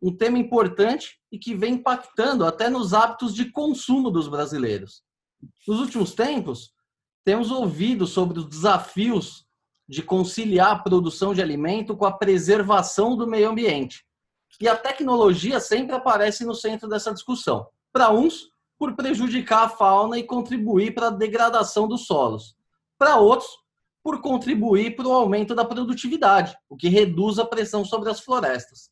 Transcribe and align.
um 0.00 0.16
tema 0.16 0.38
importante 0.38 1.18
e 1.30 1.38
que 1.38 1.54
vem 1.54 1.74
impactando 1.74 2.44
até 2.44 2.68
nos 2.68 2.94
hábitos 2.94 3.34
de 3.34 3.50
consumo 3.50 4.10
dos 4.10 4.28
brasileiros. 4.28 5.02
Nos 5.66 5.80
últimos 5.80 6.14
tempos, 6.14 6.72
temos 7.24 7.50
ouvido 7.50 8.06
sobre 8.06 8.38
os 8.38 8.46
desafios 8.46 9.46
de 9.88 10.02
conciliar 10.02 10.72
a 10.72 10.78
produção 10.78 11.32
de 11.32 11.42
alimento 11.42 11.96
com 11.96 12.04
a 12.04 12.12
preservação 12.12 13.16
do 13.16 13.26
meio 13.26 13.48
ambiente. 13.48 14.04
E 14.60 14.68
a 14.68 14.76
tecnologia 14.76 15.60
sempre 15.60 15.94
aparece 15.94 16.44
no 16.44 16.54
centro 16.54 16.88
dessa 16.88 17.12
discussão. 17.12 17.66
Para 17.92 18.10
uns, 18.10 18.50
por 18.78 18.94
prejudicar 18.94 19.64
a 19.64 19.68
fauna 19.68 20.18
e 20.18 20.22
contribuir 20.22 20.94
para 20.94 21.08
a 21.08 21.10
degradação 21.10 21.88
dos 21.88 22.06
solos. 22.06 22.54
Para 22.98 23.16
outros, 23.16 23.48
por 24.02 24.20
contribuir 24.20 24.96
para 24.96 25.06
o 25.06 25.12
aumento 25.12 25.54
da 25.54 25.64
produtividade, 25.64 26.56
o 26.68 26.76
que 26.76 26.88
reduz 26.88 27.38
a 27.38 27.44
pressão 27.44 27.84
sobre 27.84 28.10
as 28.10 28.20
florestas. 28.20 28.90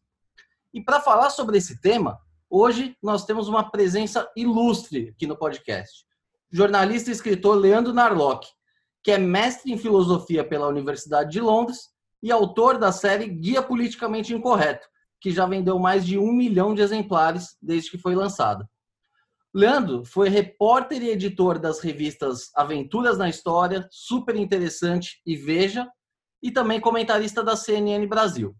E 0.77 0.85
para 0.85 1.01
falar 1.01 1.31
sobre 1.31 1.57
esse 1.57 1.81
tema, 1.81 2.21
hoje 2.51 2.95
nós 3.03 3.25
temos 3.25 3.49
uma 3.49 3.71
presença 3.71 4.31
ilustre 4.37 5.09
aqui 5.09 5.27
no 5.27 5.35
podcast. 5.35 6.05
Jornalista 6.53 7.09
e 7.09 7.15
escritor 7.15 7.57
Leandro 7.57 7.95
Narlock, 7.95 8.47
que 9.03 9.11
é 9.11 9.17
mestre 9.17 9.73
em 9.73 9.79
filosofia 9.79 10.45
pela 10.45 10.69
Universidade 10.69 11.31
de 11.31 11.41
Londres 11.41 11.89
e 12.23 12.31
autor 12.31 12.77
da 12.77 12.93
série 12.93 13.27
Guia 13.27 13.63
Politicamente 13.63 14.35
Incorreto, 14.35 14.87
que 15.19 15.31
já 15.31 15.47
vendeu 15.47 15.79
mais 15.79 16.05
de 16.05 16.19
um 16.19 16.31
milhão 16.31 16.75
de 16.75 16.83
exemplares 16.83 17.57
desde 17.63 17.91
que 17.91 17.97
foi 17.97 18.15
lançada. 18.15 18.69
Leandro 19.55 20.05
foi 20.05 20.29
repórter 20.29 21.03
e 21.03 21.09
editor 21.09 21.59
das 21.59 21.81
revistas 21.81 22.51
Aventuras 22.55 23.17
na 23.17 23.31
História, 23.31 23.89
Super 23.91 24.37
Interessante 24.37 25.23
e 25.25 25.37
Veja, 25.37 25.91
e 26.43 26.51
também 26.51 26.79
comentarista 26.79 27.43
da 27.43 27.57
CNN 27.57 28.07
Brasil. 28.07 28.55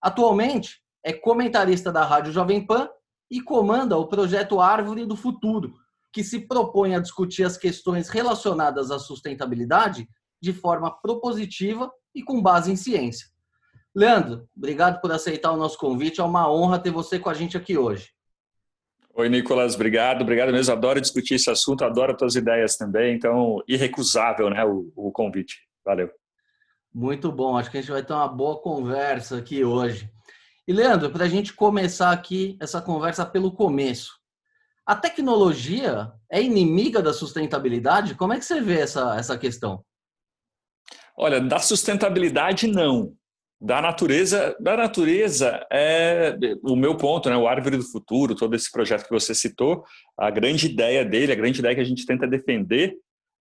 Atualmente, 0.00 0.85
é 1.06 1.12
comentarista 1.12 1.92
da 1.92 2.04
Rádio 2.04 2.32
Jovem 2.32 2.66
Pan 2.66 2.88
e 3.30 3.40
comanda 3.40 3.96
o 3.96 4.08
projeto 4.08 4.60
Árvore 4.60 5.06
do 5.06 5.14
Futuro, 5.14 5.72
que 6.12 6.24
se 6.24 6.40
propõe 6.40 6.96
a 6.96 6.98
discutir 6.98 7.44
as 7.44 7.56
questões 7.56 8.08
relacionadas 8.08 8.90
à 8.90 8.98
sustentabilidade 8.98 10.08
de 10.42 10.52
forma 10.52 10.90
propositiva 10.90 11.92
e 12.12 12.24
com 12.24 12.42
base 12.42 12.72
em 12.72 12.76
ciência. 12.76 13.28
Leandro, 13.94 14.48
obrigado 14.56 15.00
por 15.00 15.12
aceitar 15.12 15.52
o 15.52 15.56
nosso 15.56 15.78
convite. 15.78 16.20
É 16.20 16.24
uma 16.24 16.52
honra 16.52 16.76
ter 16.76 16.90
você 16.90 17.20
com 17.20 17.30
a 17.30 17.34
gente 17.34 17.56
aqui 17.56 17.78
hoje. 17.78 18.10
Oi, 19.14 19.28
Nicolas, 19.28 19.76
obrigado, 19.76 20.22
obrigado 20.22 20.50
mesmo. 20.50 20.72
Adoro 20.72 21.00
discutir 21.00 21.34
esse 21.34 21.48
assunto, 21.48 21.84
adoro 21.84 22.12
as 22.12 22.18
tuas 22.18 22.34
ideias 22.34 22.76
também. 22.76 23.14
Então, 23.14 23.62
irrecusável, 23.68 24.50
né, 24.50 24.64
o, 24.64 24.90
o 24.96 25.12
convite. 25.12 25.60
Valeu. 25.84 26.10
Muito 26.92 27.30
bom, 27.30 27.56
acho 27.56 27.70
que 27.70 27.78
a 27.78 27.80
gente 27.80 27.92
vai 27.92 28.02
ter 28.02 28.12
uma 28.12 28.26
boa 28.26 28.60
conversa 28.60 29.38
aqui 29.38 29.64
hoje. 29.64 30.10
E, 30.66 30.72
Leandro, 30.72 31.10
para 31.10 31.24
a 31.24 31.28
gente 31.28 31.52
começar 31.52 32.10
aqui 32.10 32.56
essa 32.60 32.80
conversa 32.82 33.24
pelo 33.24 33.52
começo, 33.52 34.18
a 34.84 34.94
tecnologia 34.94 36.12
é 36.30 36.42
inimiga 36.42 37.02
da 37.02 37.12
sustentabilidade? 37.12 38.14
Como 38.14 38.32
é 38.32 38.38
que 38.38 38.44
você 38.44 38.60
vê 38.60 38.80
essa, 38.80 39.16
essa 39.16 39.38
questão? 39.38 39.84
Olha, 41.16 41.40
da 41.40 41.58
sustentabilidade, 41.58 42.66
não 42.66 43.16
da 43.60 43.80
natureza, 43.80 44.54
da 44.60 44.76
natureza 44.76 45.66
é 45.72 46.36
o 46.62 46.76
meu 46.76 46.96
ponto, 46.96 47.30
né? 47.30 47.36
O 47.36 47.48
Árvore 47.48 47.78
do 47.78 47.82
Futuro, 47.82 48.34
todo 48.34 48.54
esse 48.54 48.70
projeto 48.70 49.04
que 49.04 49.10
você 49.10 49.34
citou, 49.34 49.82
a 50.18 50.30
grande 50.30 50.66
ideia 50.66 51.04
dele, 51.04 51.32
a 51.32 51.36
grande 51.36 51.60
ideia 51.60 51.74
que 51.74 51.80
a 51.80 51.84
gente 51.84 52.04
tenta 52.04 52.26
defender 52.26 52.94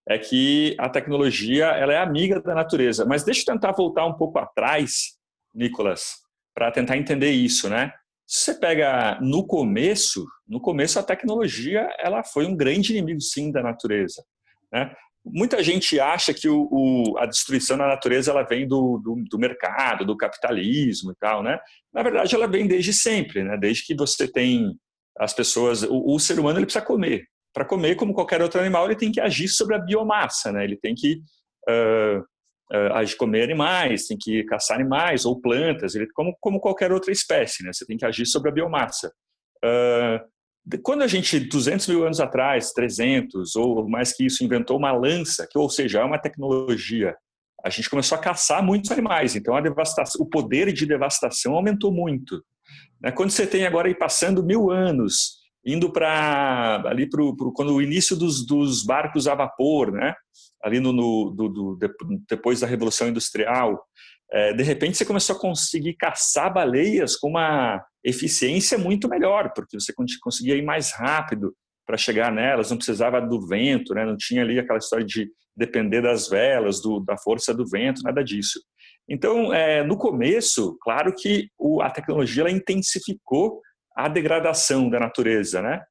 é 0.07 0.17
que 0.17 0.75
a 0.79 0.87
tecnologia 0.87 1.65
ela 1.65 1.93
é 1.93 1.97
amiga 1.97 2.39
da 2.39 2.55
natureza. 2.55 3.05
Mas 3.05 3.23
deixa 3.23 3.41
eu 3.41 3.53
tentar 3.53 3.73
voltar 3.73 4.05
um 4.05 4.13
pouco 4.13 4.39
atrás, 4.39 5.17
Nicolas, 5.53 6.24
para 6.55 6.71
tentar 6.71 6.97
entender 6.97 7.31
isso, 7.31 7.69
né? 7.69 7.91
Se 8.25 8.45
você 8.45 8.59
pega 8.59 9.19
no 9.21 9.45
começo, 9.45 10.25
no 10.47 10.59
começo 10.59 10.97
a 10.97 11.03
tecnologia 11.03 11.87
ela 11.99 12.23
foi 12.23 12.45
um 12.45 12.55
grande 12.55 12.91
inimigo 12.91 13.21
sim 13.21 13.51
da 13.51 13.61
natureza. 13.61 14.23
Né? 14.71 14.91
Muita 15.23 15.61
gente 15.61 15.99
acha 15.99 16.33
que 16.33 16.47
o, 16.47 16.67
o, 16.71 17.17
a 17.19 17.25
destruição 17.25 17.77
da 17.77 17.87
natureza 17.87 18.31
ela 18.31 18.43
vem 18.43 18.67
do, 18.67 18.97
do, 18.97 19.23
do, 19.29 19.37
mercado, 19.37 20.05
do 20.05 20.17
capitalismo 20.17 21.11
e 21.11 21.15
tal, 21.15 21.41
né? 21.41 21.59
Na 21.91 22.03
verdade, 22.03 22.35
ela 22.35 22.47
vem 22.47 22.67
desde 22.67 22.93
sempre, 22.93 23.43
né? 23.43 23.57
Desde 23.57 23.83
que 23.83 23.95
você 23.95 24.27
tem 24.27 24.75
as 25.17 25.33
pessoas, 25.33 25.81
o, 25.81 26.13
o 26.13 26.19
ser 26.19 26.39
humano 26.39 26.59
ele 26.59 26.65
precisa 26.65 26.85
comer. 26.85 27.25
Para 27.51 27.65
comer, 27.65 27.95
como 27.95 28.13
qualquer 28.13 28.41
outro 28.41 28.59
animal, 28.59 28.85
ele 28.85 28.95
tem 28.95 29.11
que 29.11 29.19
agir 29.19 29.47
sobre 29.47 29.75
a 29.75 29.79
biomassa, 29.79 30.51
né? 30.51 30.63
Ele 30.63 30.77
tem 30.77 30.93
que 30.93 31.21
uh, 31.69 32.23
uh, 32.71 33.17
comer 33.17 33.43
animais, 33.43 34.07
tem 34.07 34.17
que 34.17 34.43
caçar 34.43 34.79
animais 34.79 35.25
ou 35.25 35.39
plantas, 35.39 35.95
ele, 35.95 36.07
como, 36.13 36.35
como 36.39 36.59
qualquer 36.59 36.91
outra 36.91 37.11
espécie, 37.11 37.63
né? 37.63 37.71
Você 37.73 37.85
tem 37.85 37.97
que 37.97 38.05
agir 38.05 38.25
sobre 38.25 38.49
a 38.49 38.53
biomassa. 38.53 39.11
Uh, 39.63 40.79
quando 40.83 41.03
a 41.03 41.07
gente, 41.07 41.39
200 41.39 41.87
mil 41.87 42.05
anos 42.05 42.19
atrás, 42.19 42.71
300 42.71 43.55
ou 43.55 43.87
mais 43.87 44.11
que 44.13 44.25
isso, 44.25 44.43
inventou 44.43 44.77
uma 44.77 44.91
lança, 44.91 45.47
que 45.49 45.57
ou 45.57 45.69
seja, 45.69 45.99
é 45.99 46.03
uma 46.03 46.17
tecnologia, 46.17 47.15
a 47.63 47.69
gente 47.69 47.89
começou 47.89 48.17
a 48.17 48.21
caçar 48.21 48.63
muitos 48.63 48.91
animais. 48.91 49.35
Então, 49.35 49.55
a 49.55 49.61
devastação, 49.61 50.21
o 50.21 50.29
poder 50.29 50.71
de 50.71 50.85
devastação 50.85 51.53
aumentou 51.53 51.91
muito. 51.91 52.43
Né? 53.01 53.11
Quando 53.11 53.31
você 53.31 53.47
tem 53.47 53.65
agora 53.65 53.87
aí 53.87 53.95
passando 53.95 54.43
mil 54.43 54.69
anos, 54.69 55.37
indo 55.65 55.91
para 55.91 56.83
ali 56.85 57.09
para 57.09 57.23
quando 57.55 57.73
o 57.73 57.81
início 57.81 58.15
dos, 58.15 58.45
dos, 58.45 58.83
barcos 58.83 59.27
a 59.27 59.33
vapor, 59.33 59.91
né? 59.91 60.13
Ali 60.65 60.79
no, 60.79 60.91
no 60.91 61.29
do, 61.29 61.47
do, 61.47 61.79
depois 62.27 62.59
da 62.59 62.67
revolução 62.67 63.07
industrial, 63.07 63.79
é, 64.31 64.53
de 64.53 64.63
repente 64.63 64.97
você 64.97 65.05
começou 65.05 65.35
a 65.35 65.39
conseguir 65.39 65.93
caçar 65.93 66.51
baleias 66.51 67.15
com 67.15 67.29
uma 67.29 67.85
eficiência 68.03 68.77
muito 68.77 69.07
melhor, 69.07 69.53
porque 69.53 69.79
você 69.79 69.93
conseguia 70.21 70.55
ir 70.55 70.63
mais 70.63 70.91
rápido 70.91 71.53
para 71.85 71.97
chegar 71.97 72.31
nelas, 72.31 72.71
não 72.71 72.77
precisava 72.77 73.21
do 73.21 73.47
vento, 73.47 73.93
né? 73.93 74.03
não 74.03 74.17
tinha 74.17 74.41
ali 74.41 74.57
aquela 74.59 74.79
história 74.79 75.05
de 75.05 75.29
depender 75.55 76.01
das 76.01 76.27
velas, 76.27 76.81
do, 76.81 76.99
da 76.99 77.15
força 77.17 77.53
do 77.53 77.65
vento, 77.67 78.01
nada 78.03 78.23
disso. 78.23 78.59
Então, 79.07 79.53
é, 79.53 79.83
no 79.83 79.95
começo, 79.95 80.75
claro 80.81 81.13
que 81.13 81.47
o, 81.59 81.81
a 81.81 81.91
tecnologia 81.91 82.41
ela 82.41 82.51
intensificou 82.51 83.61
a 83.95 84.07
degradação 84.07 84.89
da 84.89 84.99
natureza, 84.99 85.61
né? 85.61 85.81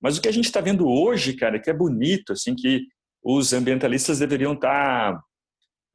Mas 0.00 0.16
o 0.16 0.22
que 0.22 0.28
a 0.28 0.32
gente 0.32 0.46
está 0.46 0.60
vendo 0.60 0.88
hoje, 0.88 1.34
cara, 1.34 1.60
que 1.60 1.68
é 1.68 1.74
bonito, 1.74 2.32
assim, 2.32 2.54
que 2.54 2.86
os 3.22 3.52
ambientalistas 3.52 4.18
deveriam 4.18 4.54
estar 4.54 5.14
tá 5.14 5.22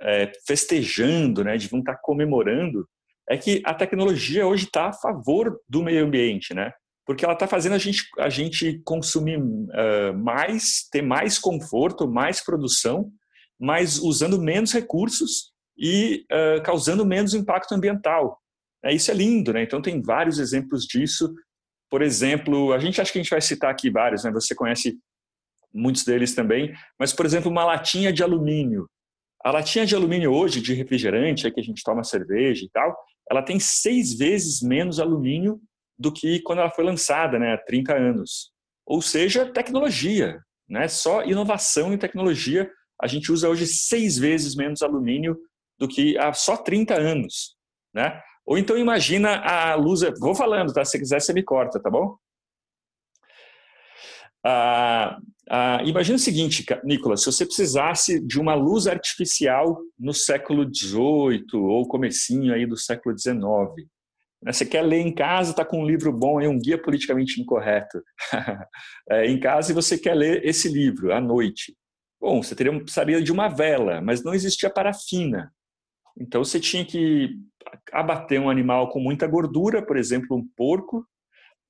é, 0.02 0.32
festejando, 0.46 1.44
né, 1.44 1.58
deviam 1.58 1.80
estar 1.80 1.98
comemorando, 2.02 2.88
é 3.30 3.38
que 3.38 3.62
a 3.66 3.74
tecnologia 3.74 4.48
hoje 4.48 4.66
está 4.66 4.88
a 4.88 4.94
favor 4.94 5.60
do 5.68 5.84
meio 5.84 6.06
ambiente, 6.06 6.54
né? 6.54 6.72
Porque 7.06 7.26
ela 7.26 7.34
está 7.34 7.48
fazendo 7.48 7.74
a 7.74 7.78
gente, 7.78 8.04
a 8.20 8.30
gente 8.30 8.82
consumir 8.86 9.38
uh, 9.38 10.14
mais, 10.18 10.88
ter 10.92 11.02
mais 11.02 11.38
conforto, 11.38 12.08
mais 12.08 12.44
produção, 12.44 13.12
mas 13.60 13.98
usando 13.98 14.42
menos 14.42 14.72
recursos 14.72 15.52
e 15.78 16.26
uh, 16.32 16.62
causando 16.64 17.06
menos 17.06 17.34
impacto 17.34 17.74
ambiental. 17.74 18.40
É, 18.84 18.94
isso 18.94 19.12
é 19.12 19.14
lindo, 19.14 19.52
né? 19.54 19.64
Então 19.64 19.82
tem 19.82 20.02
vários 20.02 20.40
exemplos 20.40 20.86
disso. 20.86 21.34
Por 21.90 22.02
exemplo, 22.02 22.74
a 22.74 22.80
gente 22.80 23.02
acha 23.02 23.12
que 23.12 23.20
a 23.20 23.22
gente 23.22 23.32
vai 23.32 23.42
citar 23.42 23.72
aqui 23.72 23.90
vários, 23.90 24.24
né? 24.24 24.32
Você 24.32 24.56
conhece 24.56 24.98
muitos 25.78 26.04
deles 26.04 26.34
também, 26.34 26.74
mas 27.00 27.14
por 27.14 27.26
exemplo, 27.26 27.52
uma 27.52 27.64
latinha 27.64 28.12
de 28.12 28.24
alumínio 28.24 28.88
a 29.48 29.52
latinha 29.52 29.86
de 29.86 29.96
alumínio 29.96 30.34
hoje, 30.34 30.60
de 30.60 30.74
refrigerante, 30.74 31.48
é 31.48 31.52
que 31.52 31.62
a 31.62 31.64
gente 31.64 31.82
toma 31.82 32.04
cerveja 32.04 32.66
e 32.66 32.70
tal, 32.70 32.94
ela 33.32 33.42
tem 33.42 33.60
seis 33.60 34.14
vezes 34.14 34.62
menos 34.62 35.00
alumínio 35.00 35.62
do 35.98 36.12
que 36.12 36.42
quando 36.42 36.60
ela 36.60 36.70
foi 36.70 36.84
lançada, 36.84 37.40
né, 37.40 37.54
há 37.54 37.58
30 37.58 37.96
anos. 37.96 38.52
Ou 38.86 39.02
seja, 39.02 39.46
tecnologia, 39.46 40.40
né? 40.68 40.88
Só 40.90 41.24
inovação 41.24 41.94
e 41.94 41.98
tecnologia, 41.98 42.70
a 43.02 43.08
gente 43.08 43.32
usa 43.32 43.50
hoje 43.50 43.66
seis 43.68 44.18
vezes 44.18 44.54
menos 44.54 44.82
alumínio 44.82 45.38
do 45.80 45.88
que 45.88 46.18
há 46.18 46.34
só 46.34 46.58
30 46.58 46.96
anos, 46.96 47.56
né? 47.94 48.22
Ou 48.46 48.58
então 48.58 48.78
imagina 48.78 49.38
a 49.38 49.76
luz, 49.76 50.02
vou 50.20 50.36
falando, 50.36 50.74
tá? 50.74 50.84
Se 50.84 51.00
quiser 51.00 51.22
você 51.22 51.32
me 51.32 51.44
corta, 51.44 51.82
tá 51.82 51.90
bom? 51.90 52.18
Ah, 54.46 55.18
ah, 55.50 55.82
imagina 55.86 56.18
o 56.18 56.20
seguinte, 56.20 56.66
Nicolas, 56.84 57.22
se 57.22 57.26
você 57.28 57.46
precisasse 57.46 58.20
de 58.20 58.40
uma 58.40 58.54
luz 58.54 58.86
artificial 58.88 59.80
no 59.98 60.14
século 60.14 60.64
XVIII 60.64 61.46
ou 61.54 61.88
comecinho 61.88 62.54
aí 62.54 62.66
do 62.66 62.78
século 62.78 63.18
XIX, 63.18 63.40
Né? 64.42 64.52
Você 64.52 64.66
quer 64.66 64.82
ler 64.82 65.00
em 65.00 65.14
casa, 65.14 65.52
está 65.52 65.66
com 65.66 65.82
um 65.82 65.86
livro 65.86 66.12
bom, 66.12 66.40
é 66.42 66.48
um 66.48 66.60
guia 66.60 66.82
politicamente 66.82 67.42
incorreto. 67.42 68.02
é, 69.10 69.26
em 69.28 69.40
casa 69.40 69.72
e 69.72 69.76
você 69.76 69.98
quer 69.98 70.14
ler 70.14 70.46
esse 70.46 70.70
livro 70.70 71.14
à 71.14 71.22
noite. 71.22 71.76
Bom, 72.20 72.42
você 72.44 72.56
teria, 72.56 72.74
precisaria 72.74 73.22
de 73.22 73.32
uma 73.32 73.48
vela, 73.48 74.02
mas 74.02 74.24
não 74.24 74.34
existia 74.34 74.70
parafina. 74.70 75.52
Então 76.20 76.44
você 76.44 76.60
tinha 76.60 76.84
que 76.84 77.36
abater 77.92 78.40
um 78.40 78.50
animal 78.50 78.90
com 78.90 79.00
muita 79.00 79.28
gordura, 79.28 79.86
por 79.86 79.98
exemplo, 79.98 80.36
um 80.36 80.48
porco, 80.56 81.06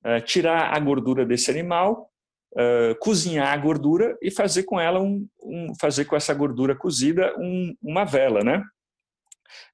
uh, 0.04 0.20
tirar 0.24 0.74
a 0.74 0.80
gordura 0.80 1.26
desse 1.26 1.50
animal, 1.50 2.10
uh, 2.54 2.98
cozinhar 3.00 3.52
a 3.52 3.56
gordura 3.56 4.16
e 4.22 4.30
fazer 4.30 4.64
com 4.64 4.80
ela 4.80 5.00
um, 5.00 5.26
um 5.42 5.72
fazer 5.80 6.04
com 6.04 6.16
essa 6.16 6.34
gordura 6.34 6.76
cozida 6.76 7.34
um, 7.38 7.74
uma 7.82 8.04
vela, 8.04 8.42
né? 8.42 8.62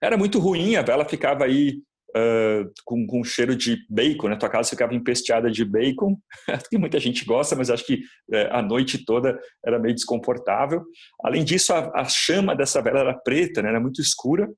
Era 0.01 0.17
muito 0.17 0.39
ruim, 0.39 0.77
a 0.77 0.83
vela 0.83 1.05
ficava 1.05 1.45
aí 1.45 1.81
uh, 2.17 2.71
com, 2.85 3.07
com 3.07 3.25
cheiro 3.25 3.57
de 3.57 3.85
bacon, 3.89 4.29
né? 4.29 4.37
Tua 4.37 4.49
casa 4.49 4.71
ficava 4.71 4.95
empesteada 4.95 5.51
de 5.51 5.65
bacon, 5.65 6.17
que 6.71 6.79
muita 6.79 6.99
gente 7.01 7.25
gosta, 7.25 7.57
mas 7.57 7.71
acho 7.71 7.85
que 7.85 7.97
uh, 8.33 8.53
a 8.53 8.63
noite 8.63 9.05
toda 9.05 9.39
era 9.65 9.79
meio 9.79 9.95
desconfortável. 9.95 10.85
Além 11.23 11.45
disso, 11.45 11.73
a, 11.73 11.91
a 12.01 12.05
chama 12.05 12.55
dessa 12.55 12.81
vela 12.81 13.01
era 13.01 13.15
preta, 13.15 13.63
né? 13.63 13.69
Era 13.71 13.81
muito 13.81 14.01
escura. 14.01 14.49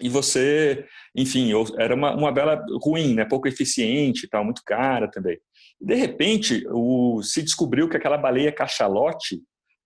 E 0.00 0.08
você, 0.08 0.84
enfim, 1.14 1.52
era 1.78 1.94
uma, 1.94 2.14
uma 2.14 2.34
vela 2.34 2.60
ruim, 2.82 3.14
né? 3.14 3.24
Pouco 3.24 3.46
eficiente, 3.46 4.28
tal, 4.28 4.44
muito 4.44 4.62
cara 4.64 5.08
também. 5.08 5.38
De 5.82 5.94
repente, 5.94 6.64
o, 6.70 7.22
se 7.22 7.42
descobriu 7.42 7.88
que 7.88 7.96
aquela 7.96 8.16
baleia 8.16 8.52
cachalote, 8.52 9.42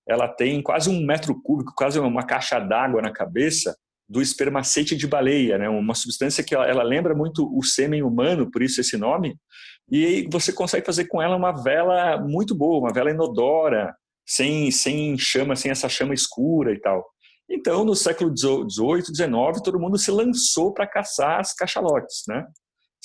ela 0.06 0.28
tem 0.28 0.62
quase 0.62 0.90
um 0.90 1.04
metro 1.04 1.40
cúbico, 1.42 1.72
quase 1.74 1.98
uma 1.98 2.24
caixa 2.24 2.58
d'água 2.58 3.00
na 3.00 3.10
cabeça, 3.10 3.74
do 4.08 4.22
espermacete 4.22 4.94
de 4.94 5.06
baleia, 5.06 5.58
né? 5.58 5.68
uma 5.68 5.94
substância 5.94 6.44
que 6.44 6.54
ela, 6.54 6.66
ela, 6.66 6.82
lembra 6.82 7.14
muito 7.14 7.50
o 7.56 7.62
sêmen 7.64 8.02
humano, 8.02 8.50
por 8.50 8.62
isso 8.62 8.80
esse 8.80 8.96
nome, 8.96 9.36
e 9.90 10.28
você 10.30 10.52
consegue 10.52 10.86
fazer 10.86 11.06
com 11.06 11.20
ela 11.20 11.34
uma 11.34 11.50
vela 11.50 12.18
muito 12.18 12.54
boa, 12.54 12.78
uma 12.78 12.92
vela 12.92 13.10
inodora, 13.10 13.96
sem, 14.24 14.70
sem 14.70 15.16
chama, 15.18 15.56
sem 15.56 15.70
essa 15.70 15.88
chama 15.88 16.14
escura 16.14 16.72
e 16.72 16.80
tal. 16.80 17.04
Então, 17.48 17.84
no 17.84 17.94
século 17.94 18.36
XVIII, 18.36 19.02
XIX, 19.02 19.62
todo 19.62 19.78
mundo 19.78 19.96
se 19.98 20.10
lançou 20.10 20.72
para 20.74 20.86
caçar 20.86 21.40
as 21.40 21.54
cachalotes, 21.54 22.22
né? 22.28 22.44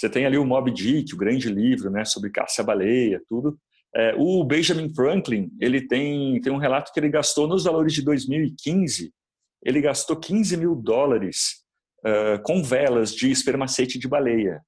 Você 0.02 0.10
tem 0.10 0.26
ali 0.26 0.38
o 0.38 0.46
Moby 0.46 0.72
Dick, 0.72 1.14
o 1.14 1.18
grande 1.18 1.48
livro, 1.50 1.90
né, 1.90 2.04
sobre 2.04 2.32
caça-baleia, 2.32 3.22
tudo. 3.30 3.58
É, 3.96 4.16
o 4.18 4.44
Benjamin 4.44 4.94
Franklin, 4.94 5.50
ele 5.60 5.88
tem, 5.88 6.42
tem 6.42 6.52
um 6.52 6.58
relato 6.58 6.92
que 6.92 7.00
ele 7.00 7.10
gastou 7.10 7.48
nos 7.48 7.66
valores 7.66 7.94
de 7.94 8.02
2015 8.02 9.14
ele 9.64 9.82
gastou 9.82 10.16
15 10.16 10.58
mil 10.58 10.76
dólares 10.76 11.64
uh, 12.06 12.42
com 12.44 12.64
velas 12.64 13.14
de 13.14 13.30
espermacete 13.30 14.00
de 14.00 14.08
baleia. 14.08 14.62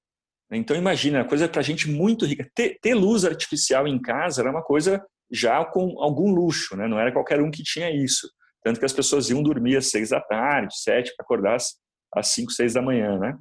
Então 0.51 0.77
imagina, 0.77 1.25
coisa 1.25 1.49
para 1.49 1.63
gente 1.63 1.89
muito 1.89 2.25
rica. 2.25 2.47
Ter, 2.53 2.77
ter, 2.79 2.93
luz 2.93 3.25
artificial 3.25 3.87
em 3.87 3.99
casa 3.99 4.41
era 4.41 4.51
uma 4.51 4.61
coisa 4.61 5.03
já 5.31 5.65
com 5.65 5.99
algum 5.99 6.31
luxo, 6.31 6.75
né? 6.75 6.87
não 6.87 6.99
era 6.99 7.11
qualquer 7.11 7.41
um 7.41 7.49
que 7.49 7.63
tinha 7.63 7.89
isso. 7.89 8.29
Tanto 8.63 8.79
que 8.79 8.85
as 8.85 8.93
pessoas 8.93 9.29
iam 9.29 9.41
dormir 9.41 9.77
às 9.77 9.89
seis 9.89 10.09
da 10.09 10.21
tarde, 10.21 10.77
sete, 10.77 11.11
para 11.15 11.23
acordar 11.23 11.55
às, 11.55 11.73
às 12.13 12.27
cinco, 12.27 12.51
seis 12.51 12.73
da 12.73 12.83
manhã. 12.83 13.17
Né? 13.17 13.35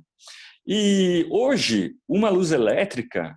E 0.66 1.26
hoje, 1.30 1.94
uma 2.08 2.28
luz 2.28 2.52
elétrica, 2.52 3.36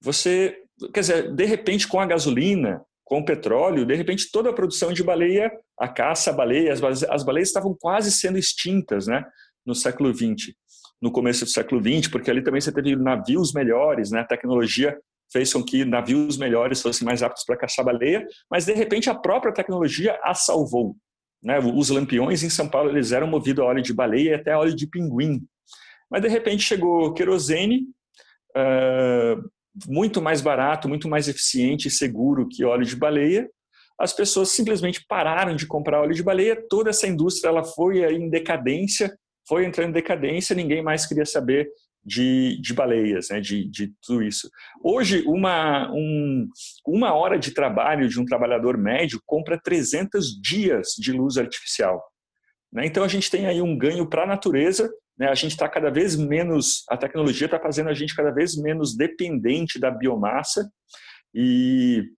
você, 0.00 0.56
quer 0.94 1.00
dizer, 1.00 1.34
de 1.34 1.44
repente 1.44 1.88
com 1.88 2.00
a 2.00 2.06
gasolina, 2.06 2.82
com 3.04 3.18
o 3.18 3.24
petróleo, 3.24 3.84
de 3.84 3.94
repente 3.94 4.30
toda 4.30 4.50
a 4.50 4.52
produção 4.52 4.92
de 4.92 5.02
baleia, 5.02 5.50
a 5.78 5.88
caça 5.88 6.30
a 6.30 6.32
baleia, 6.32 6.72
as 6.72 6.80
baleias, 6.80 7.02
as 7.04 7.24
baleias 7.24 7.48
estavam 7.48 7.76
quase 7.78 8.12
sendo 8.12 8.38
extintas 8.38 9.08
né, 9.08 9.24
no 9.66 9.74
século 9.74 10.14
XX, 10.14 10.54
no 11.02 11.10
começo 11.10 11.44
do 11.44 11.50
século 11.50 11.82
XX, 11.82 12.08
porque 12.08 12.30
ali 12.30 12.42
também 12.42 12.60
você 12.60 12.70
teve 12.70 12.94
navios 12.94 13.52
melhores, 13.52 14.12
né, 14.12 14.20
a 14.20 14.24
tecnologia 14.24 14.96
fez 15.32 15.52
com 15.52 15.62
que 15.62 15.84
navios 15.84 16.36
melhores 16.36 16.82
fossem 16.82 17.04
mais 17.04 17.22
aptos 17.22 17.44
para 17.44 17.56
caçar 17.56 17.84
baleia, 17.84 18.26
mas 18.50 18.66
de 18.66 18.72
repente 18.72 19.10
a 19.10 19.14
própria 19.14 19.52
tecnologia 19.52 20.18
a 20.22 20.34
salvou. 20.34 20.96
Né? 21.42 21.58
Os 21.58 21.88
lampiões 21.88 22.42
em 22.42 22.50
São 22.50 22.68
Paulo 22.68 22.90
eles 22.90 23.12
eram 23.12 23.26
movidos 23.26 23.64
a 23.64 23.66
óleo 23.66 23.82
de 23.82 23.94
baleia 23.94 24.30
e 24.30 24.34
até 24.34 24.56
óleo 24.56 24.74
de 24.74 24.86
pinguim. 24.86 25.42
Mas 26.10 26.22
de 26.22 26.28
repente 26.28 26.62
chegou 26.62 27.14
querosene, 27.14 27.84
uh, 28.56 29.50
muito 29.86 30.20
mais 30.20 30.40
barato, 30.40 30.88
muito 30.88 31.08
mais 31.08 31.28
eficiente 31.28 31.88
e 31.88 31.90
seguro 31.90 32.48
que 32.48 32.64
óleo 32.64 32.84
de 32.84 32.96
baleia, 32.96 33.48
as 33.98 34.12
pessoas 34.12 34.50
simplesmente 34.50 35.04
pararam 35.06 35.54
de 35.54 35.66
comprar 35.66 36.00
óleo 36.00 36.14
de 36.14 36.22
baleia, 36.22 36.60
toda 36.68 36.88
essa 36.88 37.06
indústria 37.06 37.50
ela 37.50 37.62
foi 37.62 38.02
em 38.12 38.30
decadência, 38.30 39.14
foi 39.46 39.66
entrando 39.66 39.90
em 39.90 39.92
decadência, 39.92 40.56
ninguém 40.56 40.82
mais 40.82 41.06
queria 41.06 41.26
saber 41.26 41.68
de, 42.02 42.58
de 42.62 42.72
baleias, 42.72 43.28
né, 43.28 43.40
de, 43.40 43.68
de 43.68 43.92
tudo 44.02 44.22
isso. 44.22 44.48
Hoje, 44.82 45.22
uma, 45.26 45.92
um, 45.92 46.48
uma 46.86 47.12
hora 47.12 47.38
de 47.38 47.52
trabalho 47.52 48.08
de 48.08 48.18
um 48.18 48.24
trabalhador 48.24 48.78
médio 48.78 49.20
compra 49.26 49.60
300 49.62 50.40
dias 50.40 50.94
de 50.98 51.12
luz 51.12 51.36
artificial. 51.36 52.02
Né? 52.72 52.86
Então, 52.86 53.04
a 53.04 53.08
gente 53.08 53.30
tem 53.30 53.46
aí 53.46 53.60
um 53.60 53.76
ganho 53.76 54.06
para 54.06 54.22
a 54.22 54.26
natureza 54.26 54.90
né, 55.20 55.28
a 55.28 55.34
gente 55.34 55.50
está 55.50 55.68
cada 55.68 55.90
vez 55.90 56.16
menos, 56.16 56.82
a 56.88 56.96
tecnologia 56.96 57.44
está 57.44 57.60
fazendo 57.60 57.90
a 57.90 57.94
gente 57.94 58.16
cada 58.16 58.30
vez 58.30 58.56
menos 58.56 58.96
dependente 58.96 59.78
da 59.78 59.90
biomassa 59.90 60.72
e, 61.34 62.10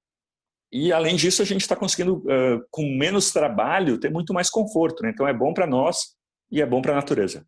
e 0.71 0.93
além 0.93 1.17
disso, 1.17 1.43
a 1.43 1.45
gente 1.45 1.63
está 1.63 1.75
conseguindo, 1.75 2.19
uh, 2.19 2.65
com 2.71 2.85
menos 2.97 3.33
trabalho, 3.33 3.99
ter 3.99 4.09
muito 4.09 4.33
mais 4.33 4.49
conforto. 4.49 5.03
Né? 5.03 5.11
Então, 5.11 5.27
é 5.27 5.35
bom 5.35 5.53
para 5.53 5.67
nós 5.67 6.15
e 6.49 6.63
é 6.63 6.67
bom 6.67 6.81
para 6.81 6.93
a 6.93 6.97
natureza. 6.97 7.45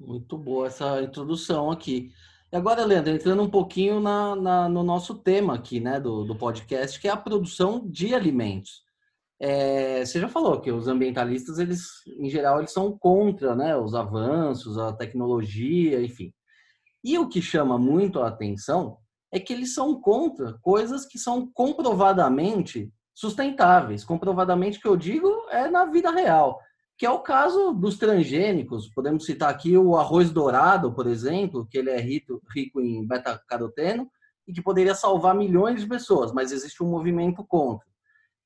Muito 0.00 0.36
boa 0.36 0.66
essa 0.66 1.00
introdução 1.00 1.70
aqui. 1.70 2.10
E 2.52 2.56
agora, 2.56 2.84
Leandro, 2.84 3.12
entrando 3.12 3.44
um 3.44 3.50
pouquinho 3.50 4.00
na, 4.00 4.34
na, 4.34 4.68
no 4.68 4.82
nosso 4.82 5.14
tema 5.14 5.54
aqui, 5.54 5.78
né, 5.78 6.00
do, 6.00 6.24
do 6.24 6.34
podcast, 6.34 6.98
que 6.98 7.06
é 7.06 7.10
a 7.12 7.16
produção 7.16 7.88
de 7.88 8.12
alimentos. 8.16 8.82
É, 9.42 10.04
você 10.04 10.20
já 10.20 10.28
falou 10.28 10.60
que 10.60 10.70
os 10.70 10.86
ambientalistas, 10.86 11.58
eles, 11.58 12.06
em 12.18 12.28
geral, 12.28 12.58
eles 12.58 12.72
são 12.72 12.96
contra 12.96 13.54
né, 13.54 13.74
os 13.74 13.94
avanços, 13.94 14.76
a 14.76 14.92
tecnologia, 14.92 16.02
enfim. 16.02 16.30
E 17.02 17.18
o 17.18 17.26
que 17.26 17.40
chama 17.40 17.78
muito 17.78 18.20
a 18.20 18.28
atenção 18.28 18.98
é 19.32 19.40
que 19.40 19.52
eles 19.54 19.72
são 19.72 19.98
contra 19.98 20.58
coisas 20.60 21.06
que 21.06 21.18
são 21.18 21.50
comprovadamente 21.54 22.92
sustentáveis. 23.14 24.04
Comprovadamente, 24.04 24.78
que 24.78 24.86
eu 24.86 24.96
digo, 24.96 25.28
é 25.50 25.70
na 25.70 25.86
vida 25.86 26.10
real. 26.10 26.60
Que 26.98 27.06
é 27.06 27.10
o 27.10 27.20
caso 27.20 27.72
dos 27.72 27.96
transgênicos. 27.96 28.90
Podemos 28.92 29.24
citar 29.24 29.48
aqui 29.48 29.74
o 29.74 29.96
arroz 29.96 30.30
dourado, 30.30 30.92
por 30.92 31.06
exemplo, 31.06 31.66
que 31.70 31.78
ele 31.78 31.88
é 31.88 31.98
rico, 31.98 32.42
rico 32.54 32.78
em 32.78 33.06
beta-caroteno 33.06 34.10
e 34.46 34.52
que 34.52 34.60
poderia 34.60 34.94
salvar 34.94 35.34
milhões 35.34 35.80
de 35.80 35.88
pessoas, 35.88 36.30
mas 36.32 36.52
existe 36.52 36.82
um 36.82 36.90
movimento 36.90 37.42
contra 37.46 37.89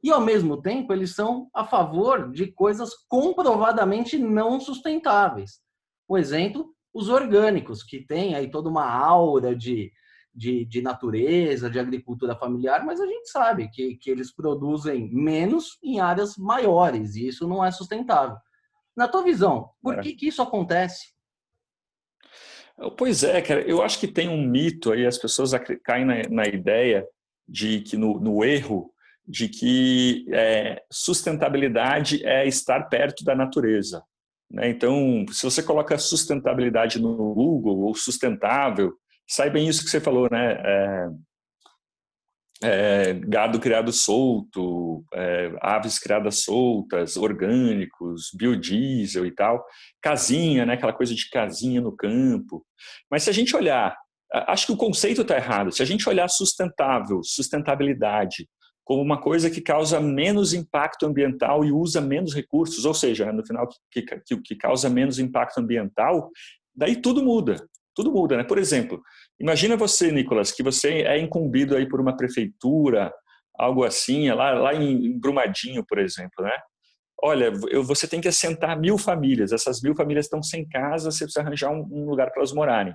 e, 0.04 0.10
ao 0.10 0.20
mesmo 0.20 0.60
tempo, 0.60 0.92
eles 0.92 1.14
são 1.14 1.48
a 1.54 1.64
favor 1.64 2.30
de 2.30 2.52
coisas 2.52 2.90
comprovadamente 3.08 4.18
não 4.18 4.60
sustentáveis. 4.60 5.62
Por 6.06 6.18
exemplo, 6.18 6.74
os 6.92 7.08
orgânicos, 7.08 7.82
que 7.82 8.04
têm 8.04 8.34
aí 8.34 8.50
toda 8.50 8.68
uma 8.68 8.84
aura 8.84 9.56
de, 9.56 9.90
de, 10.34 10.66
de, 10.66 10.82
natureza, 10.82 11.70
de 11.70 11.78
agricultura 11.78 12.36
familiar, 12.36 12.84
mas 12.84 13.00
a 13.00 13.06
gente 13.06 13.30
sabe 13.30 13.70
que, 13.70 13.96
que 13.96 14.10
eles 14.10 14.30
produzem 14.30 15.10
menos 15.10 15.78
em 15.82 16.00
áreas 16.00 16.36
maiores, 16.36 17.16
e 17.16 17.26
isso 17.26 17.48
não 17.48 17.64
é 17.64 17.70
sustentável. 17.70 18.36
Na 18.94 19.08
tua 19.08 19.24
visão, 19.24 19.70
por 19.82 19.98
é. 19.98 20.02
que, 20.02 20.12
que 20.12 20.28
isso 20.28 20.42
acontece? 20.42 21.14
Pois 22.98 23.24
é, 23.24 23.40
cara, 23.40 23.62
eu 23.62 23.80
acho 23.80 23.98
que 23.98 24.06
tem 24.06 24.28
um 24.28 24.46
mito 24.46 24.92
aí, 24.92 25.06
as 25.06 25.16
pessoas 25.16 25.52
caem 25.82 26.04
na, 26.04 26.28
na 26.28 26.46
ideia 26.46 27.08
de 27.48 27.80
que 27.80 27.96
no, 27.96 28.20
no 28.20 28.44
erro 28.44 28.93
de 29.26 29.48
que 29.48 30.26
é, 30.30 30.82
sustentabilidade 30.90 32.24
é 32.24 32.46
estar 32.46 32.88
perto 32.88 33.24
da 33.24 33.34
natureza. 33.34 34.02
Né? 34.50 34.68
Então, 34.68 35.24
se 35.32 35.42
você 35.42 35.62
coloca 35.62 35.98
sustentabilidade 35.98 37.00
no 37.00 37.16
Google 37.34 37.80
ou 37.80 37.94
sustentável, 37.94 38.92
sai 39.28 39.50
bem 39.50 39.66
isso 39.66 39.82
que 39.82 39.90
você 39.90 40.00
falou, 40.00 40.28
né? 40.30 40.52
É, 40.64 41.08
é, 42.62 43.12
gado 43.14 43.58
criado 43.58 43.92
solto, 43.92 45.04
é, 45.12 45.52
aves 45.60 45.98
criadas 45.98 46.44
soltas, 46.44 47.16
orgânicos, 47.16 48.30
biodiesel 48.34 49.26
e 49.26 49.30
tal, 49.34 49.64
casinha, 50.00 50.64
né? 50.64 50.74
Aquela 50.74 50.92
coisa 50.92 51.14
de 51.14 51.28
casinha 51.30 51.80
no 51.80 51.94
campo. 51.94 52.64
Mas 53.10 53.24
se 53.24 53.30
a 53.30 53.32
gente 53.32 53.56
olhar, 53.56 53.96
acho 54.32 54.66
que 54.66 54.72
o 54.72 54.76
conceito 54.76 55.22
está 55.22 55.36
errado. 55.36 55.72
Se 55.72 55.82
a 55.82 55.86
gente 55.86 56.08
olhar 56.08 56.28
sustentável, 56.28 57.22
sustentabilidade 57.22 58.48
como 58.84 59.02
uma 59.02 59.20
coisa 59.20 59.50
que 59.50 59.60
causa 59.60 60.00
menos 60.00 60.52
impacto 60.52 61.06
ambiental 61.06 61.64
e 61.64 61.72
usa 61.72 62.00
menos 62.00 62.34
recursos, 62.34 62.84
ou 62.84 62.94
seja, 62.94 63.32
no 63.32 63.44
final, 63.46 63.68
que, 63.90 64.02
que, 64.02 64.40
que 64.40 64.56
causa 64.56 64.90
menos 64.90 65.18
impacto 65.18 65.58
ambiental, 65.58 66.30
daí 66.74 67.00
tudo 67.00 67.22
muda. 67.22 67.66
Tudo 67.94 68.12
muda, 68.12 68.36
né? 68.36 68.44
Por 68.44 68.58
exemplo, 68.58 69.00
imagina 69.38 69.76
você, 69.76 70.10
Nicolas, 70.10 70.52
que 70.52 70.62
você 70.62 71.02
é 71.02 71.18
incumbido 71.18 71.76
aí 71.76 71.88
por 71.88 72.00
uma 72.00 72.16
prefeitura, 72.16 73.12
algo 73.56 73.84
assim, 73.84 74.28
lá, 74.30 74.52
lá 74.52 74.74
em 74.74 75.18
Brumadinho, 75.18 75.84
por 75.86 75.98
exemplo, 75.98 76.44
né? 76.44 76.52
olha, 77.24 77.50
você 77.82 78.06
tem 78.06 78.20
que 78.20 78.28
assentar 78.28 78.78
mil 78.78 78.98
famílias, 78.98 79.50
essas 79.50 79.80
mil 79.80 79.94
famílias 79.96 80.26
estão 80.26 80.42
sem 80.42 80.68
casa, 80.68 81.10
você 81.10 81.24
precisa 81.24 81.40
arranjar 81.40 81.70
um, 81.70 82.04
lugar 82.04 82.30
para 82.30 82.40
elas 82.40 82.52
morarem. 82.52 82.94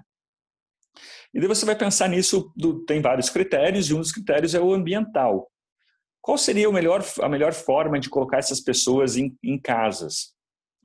E 1.33 1.39
daí 1.39 1.47
você 1.47 1.65
vai 1.65 1.75
pensar 1.75 2.07
nisso, 2.07 2.53
tem 2.85 3.01
vários 3.01 3.29
critérios, 3.29 3.89
e 3.89 3.93
um 3.93 3.99
dos 3.99 4.11
critérios 4.11 4.53
é 4.53 4.59
o 4.59 4.71
ambiental. 4.71 5.49
Qual 6.21 6.37
seria 6.37 6.71
melhor, 6.71 7.03
a 7.21 7.29
melhor 7.29 7.53
forma 7.53 7.99
de 7.99 8.09
colocar 8.09 8.37
essas 8.37 8.59
pessoas 8.59 9.17
em, 9.17 9.35
em 9.43 9.59
casas? 9.59 10.33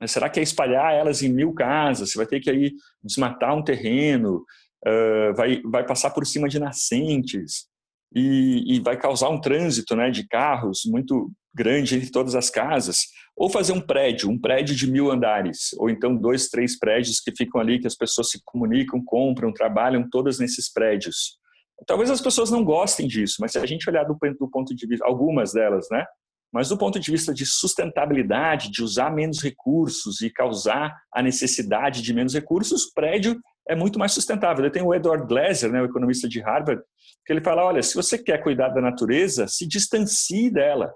Será 0.07 0.29
que 0.29 0.39
é 0.39 0.43
espalhar 0.43 0.93
elas 0.93 1.21
em 1.21 1.29
mil 1.29 1.53
casas? 1.53 2.11
Você 2.11 2.17
vai 2.17 2.27
ter 2.27 2.39
que 2.39 2.49
aí 2.49 2.73
desmatar 3.03 3.55
um 3.55 3.63
terreno, 3.63 4.43
uh, 4.85 5.33
vai, 5.35 5.61
vai 5.63 5.85
passar 5.85 6.11
por 6.11 6.25
cima 6.25 6.49
de 6.49 6.59
nascentes 6.59 7.67
e, 8.13 8.75
e, 8.75 8.79
vai 8.79 8.97
causar 8.97 9.29
um 9.29 9.39
trânsito 9.39 9.95
né, 9.95 10.09
de 10.09 10.27
carros 10.27 10.81
muito 10.85 11.31
grande 11.53 11.95
entre 11.95 12.11
todas 12.11 12.35
as 12.35 12.49
casas. 12.49 12.99
Ou 13.35 13.49
fazer 13.49 13.73
um 13.73 13.81
prédio, 13.81 14.29
um 14.29 14.39
prédio 14.39 14.75
de 14.75 14.89
mil 14.89 15.11
andares, 15.11 15.73
ou 15.77 15.89
então 15.89 16.15
dois, 16.15 16.47
três 16.47 16.77
prédios 16.77 17.19
que 17.19 17.35
ficam 17.35 17.59
ali, 17.59 17.79
que 17.79 17.87
as 17.87 17.95
pessoas 17.95 18.29
se 18.29 18.39
comunicam, 18.45 19.03
compram, 19.03 19.51
trabalham 19.51 20.07
todas 20.09 20.39
nesses 20.39 20.71
prédios. 20.71 21.37
Talvez 21.85 22.09
as 22.09 22.21
pessoas 22.21 22.49
não 22.49 22.63
gostem 22.63 23.07
disso, 23.07 23.37
mas 23.39 23.51
se 23.51 23.57
a 23.57 23.65
gente 23.65 23.89
olhar 23.89 24.05
do, 24.05 24.17
do 24.39 24.49
ponto 24.49 24.73
de 24.73 24.87
vista, 24.87 25.05
algumas 25.05 25.51
delas, 25.51 25.87
né? 25.91 26.05
Mas 26.53 26.69
do 26.69 26.77
ponto 26.77 26.99
de 26.99 27.11
vista 27.11 27.33
de 27.33 27.45
sustentabilidade, 27.45 28.71
de 28.71 28.81
usar 28.81 29.13
menos 29.13 29.43
recursos 29.43 30.21
e 30.21 30.29
causar 30.29 30.95
a 31.13 31.21
necessidade 31.21 32.01
de 32.01 32.13
menos 32.13 32.33
recursos, 32.33 32.89
prédio 32.93 33.37
é 33.67 33.75
muito 33.75 33.99
mais 33.99 34.13
sustentável. 34.13 34.69
Tenho 34.71 34.85
o 34.85 34.95
Edward 34.95 35.27
Glaser, 35.27 35.71
né, 35.71 35.81
o 35.81 35.85
economista 35.85 36.29
de 36.29 36.39
Harvard, 36.39 36.81
que 37.25 37.33
ele 37.33 37.41
fala, 37.41 37.65
olha, 37.65 37.83
se 37.83 37.95
você 37.95 38.17
quer 38.17 38.41
cuidar 38.41 38.69
da 38.69 38.79
natureza, 38.79 39.47
se 39.47 39.67
distancie 39.67 40.49
dela, 40.49 40.93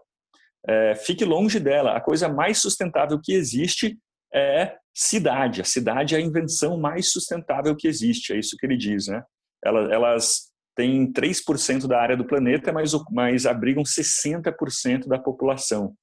é, 0.68 0.96
fique 0.96 1.26
longe 1.26 1.60
dela. 1.60 1.96
A 1.96 2.02
coisa 2.02 2.30
mais 2.30 2.60
sustentável 2.60 3.20
que 3.22 3.34
existe 3.34 3.98
é 4.34 4.76
cidade. 4.94 5.62
A 5.62 5.66
cidade 5.66 6.16
é 6.16 6.20
a 6.20 6.22
invenção 6.22 6.80
mais 6.80 7.12
sustentável 7.12 7.76
que 7.76 7.88
existe, 7.88 8.34
é 8.34 8.40
isso 8.40 8.56
que 8.58 8.66
ele 8.66 8.78
diz, 8.78 9.08
né? 9.08 9.24
Elas, 9.64 9.92
elas 9.92 10.49
têm 10.80 11.12
3% 11.12 11.88
da 11.88 12.00
área 12.00 12.16
do 12.16 12.24
planeta, 12.24 12.72
mas, 12.72 12.94
mas 13.12 13.46
abrigam 13.46 13.84
60% 13.84 15.08
da 15.08 15.20
população. 15.20 15.94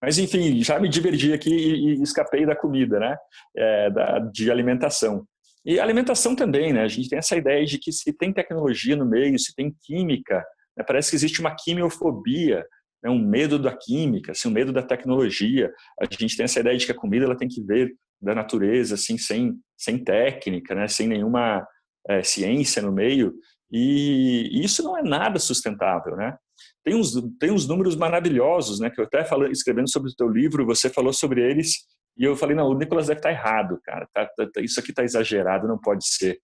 Mas, 0.00 0.18
enfim, 0.18 0.62
já 0.62 0.80
me 0.80 0.88
divergi 0.88 1.34
aqui 1.34 1.54
e, 1.54 1.98
e 1.98 2.02
escapei 2.02 2.46
da 2.46 2.56
comida, 2.56 2.98
né? 2.98 3.14
É, 3.54 3.90
da, 3.90 4.18
de 4.20 4.50
alimentação. 4.50 5.26
E 5.66 5.78
alimentação 5.78 6.34
também, 6.34 6.72
né? 6.72 6.82
A 6.82 6.88
gente 6.88 7.10
tem 7.10 7.18
essa 7.18 7.36
ideia 7.36 7.64
de 7.66 7.78
que 7.78 7.92
se 7.92 8.10
tem 8.10 8.32
tecnologia 8.32 8.96
no 8.96 9.04
meio, 9.04 9.38
se 9.38 9.54
tem 9.54 9.74
química, 9.84 10.42
né? 10.76 10.82
parece 10.82 11.10
que 11.10 11.16
existe 11.16 11.38
uma 11.40 11.54
quimiofobia, 11.54 12.64
né? 13.04 13.10
um 13.10 13.18
medo 13.18 13.58
da 13.58 13.76
química, 13.76 14.32
assim, 14.32 14.48
um 14.48 14.52
medo 14.52 14.72
da 14.72 14.82
tecnologia. 14.82 15.70
A 16.00 16.06
gente 16.06 16.36
tem 16.36 16.44
essa 16.44 16.60
ideia 16.60 16.76
de 16.76 16.86
que 16.86 16.92
a 16.92 16.96
comida 16.96 17.26
ela 17.26 17.36
tem 17.36 17.48
que 17.48 17.62
ver 17.62 17.92
da 18.20 18.34
natureza, 18.34 18.94
assim, 18.94 19.18
sem, 19.18 19.54
sem 19.76 20.02
técnica, 20.02 20.74
né? 20.74 20.88
Sem 20.88 21.06
nenhuma 21.06 21.66
é, 22.08 22.22
ciência 22.22 22.82
no 22.82 22.92
meio. 22.92 23.34
E 23.72 24.62
isso 24.62 24.82
não 24.82 24.98
é 24.98 25.02
nada 25.02 25.38
sustentável, 25.38 26.14
né? 26.14 26.36
Tem 26.84 26.94
uns, 26.94 27.14
tem 27.38 27.50
uns 27.50 27.66
números 27.66 27.96
maravilhosos, 27.96 28.78
né? 28.78 28.90
Que 28.90 29.00
eu 29.00 29.04
até 29.04 29.24
falei, 29.24 29.50
escrevendo 29.50 29.90
sobre 29.90 30.10
o 30.10 30.14
teu 30.14 30.28
livro, 30.28 30.66
você 30.66 30.90
falou 30.90 31.12
sobre 31.12 31.40
eles 31.40 31.76
e 32.16 32.24
eu 32.24 32.36
falei, 32.36 32.54
não, 32.54 32.68
o 32.68 32.74
Nicolas 32.74 33.06
deve 33.06 33.20
estar 33.20 33.30
errado, 33.30 33.80
cara. 33.82 34.06
Tá, 34.12 34.26
tá, 34.26 34.46
tá 34.52 34.60
isso 34.60 34.78
aqui 34.78 34.90
está 34.90 35.02
exagerado, 35.02 35.66
não 35.66 35.78
pode 35.78 36.06
ser. 36.06 36.38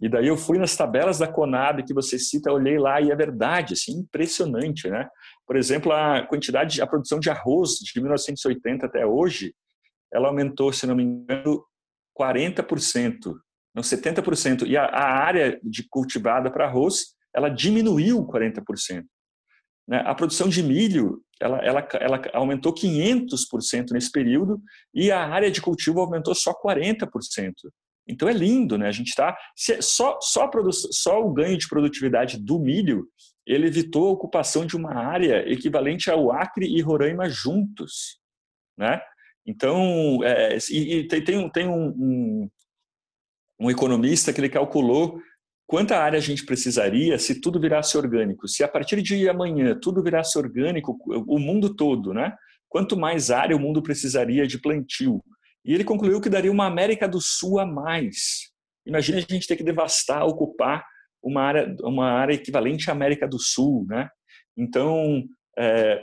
E 0.00 0.08
daí 0.08 0.26
eu 0.26 0.36
fui 0.36 0.58
nas 0.58 0.76
tabelas 0.76 1.18
da 1.18 1.28
Conab 1.28 1.84
que 1.84 1.94
você 1.94 2.18
cita, 2.18 2.52
olhei 2.52 2.76
lá 2.76 3.00
e 3.00 3.12
é 3.12 3.14
verdade, 3.14 3.74
assim, 3.74 3.92
impressionante, 4.00 4.90
né? 4.90 5.08
Por 5.46 5.56
exemplo, 5.56 5.92
a 5.92 6.26
quantidade, 6.26 6.82
a 6.82 6.86
produção 6.86 7.20
de 7.20 7.30
arroz 7.30 7.74
de 7.74 8.00
1980 8.00 8.86
até 8.86 9.06
hoje, 9.06 9.54
ela 10.12 10.26
aumentou, 10.26 10.72
se 10.72 10.86
não 10.86 10.96
me 10.96 11.04
engano, 11.04 11.64
40%, 12.18 13.32
não 13.74 13.82
70%. 13.82 14.66
E 14.66 14.76
a, 14.76 14.84
a 14.84 15.24
área 15.24 15.58
de 15.62 15.86
cultivada 15.88 16.50
para 16.50 16.66
arroz, 16.66 17.14
ela 17.34 17.48
diminuiu 17.48 18.26
40%. 18.26 19.04
Né? 19.88 20.02
A 20.06 20.14
produção 20.14 20.48
de 20.48 20.62
milho 20.62 21.22
ela, 21.40 21.58
ela, 21.58 21.88
ela 21.94 22.22
aumentou 22.34 22.72
500% 22.72 23.90
nesse 23.92 24.12
período 24.12 24.60
e 24.94 25.10
a 25.10 25.26
área 25.26 25.50
de 25.50 25.60
cultivo 25.60 26.00
aumentou 26.00 26.34
só 26.34 26.52
40%. 26.54 27.08
Então 28.08 28.28
é 28.28 28.32
lindo, 28.32 28.76
né? 28.76 28.88
A 28.88 28.92
gente 28.92 29.08
está 29.08 29.36
só 29.80 30.18
só, 30.20 30.50
só 30.90 31.20
o 31.24 31.32
ganho 31.32 31.56
de 31.56 31.68
produtividade 31.68 32.36
do 32.36 32.58
milho 32.58 33.08
ele 33.46 33.66
evitou 33.66 34.08
a 34.08 34.12
ocupação 34.12 34.64
de 34.64 34.76
uma 34.76 34.94
área 34.94 35.48
equivalente 35.50 36.10
ao 36.10 36.30
Acre 36.30 36.66
e 36.66 36.80
Roraima 36.80 37.28
juntos, 37.28 38.20
né? 38.78 39.00
Então, 39.44 40.22
é, 40.22 40.56
e, 40.70 40.98
e, 40.98 41.08
tem, 41.08 41.50
tem, 41.50 41.68
um, 41.68 41.88
um, 41.88 42.50
um, 43.66 43.70
economista 43.70 44.32
que 44.32 44.40
ele 44.40 44.48
calculou 44.48 45.20
quanta 45.66 45.96
área 45.96 46.18
a 46.18 46.22
gente 46.22 46.44
precisaria 46.44 47.18
se 47.18 47.40
tudo 47.40 47.60
virasse 47.60 47.96
orgânico? 47.96 48.46
Se 48.46 48.62
a 48.62 48.68
partir 48.68 49.00
de 49.00 49.28
amanhã 49.28 49.78
tudo 49.80 50.02
virasse 50.02 50.38
orgânico, 50.38 50.98
o 51.06 51.38
mundo 51.38 51.74
todo, 51.74 52.12
né? 52.12 52.34
Quanto 52.68 52.96
mais 52.96 53.30
área 53.30 53.56
o 53.56 53.60
mundo 53.60 53.82
precisaria 53.82 54.46
de 54.46 54.58
plantio? 54.58 55.22
E 55.64 55.72
ele 55.72 55.84
concluiu 55.84 56.20
que 56.20 56.28
daria 56.28 56.50
uma 56.50 56.66
América 56.66 57.08
do 57.08 57.20
Sul 57.20 57.58
a 57.58 57.66
mais. 57.66 58.50
Imagina 58.86 59.18
a 59.18 59.20
gente 59.20 59.46
ter 59.46 59.56
que 59.56 59.62
devastar, 59.62 60.26
ocupar 60.26 60.84
uma 61.22 61.42
área, 61.42 61.76
uma 61.82 62.10
área 62.10 62.34
equivalente 62.34 62.90
à 62.90 62.92
América 62.92 63.28
do 63.28 63.38
Sul, 63.38 63.86
né? 63.88 64.08
Então, 64.56 65.24
é, 65.56 66.02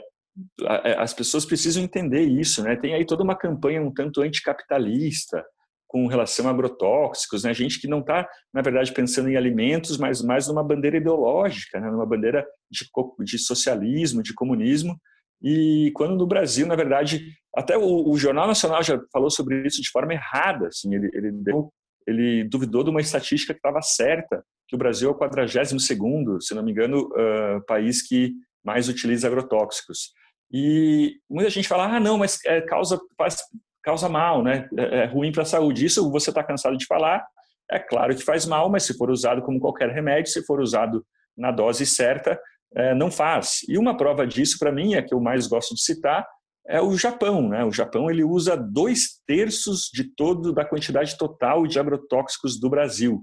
as 0.98 1.12
pessoas 1.12 1.44
precisam 1.44 1.82
entender 1.82 2.22
isso, 2.22 2.62
né? 2.62 2.76
Tem 2.76 2.94
aí 2.94 3.04
toda 3.04 3.22
uma 3.22 3.36
campanha 3.36 3.82
um 3.82 3.92
tanto 3.92 4.22
anticapitalista, 4.22 5.44
com 5.90 6.06
relação 6.06 6.46
a 6.46 6.50
agrotóxicos, 6.50 7.42
né? 7.42 7.52
gente 7.52 7.80
que 7.80 7.88
não 7.88 7.98
está, 7.98 8.28
na 8.54 8.62
verdade, 8.62 8.92
pensando 8.92 9.28
em 9.28 9.36
alimentos, 9.36 9.98
mas 9.98 10.22
mais 10.22 10.46
numa 10.46 10.62
bandeira 10.62 10.98
ideológica, 10.98 11.80
né? 11.80 11.90
numa 11.90 12.06
bandeira 12.06 12.46
de, 12.70 12.88
de 13.24 13.38
socialismo, 13.40 14.22
de 14.22 14.32
comunismo. 14.32 14.96
E 15.42 15.90
quando 15.96 16.14
no 16.14 16.28
Brasil, 16.28 16.64
na 16.64 16.76
verdade, 16.76 17.34
até 17.56 17.76
o, 17.76 18.08
o 18.08 18.16
Jornal 18.16 18.46
Nacional 18.46 18.84
já 18.84 19.00
falou 19.12 19.30
sobre 19.32 19.66
isso 19.66 19.82
de 19.82 19.90
forma 19.90 20.14
errada, 20.14 20.68
assim, 20.68 20.94
ele, 20.94 21.10
ele, 21.12 21.32
deu, 21.32 21.72
ele 22.06 22.44
duvidou 22.44 22.84
de 22.84 22.90
uma 22.90 23.00
estatística 23.00 23.52
que 23.52 23.58
estava 23.58 23.82
certa, 23.82 24.44
que 24.68 24.76
o 24.76 24.78
Brasil 24.78 25.08
é 25.08 25.12
o 25.12 25.16
42 25.16 25.84
segundo, 25.84 26.40
se 26.40 26.54
não 26.54 26.62
me 26.62 26.70
engano, 26.70 27.08
uh, 27.08 27.66
país 27.66 28.00
que 28.00 28.32
mais 28.64 28.88
utiliza 28.88 29.26
agrotóxicos. 29.26 30.12
E 30.52 31.16
muita 31.28 31.50
gente 31.50 31.66
fala, 31.66 31.96
ah, 31.96 31.98
não, 31.98 32.16
mas 32.16 32.38
é, 32.44 32.60
causa, 32.60 32.96
faz, 33.18 33.38
causa 33.82 34.08
mal, 34.08 34.42
né? 34.42 34.68
É, 34.76 35.00
é 35.00 35.04
ruim 35.06 35.32
para 35.32 35.42
a 35.42 35.46
saúde. 35.46 35.84
Isso 35.84 36.10
você 36.10 36.30
está 36.30 36.42
cansado 36.42 36.76
de 36.76 36.86
falar. 36.86 37.24
É 37.70 37.78
claro 37.78 38.14
que 38.14 38.22
faz 38.22 38.46
mal, 38.46 38.68
mas 38.68 38.82
se 38.82 38.96
for 38.96 39.10
usado 39.10 39.42
como 39.42 39.60
qualquer 39.60 39.90
remédio, 39.90 40.32
se 40.32 40.44
for 40.44 40.60
usado 40.60 41.04
na 41.36 41.50
dose 41.50 41.86
certa, 41.86 42.38
é, 42.74 42.94
não 42.94 43.10
faz. 43.10 43.60
E 43.68 43.78
uma 43.78 43.96
prova 43.96 44.26
disso, 44.26 44.58
para 44.58 44.72
mim, 44.72 44.94
é 44.94 45.02
que 45.02 45.14
eu 45.14 45.20
mais 45.20 45.46
gosto 45.46 45.74
de 45.74 45.82
citar, 45.82 46.26
é 46.66 46.80
o 46.80 46.96
Japão. 46.96 47.48
Né? 47.48 47.64
O 47.64 47.72
Japão 47.72 48.10
ele 48.10 48.24
usa 48.24 48.56
dois 48.56 49.20
terços 49.26 49.90
de 49.92 50.04
todo 50.04 50.52
da 50.52 50.64
quantidade 50.64 51.16
total 51.16 51.66
de 51.66 51.78
agrotóxicos 51.78 52.58
do 52.58 52.68
Brasil. 52.68 53.22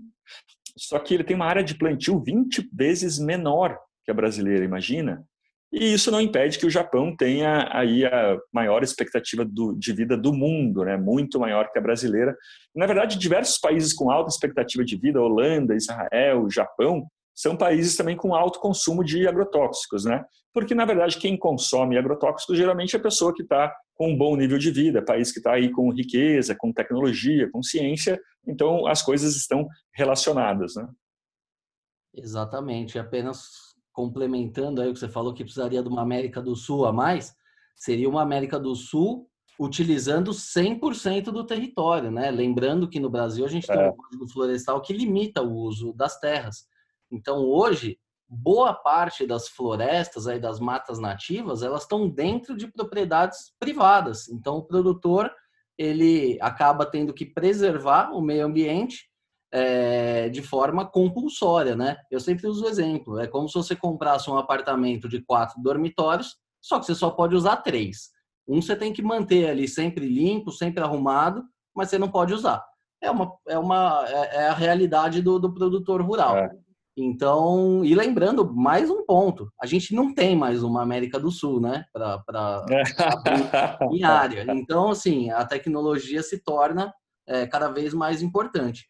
Só 0.78 1.00
que 1.00 1.14
ele 1.14 1.24
tem 1.24 1.36
uma 1.36 1.46
área 1.46 1.64
de 1.64 1.76
plantio 1.76 2.22
20 2.22 2.70
vezes 2.74 3.18
menor 3.18 3.78
que 4.04 4.12
a 4.12 4.14
brasileira, 4.14 4.64
imagina? 4.64 5.26
E 5.71 5.93
isso 5.93 6.09
não 6.09 6.21
impede 6.21 6.57
que 6.57 6.65
o 6.65 6.69
Japão 6.69 7.15
tenha 7.15 7.69
aí 7.74 8.05
a 8.05 8.38
maior 8.53 8.83
expectativa 8.83 9.43
do, 9.43 9.74
de 9.74 9.91
vida 9.91 10.15
do 10.15 10.33
mundo, 10.33 10.86
né? 10.86 10.95
muito 10.95 11.39
maior 11.39 11.69
que 11.71 11.77
a 11.77 11.81
brasileira. 11.81 12.36
Na 12.74 12.86
verdade, 12.86 13.17
diversos 13.17 13.57
países 13.57 13.93
com 13.93 14.09
alta 14.09 14.29
expectativa 14.29 14.86
de 14.86 14.95
vida, 14.97 15.21
Holanda, 15.21 15.75
Israel, 15.75 16.50
Japão, 16.50 17.05
são 17.36 17.55
países 17.55 17.95
também 17.95 18.15
com 18.15 18.33
alto 18.33 18.59
consumo 18.59 19.03
de 19.03 19.27
agrotóxicos, 19.27 20.05
né? 20.05 20.25
Porque, 20.51 20.74
na 20.74 20.86
verdade, 20.86 21.19
quem 21.19 21.38
consome 21.38 21.95
agrotóxicos 21.95 22.57
geralmente 22.57 22.95
é 22.95 23.00
a 23.00 23.03
pessoa 23.03 23.31
que 23.31 23.43
está 23.43 23.71
com 23.93 24.12
um 24.12 24.17
bom 24.17 24.36
nível 24.36 24.57
de 24.57 24.71
vida, 24.71 25.05
país 25.05 25.31
que 25.31 25.38
está 25.38 25.53
aí 25.53 25.69
com 25.69 25.93
riqueza, 25.93 26.55
com 26.57 26.74
tecnologia, 26.74 27.47
com 27.51 27.62
ciência, 27.62 28.19
então 28.47 28.88
as 28.88 29.03
coisas 29.03 29.36
estão 29.36 29.67
relacionadas, 29.93 30.74
né? 30.75 30.88
Exatamente, 32.15 32.97
apenas 32.97 33.66
complementando 33.98 34.80
aí 34.80 34.89
o 34.89 34.94
que 34.94 35.00
você 35.00 35.10
falou 35.10 35.34
que 35.34 35.44
precisaria 35.44 35.82
de 35.82 35.89
uma 35.89 36.04
América 36.04 36.39
do 36.39 36.56
Sul 36.56 36.86
a 36.86 36.94
mais, 36.94 37.36
seria 37.75 38.08
uma 38.08 38.22
América 38.22 38.60
do 38.60 38.75
Sul 38.75 39.27
utilizando 39.60 40.30
100% 40.30 41.32
do 41.32 41.44
território, 41.44 42.12
né? 42.12 42.30
Lembrando 42.30 42.88
que 42.88 43.00
no 43.00 43.10
Brasil 43.10 43.44
a 43.44 43.48
gente 43.48 43.70
é. 43.72 43.75
tem 43.75 43.89
um 43.89 43.96
código 43.96 44.27
florestal 44.27 44.80
que 44.84 44.94
limita 44.94 45.42
o 45.42 45.51
uso 45.51 45.94
das 45.94 46.20
terras. 46.20 46.68
Então, 47.10 47.39
hoje, 47.39 47.98
boa 48.30 48.72
parte 48.72 49.25
das 49.25 49.48
florestas 49.48 50.27
aí 50.27 50.39
das 50.39 50.60
matas 50.60 51.00
nativas, 51.00 51.63
elas 51.63 51.82
estão 51.82 52.08
dentro 52.08 52.56
de 52.56 52.68
propriedades 52.68 53.51
privadas. 53.60 54.30
Então, 54.30 54.58
o 54.58 54.63
produtor 54.63 55.34
ele 55.75 56.38
acaba 56.39 56.86
tendo 56.86 57.16
que 57.16 57.25
preservar 57.25 58.12
o 58.12 58.22
meio 58.22 58.46
ambiente 58.46 59.10
é, 59.51 60.30
de 60.30 60.42
forma 60.42 60.86
compulsória, 60.86 61.75
né? 61.75 61.98
Eu 62.12 62.20
sempre 62.20 62.48
uso 62.48 62.66
o 62.66 62.70
exemplo. 62.70 63.20
É 63.20 63.27
como 63.27 63.48
se 63.48 63.56
você 63.56 63.75
comprasse 63.75 64.30
um 64.30 64.38
apartamento 64.38 65.08
de 65.08 65.22
quatro 65.22 65.62
dormitórios, 65.62 66.36
só 66.62 66.80
que 66.80 66.86
você 66.86 66.96
só 66.96 67.10
pode 67.10 67.36
usar 67.36 67.58
três. 67.58 68.10
Um 68.48 68.62
você 68.62 68.75
tem 68.75 68.94
que 68.94 69.01
manter 69.01 69.50
ali 69.50 69.68
sempre 69.68 70.08
limpo, 70.08 70.51
sempre 70.51 70.84
arrumado, 70.84 71.44
mas 71.75 71.89
você 71.89 71.98
não 71.98 72.10
pode 72.10 72.34
usar. 72.34 72.63
É 73.01 73.12
uma 73.12 73.38
é 73.48 73.60
uma 73.60 74.06
é, 74.08 74.38
é 74.38 74.48
a 74.48 74.54
realidade 74.54 75.22
do, 75.22 75.38
do 75.38 75.54
produtor 75.54 76.01
rural. 76.01 76.38
É. 76.38 76.50
Então, 77.00 77.86
e 77.86 77.94
lembrando 77.94 78.51
mais 78.51 78.89
um 78.89 79.06
ponto, 79.06 79.51
a 79.62 79.68
gente 79.68 79.94
não 79.94 80.16
tem 80.16 80.36
mais 80.36 80.63
uma 80.63 80.82
América 80.82 81.20
do 81.20 81.30
Sul, 81.30 81.62
né, 81.62 81.86
para 81.94 82.66
em 83.92 84.04
área. 84.04 84.46
Então, 84.58 84.89
assim, 84.89 85.30
a 85.30 85.46
tecnologia 85.46 86.24
se 86.24 86.44
torna 86.44 86.92
é, 87.27 87.46
cada 87.46 87.70
vez 87.70 87.94
mais 87.94 88.24
importante. 88.24 88.89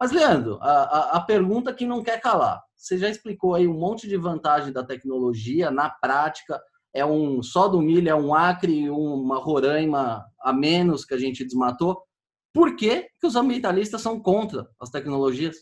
Mas, 0.00 0.12
Leandro, 0.12 0.58
a, 0.60 1.16
a, 1.16 1.20
pergunta 1.20 1.74
que 1.74 1.84
não 1.84 2.02
quer 2.02 2.20
calar. 2.20 2.62
Você 2.76 2.96
já 2.96 3.08
explicou 3.08 3.54
aí 3.54 3.66
um 3.66 3.78
monte 3.78 4.06
de 4.06 4.16
vantagem 4.16 4.72
da 4.72 4.84
tecnologia 4.84 5.70
na 5.70 5.90
prática. 5.90 6.60
É 6.94 7.04
um 7.04 7.42
só 7.42 7.66
do 7.66 7.82
milho, 7.82 8.08
é 8.08 8.14
um 8.14 8.32
acre, 8.32 8.88
uma 8.90 9.38
roraima 9.38 10.24
a 10.40 10.52
menos 10.52 11.04
que 11.04 11.14
a 11.14 11.18
gente 11.18 11.44
desmatou. 11.44 12.00
Por 12.54 12.76
que, 12.76 13.08
que 13.20 13.26
os 13.26 13.34
ambientalistas 13.34 14.00
são 14.00 14.20
contra 14.20 14.68
as 14.80 14.90
tecnologias? 14.90 15.56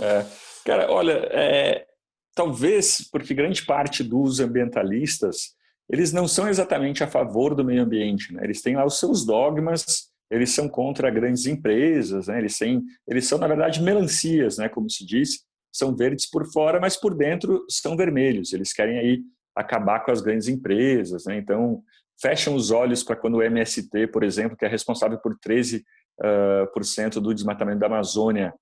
É, 0.00 0.26
cara, 0.64 0.90
olha, 0.90 1.28
é, 1.30 1.86
talvez 2.34 3.08
porque 3.10 3.32
grande 3.32 3.64
parte 3.64 4.02
dos 4.02 4.40
ambientalistas 4.40 5.54
eles 5.88 6.12
não 6.12 6.26
são 6.26 6.48
exatamente 6.48 7.04
a 7.04 7.06
favor 7.06 7.54
do 7.54 7.64
meio 7.64 7.82
ambiente, 7.82 8.32
né? 8.32 8.42
Eles 8.44 8.62
têm 8.62 8.76
lá 8.76 8.84
os 8.84 8.98
seus 8.98 9.24
dogmas, 9.24 10.10
eles 10.34 10.50
são 10.50 10.68
contra 10.68 11.10
grandes 11.10 11.46
empresas, 11.46 12.26
né? 12.26 12.38
Eles 12.38 12.58
têm, 12.58 12.82
eles 13.06 13.26
são 13.26 13.38
na 13.38 13.46
verdade 13.46 13.82
melancias, 13.82 14.58
né? 14.58 14.68
Como 14.68 14.90
se 14.90 15.06
diz, 15.06 15.44
são 15.72 15.94
verdes 15.94 16.28
por 16.28 16.46
fora, 16.52 16.80
mas 16.80 16.96
por 16.96 17.14
dentro 17.14 17.64
são 17.68 17.96
vermelhos. 17.96 18.52
Eles 18.52 18.72
querem 18.72 18.98
aí 18.98 19.22
acabar 19.54 20.00
com 20.04 20.10
as 20.10 20.20
grandes 20.20 20.48
empresas, 20.48 21.24
né? 21.26 21.36
Então 21.36 21.82
fecham 22.20 22.54
os 22.54 22.70
olhos 22.70 23.02
para 23.02 23.16
quando 23.16 23.34
o 23.38 23.42
MST, 23.42 24.08
por 24.08 24.22
exemplo, 24.22 24.56
que 24.56 24.64
é 24.64 24.68
responsável 24.68 25.18
por 25.18 25.36
13% 25.38 25.82
uh, 26.20 26.72
por 26.72 26.84
cento 26.84 27.20
do 27.20 27.34
desmatamento 27.34 27.78
da 27.78 27.86
Amazônia, 27.86 28.52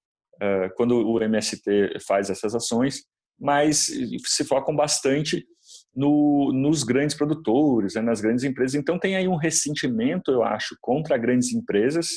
eh, 0.40 0.70
quando 0.70 0.96
o 0.96 1.22
MST 1.22 1.98
faz 2.06 2.28
essas 2.28 2.52
ações, 2.52 3.04
mas 3.38 3.90
se 4.24 4.44
focam 4.44 4.74
bastante 4.74 5.46
no, 5.94 6.52
nos 6.52 6.82
grandes 6.82 7.16
produtores, 7.16 7.94
né, 7.94 8.00
nas 8.00 8.20
grandes 8.20 8.44
empresas. 8.44 8.74
Então 8.74 8.98
tem 8.98 9.16
aí 9.16 9.28
um 9.28 9.36
ressentimento, 9.36 10.30
eu 10.30 10.42
acho, 10.42 10.76
contra 10.80 11.18
grandes 11.18 11.52
empresas, 11.52 12.08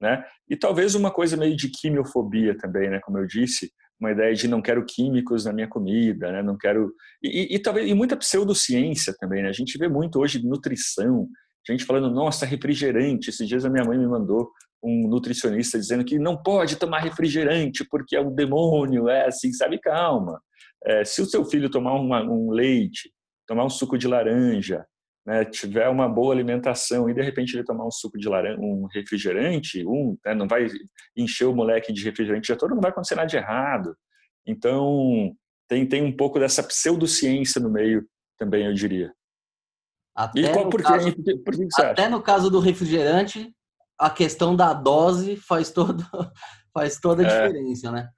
né? 0.00 0.24
E 0.48 0.56
talvez 0.56 0.94
uma 0.94 1.10
coisa 1.10 1.36
meio 1.36 1.56
de 1.56 1.68
quimiofobia 1.70 2.56
também, 2.56 2.90
né? 2.90 3.00
Como 3.00 3.18
eu 3.18 3.26
disse, 3.26 3.70
uma 4.00 4.10
ideia 4.10 4.34
de 4.34 4.48
não 4.48 4.60
quero 4.60 4.84
químicos 4.84 5.44
na 5.44 5.52
minha 5.52 5.68
comida, 5.68 6.32
né? 6.32 6.42
Não 6.42 6.56
quero 6.56 6.92
e, 7.22 7.28
e, 7.28 7.54
e 7.54 7.58
talvez 7.58 7.88
e 7.88 7.94
muita 7.94 8.16
pseudociência 8.16 9.14
também, 9.18 9.42
né? 9.42 9.48
A 9.48 9.52
gente 9.52 9.78
vê 9.78 9.88
muito 9.88 10.18
hoje 10.18 10.44
nutrição, 10.44 11.28
gente 11.66 11.84
falando, 11.84 12.10
nossa, 12.10 12.44
refrigerante. 12.44 13.30
Esses 13.30 13.48
dias 13.48 13.64
a 13.64 13.70
minha 13.70 13.84
mãe 13.84 13.98
me 13.98 14.06
mandou 14.06 14.50
um 14.82 15.08
nutricionista 15.08 15.78
dizendo 15.78 16.04
que 16.04 16.18
não 16.18 16.36
pode 16.36 16.76
tomar 16.76 16.98
refrigerante 16.98 17.86
porque 17.88 18.16
é 18.16 18.20
um 18.20 18.34
demônio, 18.34 19.08
é 19.08 19.26
assim, 19.26 19.52
sabe? 19.52 19.78
Calma. 19.78 20.40
É, 20.84 21.04
se 21.04 21.22
o 21.22 21.26
seu 21.26 21.44
filho 21.44 21.70
tomar 21.70 21.94
uma, 21.94 22.22
um 22.22 22.50
leite, 22.50 23.12
tomar 23.46 23.64
um 23.64 23.70
suco 23.70 23.96
de 23.96 24.06
laranja, 24.06 24.86
né, 25.26 25.44
tiver 25.44 25.88
uma 25.88 26.08
boa 26.08 26.34
alimentação 26.34 27.08
e 27.08 27.14
de 27.14 27.22
repente 27.22 27.56
ele 27.56 27.64
tomar 27.64 27.86
um 27.86 27.90
suco 27.90 28.18
de 28.18 28.28
laranja, 28.28 28.60
um 28.60 28.86
refrigerante, 28.92 29.84
um, 29.86 30.16
né, 30.24 30.34
não 30.34 30.46
vai 30.46 30.66
encher 31.16 31.46
o 31.46 31.54
moleque 31.54 31.92
de 31.92 32.04
refrigerante 32.04 32.48
já 32.48 32.56
todo, 32.56 32.74
não 32.74 32.82
vai 32.82 32.90
acontecer 32.90 33.14
nada 33.14 33.28
de 33.28 33.36
errado. 33.36 33.96
Então, 34.46 35.34
tem, 35.68 35.86
tem 35.86 36.02
um 36.02 36.14
pouco 36.14 36.38
dessa 36.38 36.62
pseudociência 36.62 37.60
no 37.60 37.70
meio 37.70 38.06
também, 38.38 38.66
eu 38.66 38.74
diria. 38.74 39.12
Até, 40.14 40.40
e 40.40 40.52
qual, 40.52 40.64
no, 40.64 40.70
por 40.70 40.82
caso, 40.82 41.16
por, 41.16 41.38
por 41.44 41.54
que 41.54 41.68
até 41.80 42.08
no 42.08 42.22
caso 42.22 42.50
do 42.50 42.60
refrigerante, 42.60 43.52
a 43.98 44.10
questão 44.10 44.54
da 44.54 44.72
dose 44.72 45.36
faz, 45.36 45.70
todo, 45.70 46.04
faz 46.72 47.00
toda 47.00 47.22
a 47.22 47.26
é. 47.26 47.48
diferença, 47.48 47.90
né? 47.90 48.08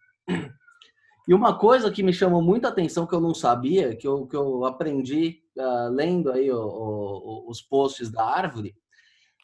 E 1.28 1.34
uma 1.34 1.58
coisa 1.58 1.90
que 1.90 2.02
me 2.02 2.12
chamou 2.12 2.40
muita 2.40 2.68
atenção 2.68 3.06
que 3.06 3.14
eu 3.14 3.20
não 3.20 3.34
sabia, 3.34 3.96
que 3.96 4.06
eu, 4.06 4.26
que 4.26 4.36
eu 4.36 4.64
aprendi 4.64 5.40
uh, 5.58 5.90
lendo 5.90 6.30
aí 6.30 6.50
o, 6.50 6.58
o, 6.58 7.50
os 7.50 7.60
posts 7.60 8.10
da 8.10 8.24
árvore, 8.24 8.74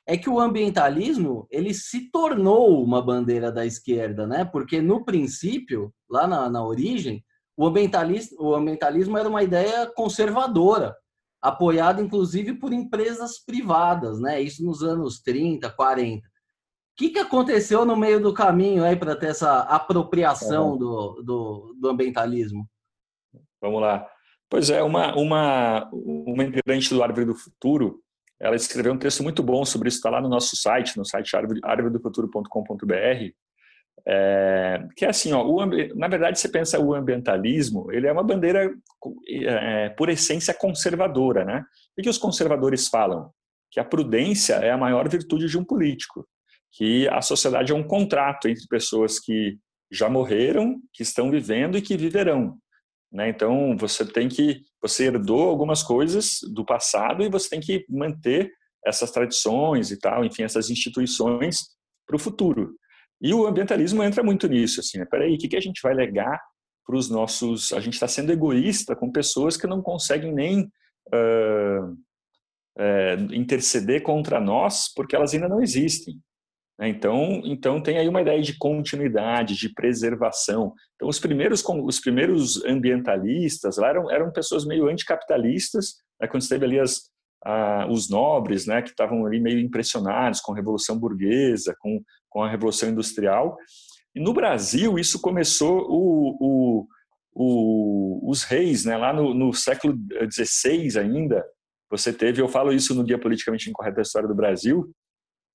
é 0.07 0.17
que 0.17 0.31
o 0.31 0.39
ambientalismo 0.39 1.47
ele 1.51 1.75
se 1.75 2.11
tornou 2.11 2.83
uma 2.83 3.03
bandeira 3.03 3.51
da 3.51 3.65
esquerda, 3.67 4.27
né? 4.27 4.45
Porque 4.45 4.81
no 4.81 5.05
princípio, 5.05 5.93
lá 6.09 6.27
na, 6.27 6.49
na 6.49 6.65
origem, 6.65 7.25
o 7.57 7.67
ambientalismo, 7.67 8.37
o 8.41 8.55
ambientalismo 8.55 9.19
era 9.19 9.29
uma 9.29 9.43
ideia 9.43 9.87
conservadora, 9.95 10.97
apoiada 11.41 12.01
inclusive 12.01 12.55
por 12.55 12.73
empresas 12.73 13.39
privadas, 13.45 14.21
né? 14.21 14.41
Isso 14.41 14.65
nos 14.65 14.83
anos 14.83 15.21
30, 15.21 15.71
40. 15.71 16.32
O 17.03 17.05
que, 17.05 17.11
que 17.11 17.19
aconteceu 17.19 17.85
no 17.85 17.97
meio 17.97 18.21
do 18.21 18.33
caminho 18.33 18.85
aí 18.85 18.95
para 18.95 19.17
ter 19.17 19.31
essa 19.31 19.63
apropriação 19.63 20.71
uhum. 20.71 20.79
do, 20.79 21.23
do, 21.25 21.77
do, 21.81 21.89
ambientalismo? 21.89 22.65
Vamos 23.61 23.81
lá. 23.81 24.07
Pois 24.49 24.71
é, 24.71 24.85
uma, 24.85 25.13
uma, 25.17 25.91
uma 25.93 26.45
integrante 26.45 26.95
do 26.95 27.03
Árvore 27.03 27.27
do 27.27 27.35
Futuro, 27.35 28.01
ela 28.39 28.55
escreveu 28.55 28.93
um 28.93 28.99
texto 28.99 29.21
muito 29.21 29.43
bom 29.43 29.65
sobre 29.65 29.89
isso, 29.89 29.97
está 29.97 30.11
lá 30.11 30.21
no 30.21 30.29
nosso 30.29 30.55
site, 30.55 30.97
no 30.97 31.05
site 31.05 31.35
árvoredofuturo.com.br, 31.65 32.95
é, 34.07 34.87
que 34.97 35.05
é 35.05 35.09
assim, 35.09 35.33
ó, 35.33 35.45
o, 35.45 35.67
na 35.97 36.07
verdade, 36.07 36.39
você 36.39 36.49
pensa 36.49 36.79
o 36.79 36.95
ambientalismo, 36.95 37.91
ele 37.91 38.07
é 38.07 38.13
uma 38.13 38.23
bandeira, 38.23 38.73
é, 39.29 39.89
por 39.89 40.09
essência, 40.09 40.55
conservadora, 40.55 41.45
né? 41.45 41.65
O 41.99 42.03
que 42.03 42.09
os 42.09 42.19
conservadores 42.19 42.87
falam? 42.87 43.33
Que 43.73 43.81
a 43.81 43.85
prudência 43.85 44.55
é 44.55 44.71
a 44.71 44.79
maior 44.79 45.09
virtude 45.09 45.49
de 45.49 45.59
um 45.59 45.65
político, 45.65 46.25
que 46.73 47.07
a 47.09 47.21
sociedade 47.21 47.73
é 47.73 47.75
um 47.75 47.87
contrato 47.87 48.49
entre 48.49 48.67
pessoas 48.67 49.19
que 49.19 49.59
já 49.91 50.09
morreram, 50.09 50.81
que 50.93 51.03
estão 51.03 51.31
vivendo 51.31 51.77
e 51.77 51.83
que 51.83 51.97
viverão. 51.97 52.59
Né? 53.13 53.29
Então, 53.29 53.77
você 53.77 54.07
tem 54.07 54.29
que, 54.29 54.63
você 54.81 55.07
herdou 55.07 55.49
algumas 55.49 55.83
coisas 55.83 56.39
do 56.55 56.65
passado 56.65 57.23
e 57.23 57.29
você 57.29 57.51
tem 57.51 57.61
que 57.61 57.85
manter 57.89 58.51
essas 58.85 59.11
tradições 59.11 59.91
e 59.91 59.99
tal, 59.99 60.25
enfim, 60.25 60.45
essas 60.45 60.71
instituições 60.71 61.59
para 62.07 62.17
o 62.17 62.19
futuro. 62.19 62.75
E 63.21 63.33
o 63.35 63.47
ambientalismo 63.47 64.03
entra 64.03 64.23
muito 64.23 64.49
nisso, 64.49 64.81
assim, 64.81 64.99
né? 64.99 65.05
Peraí, 65.05 65.35
o 65.35 65.39
que, 65.39 65.49
que 65.49 65.57
a 65.57 65.61
gente 65.61 65.81
vai 65.83 65.95
legar 65.95 66.41
para 66.85 66.97
os 66.97 67.09
nossos... 67.09 67.73
A 67.73 67.81
gente 67.81 67.95
está 67.95 68.09
sendo 68.09 68.33
egoísta 68.33 68.97
com 68.97 69.13
pessoas 69.13 69.57
que 69.57 69.67
não 69.67 69.81
conseguem 69.81 70.33
nem 70.33 70.63
uh, 71.15 71.97
interceder 73.33 74.03
contra 74.03 74.41
nós 74.41 74.93
porque 74.93 75.15
elas 75.15 75.35
ainda 75.35 75.49
não 75.49 75.63
existem. 75.63 76.19
Né? 76.83 76.89
Então, 76.89 77.41
então 77.45 77.81
tem 77.81 77.97
aí 77.97 78.09
uma 78.09 78.21
ideia 78.21 78.43
de 78.43 78.59
continuidade, 78.59 79.55
de 79.55 79.73
preservação. 79.73 80.75
Então 80.97 81.09
os 81.09 81.21
primeiros 81.21 81.65
os 81.65 82.01
primeiros 82.01 82.63
ambientalistas 82.65 83.77
lá 83.77 83.89
eram, 83.89 84.11
eram 84.11 84.33
pessoas 84.33 84.67
meio 84.67 84.89
anticapitalistas, 84.89 85.95
né? 86.21 86.27
quando 86.27 86.43
esteve 86.43 86.65
ali 86.65 86.81
as, 86.81 87.03
os 87.89 88.11
nobres, 88.11 88.67
né, 88.67 88.83
que 88.83 88.91
estavam 88.91 89.25
ali 89.25 89.41
meio 89.41 89.61
impressionados 89.61 90.41
com 90.41 90.53
a 90.53 90.57
Revolução 90.57 90.99
Burguesa, 90.99 91.75
com, 91.81 92.03
com 92.29 92.43
a 92.43 92.51
Revolução 92.51 92.89
Industrial. 92.89 93.57
E 94.15 94.21
no 94.21 94.35
Brasil, 94.35 94.99
isso 94.99 95.21
começou 95.21 95.87
o, 95.89 96.37
o, 96.41 96.87
o, 97.33 98.31
os 98.31 98.43
reis, 98.43 98.85
né, 98.85 98.97
lá 98.97 99.13
no, 99.13 99.33
no 99.33 99.53
século 99.53 99.97
XVI 100.31 100.99
ainda, 100.99 101.45
você 101.91 102.13
teve, 102.13 102.41
eu 102.41 102.49
falo 102.49 102.73
isso 102.73 102.95
no 102.95 103.05
Guia 103.05 103.19
Politicamente 103.19 103.69
Incorreto 103.69 103.97
da 103.97 104.03
História 104.03 104.29
do 104.29 104.35
Brasil, 104.35 104.91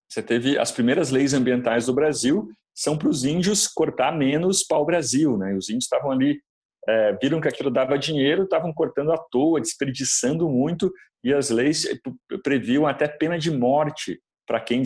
você 0.10 0.22
teve 0.22 0.58
as 0.58 0.72
primeiras 0.72 1.12
leis 1.12 1.34
ambientais 1.34 1.86
do 1.86 1.94
Brasil 1.94 2.50
são 2.74 2.98
para 2.98 3.10
os 3.10 3.26
índios 3.26 3.68
cortar 3.68 4.16
menos 4.16 4.64
pau-brasil, 4.64 5.38
né? 5.38 5.56
Os 5.56 5.70
índios 5.70 5.86
estavam 5.86 6.12
ali, 6.12 6.40
é, 6.88 7.18
viram 7.22 7.42
que 7.42 7.48
aquilo 7.48 7.72
dava 7.72 7.98
dinheiro, 7.98 8.44
estavam 8.44 8.72
cortando 8.74 9.12
à 9.12 9.18
toa, 9.18 9.60
desperdiçando 9.60 10.48
muito, 10.48 10.94
e 11.24 11.34
as 11.34 11.50
leis 11.50 11.88
previam 12.44 12.86
até 12.86 13.08
pena 13.08 13.38
de 13.38 13.52
morte 13.52 14.20
para 14.48 14.62
quem 14.62 14.82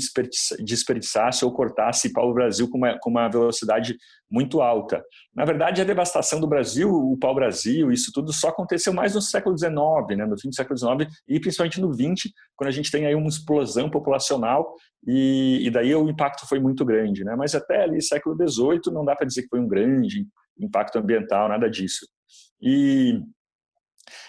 desperdiçasse 0.60 1.46
ou 1.46 1.54
cortasse 1.54 2.12
pau-brasil 2.12 2.68
com 2.68 2.80
uma, 2.80 2.98
com 3.00 3.12
uma 3.12 3.30
velocidade 3.30 3.96
muito 4.30 4.60
alta. 4.60 5.04
Na 5.36 5.46
verdade, 5.46 5.82
a 5.82 5.86
devastação 5.86 6.40
do 6.40 6.48
Brasil, 6.48 6.90
o 6.92 7.16
pau-brasil, 7.18 7.92
isso 7.92 8.12
tudo 8.12 8.34
só 8.34 8.50
aconteceu 8.50 8.92
mais 8.92 9.14
no 9.14 9.22
século 9.22 9.56
XIX, 9.58 9.74
né, 10.18 10.26
no 10.26 10.40
fim 10.40 10.50
do 10.50 10.56
século 10.56 10.78
XIX 10.78 11.14
e 11.28 11.40
principalmente 11.40 11.80
no 11.80 11.94
XX, 11.94 12.34
quando 12.56 12.70
a 12.70 12.72
gente 12.72 12.90
tem 12.90 13.06
aí 13.06 13.14
uma 13.14 13.30
explosão 13.30 13.90
populacional 13.90 14.74
e, 15.08 15.60
e 15.64 15.70
daí 15.70 15.94
o 15.94 16.10
impacto 16.10 16.48
foi 16.48 16.60
muito 16.60 16.84
grande. 16.84 17.24
Né? 17.24 17.36
Mas 17.36 17.54
até 17.54 17.84
ali, 17.84 18.02
século 18.02 18.36
XVIII, 18.36 18.92
não 18.92 19.06
dá 19.06 19.16
para 19.16 19.28
dizer 19.28 19.44
que 19.44 19.50
foi 19.50 19.60
um 19.60 19.68
grande 19.68 20.26
impacto 20.60 20.98
ambiental, 20.98 21.48
nada 21.48 21.70
disso. 21.70 22.08
E 22.60 23.22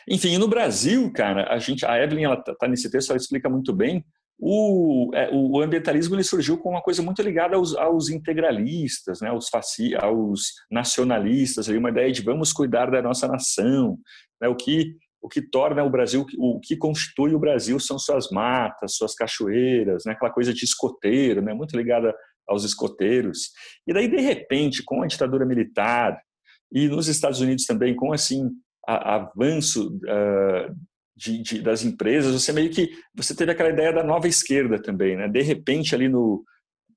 enfim, 0.08 0.36
no 0.38 0.48
Brasil, 0.48 1.10
cara, 1.12 1.52
a 1.52 1.58
gente, 1.58 1.86
a 1.86 1.98
Evelyn, 2.02 2.24
ela 2.24 2.36
tá, 2.36 2.54
tá 2.54 2.68
nesse 2.68 2.90
texto, 2.90 3.10
ela 3.10 3.18
explica 3.18 3.48
muito 3.48 3.72
bem. 3.72 4.04
O, 4.38 5.10
é, 5.14 5.30
o 5.32 5.60
ambientalismo 5.60 6.16
ele 6.16 6.24
surgiu 6.24 6.58
com 6.58 6.70
uma 6.70 6.82
coisa 6.82 7.00
muito 7.02 7.22
ligada 7.22 7.56
aos, 7.56 7.76
aos 7.76 8.08
integralistas, 8.08 9.20
né, 9.20 9.28
aos, 9.28 9.48
faci, 9.48 9.94
aos 9.94 10.52
nacionalistas, 10.70 11.68
ali, 11.68 11.78
uma 11.78 11.90
ideia 11.90 12.10
de 12.10 12.22
vamos 12.22 12.52
cuidar 12.52 12.90
da 12.90 13.00
nossa 13.00 13.28
nação, 13.28 13.96
né, 14.40 14.48
o 14.48 14.56
que 14.56 14.96
o 15.22 15.28
que 15.28 15.40
torna 15.40 15.84
o 15.84 15.90
Brasil, 15.90 16.26
o 16.36 16.58
que 16.58 16.76
constitui 16.76 17.32
o 17.32 17.38
Brasil 17.38 17.78
são 17.78 17.96
suas 17.96 18.28
matas, 18.30 18.96
suas 18.96 19.14
cachoeiras, 19.14 20.02
né? 20.04 20.12
aquela 20.12 20.32
coisa 20.32 20.52
de 20.52 20.64
escoteiro, 20.64 21.40
né? 21.40 21.54
muito 21.54 21.76
ligada 21.76 22.12
aos 22.46 22.64
escoteiros. 22.64 23.50
E 23.86 23.94
daí, 23.94 24.08
de 24.08 24.20
repente, 24.20 24.82
com 24.84 25.00
a 25.00 25.06
ditadura 25.06 25.46
militar 25.46 26.20
e 26.72 26.88
nos 26.88 27.06
Estados 27.06 27.40
Unidos 27.40 27.64
também, 27.64 27.94
com 27.94 28.12
assim 28.12 28.50
a, 28.86 29.14
avanço 29.14 29.96
uh, 29.98 30.74
de, 31.16 31.42
de, 31.42 31.62
das 31.62 31.84
empresas, 31.84 32.32
você 32.32 32.52
meio 32.52 32.70
que 32.70 32.90
você 33.14 33.34
teve 33.34 33.52
aquela 33.52 33.70
ideia 33.70 33.92
da 33.92 34.02
nova 34.02 34.26
esquerda 34.26 34.80
também, 34.80 35.16
né? 35.16 35.28
De 35.28 35.42
repente, 35.42 35.94
ali 35.94 36.08
no 36.08 36.44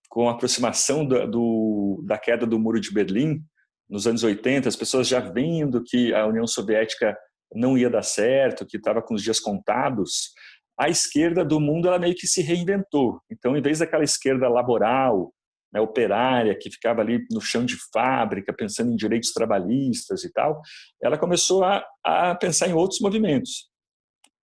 com 0.10 0.30
a 0.30 0.32
aproximação 0.32 1.06
do, 1.06 1.28
do, 1.28 2.04
da 2.06 2.18
queda 2.18 2.46
do 2.46 2.58
muro 2.58 2.80
de 2.80 2.94
Berlim, 2.94 3.44
nos 3.90 4.08
anos 4.08 4.24
80, 4.24 4.70
as 4.70 4.76
pessoas 4.76 5.10
já 5.10 5.20
vendo 5.20 5.84
que 5.84 6.14
a 6.14 6.26
União 6.26 6.48
Soviética 6.48 7.18
não 7.54 7.78
ia 7.78 7.90
dar 7.90 8.02
certo, 8.02 8.66
que 8.66 8.78
estava 8.78 9.02
com 9.02 9.14
os 9.14 9.22
dias 9.22 9.42
contados, 9.42 10.32
a 10.80 10.90
esquerda 10.90 11.44
do 11.44 11.60
mundo 11.60 11.88
ela 11.88 12.00
meio 12.00 12.16
que 12.16 12.28
se 12.28 12.42
reinventou. 12.42 13.20
Então, 13.30 13.56
em 13.56 13.62
vez 13.62 13.80
daquela 13.80 14.04
esquerda 14.06 14.48
laboral, 14.48 15.34
né, 15.74 15.80
operária, 15.82 16.58
que 16.58 16.72
ficava 16.72 17.02
ali 17.02 17.26
no 17.30 17.42
chão 17.42 17.66
de 17.66 17.76
fábrica, 17.94 18.54
pensando 18.54 18.92
em 18.92 18.96
direitos 18.96 19.32
trabalhistas 19.32 20.24
e 20.24 20.32
tal, 20.32 20.62
ela 21.02 21.18
começou 21.18 21.64
a, 21.64 21.86
a 22.04 22.36
pensar 22.36 22.70
em 22.70 22.74
outros 22.74 23.00
movimentos. 23.02 23.70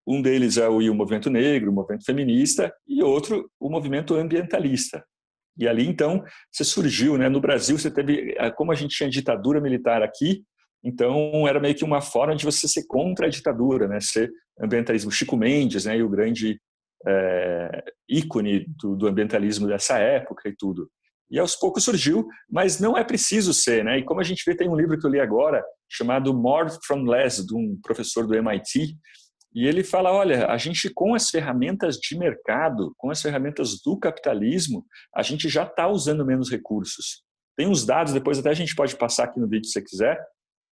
Um 0.07 0.21
deles 0.21 0.57
é 0.57 0.69
o, 0.69 0.95
movimento 0.95 1.31
negro, 1.31 1.71
o 1.71 1.75
movimento 1.75 2.05
feminista, 2.05 2.73
e 2.87 3.03
outro, 3.03 3.49
o 3.61 3.71
movimento 3.71 4.15
ambientalista. 4.15 5.05
E 5.57 5.69
ali, 5.69 5.87
então, 5.87 6.25
você 6.51 6.65
surgiu, 6.65 7.17
né? 7.17 7.29
No 7.29 7.41
Brasil, 7.41 7.79
você 7.79 7.91
teve, 7.91 8.35
eh, 8.37 8.51
como 8.51 8.73
a 8.73 8.75
gente 8.75 8.97
tinha 8.97 9.09
ditadura 9.09 9.61
militar 9.61 10.03
aqui, 10.03 10.43
então 10.83 11.47
era 11.47 11.61
meio 11.61 11.75
que 11.75 11.85
uma 11.85 12.01
forma 12.01 12.35
de 12.35 12.45
você 12.45 12.67
ser 12.67 12.85
contra 12.89 13.27
a 13.27 13.31
ditadura, 13.31 13.87
né? 13.87 14.01
Ser 14.01 14.31
ambientalismo. 14.61 15.11
Chico 15.11 15.37
Mendes, 15.37 15.85
né? 15.85 15.97
E 15.99 16.03
o 16.03 16.09
grande 16.09 16.59
é, 17.07 17.85
ícone 18.09 18.67
do, 18.81 18.97
do, 18.97 19.07
ambientalismo 19.07 19.67
dessa 19.67 19.99
época 19.99 20.49
e 20.49 20.57
tudo. 20.57 20.89
E 21.31 21.39
aos 21.39 21.57
poucos 21.57 21.85
surgiu, 21.85 22.27
mas 22.51 22.79
não 22.79 22.97
é 22.97 23.05
preciso 23.05 23.55
ser, 23.55 23.85
né? 23.85 23.99
E 23.99 24.05
como 24.05 24.21
a 24.21 24.25
gente 24.25 24.43
vê, 24.47 24.55
tem 24.55 24.69
um 24.69 24.77
livro 24.77 24.99
que 24.99 25.07
eu 25.07 25.11
li 25.11 25.21
agora 25.21 25.65
chamado 25.89 26.35
More 26.35 26.71
from 26.85 27.05
Less, 27.05 27.47
de 27.47 27.55
um 27.55 27.79
professor 27.83 28.27
do 28.27 28.35
MIT, 28.35 28.97
e 29.55 29.67
ele 29.67 29.85
fala: 29.85 30.13
olha, 30.13 30.47
a 30.47 30.57
gente 30.57 30.91
com 30.91 31.15
as 31.15 31.31
ferramentas 31.31 31.97
de 31.97 32.17
mercado, 32.17 32.95
com 32.97 33.11
as 33.11 33.21
ferramentas 33.21 33.81
do 33.85 33.99
capitalismo, 33.99 34.87
a 35.15 35.23
gente 35.23 35.49
já 35.49 35.65
está 35.65 35.89
usando 35.89 36.25
menos 36.25 36.51
recursos. 36.51 37.23
Tem 37.57 37.67
uns 37.67 37.85
dados, 37.85 38.13
depois 38.13 38.39
até 38.39 38.51
a 38.51 38.55
gente 38.55 38.75
pode 38.75 38.97
passar 38.97 39.25
aqui 39.25 39.39
no 39.39 39.49
vídeo 39.49 39.67
se 39.67 39.73
você 39.73 39.83
quiser. 39.83 40.19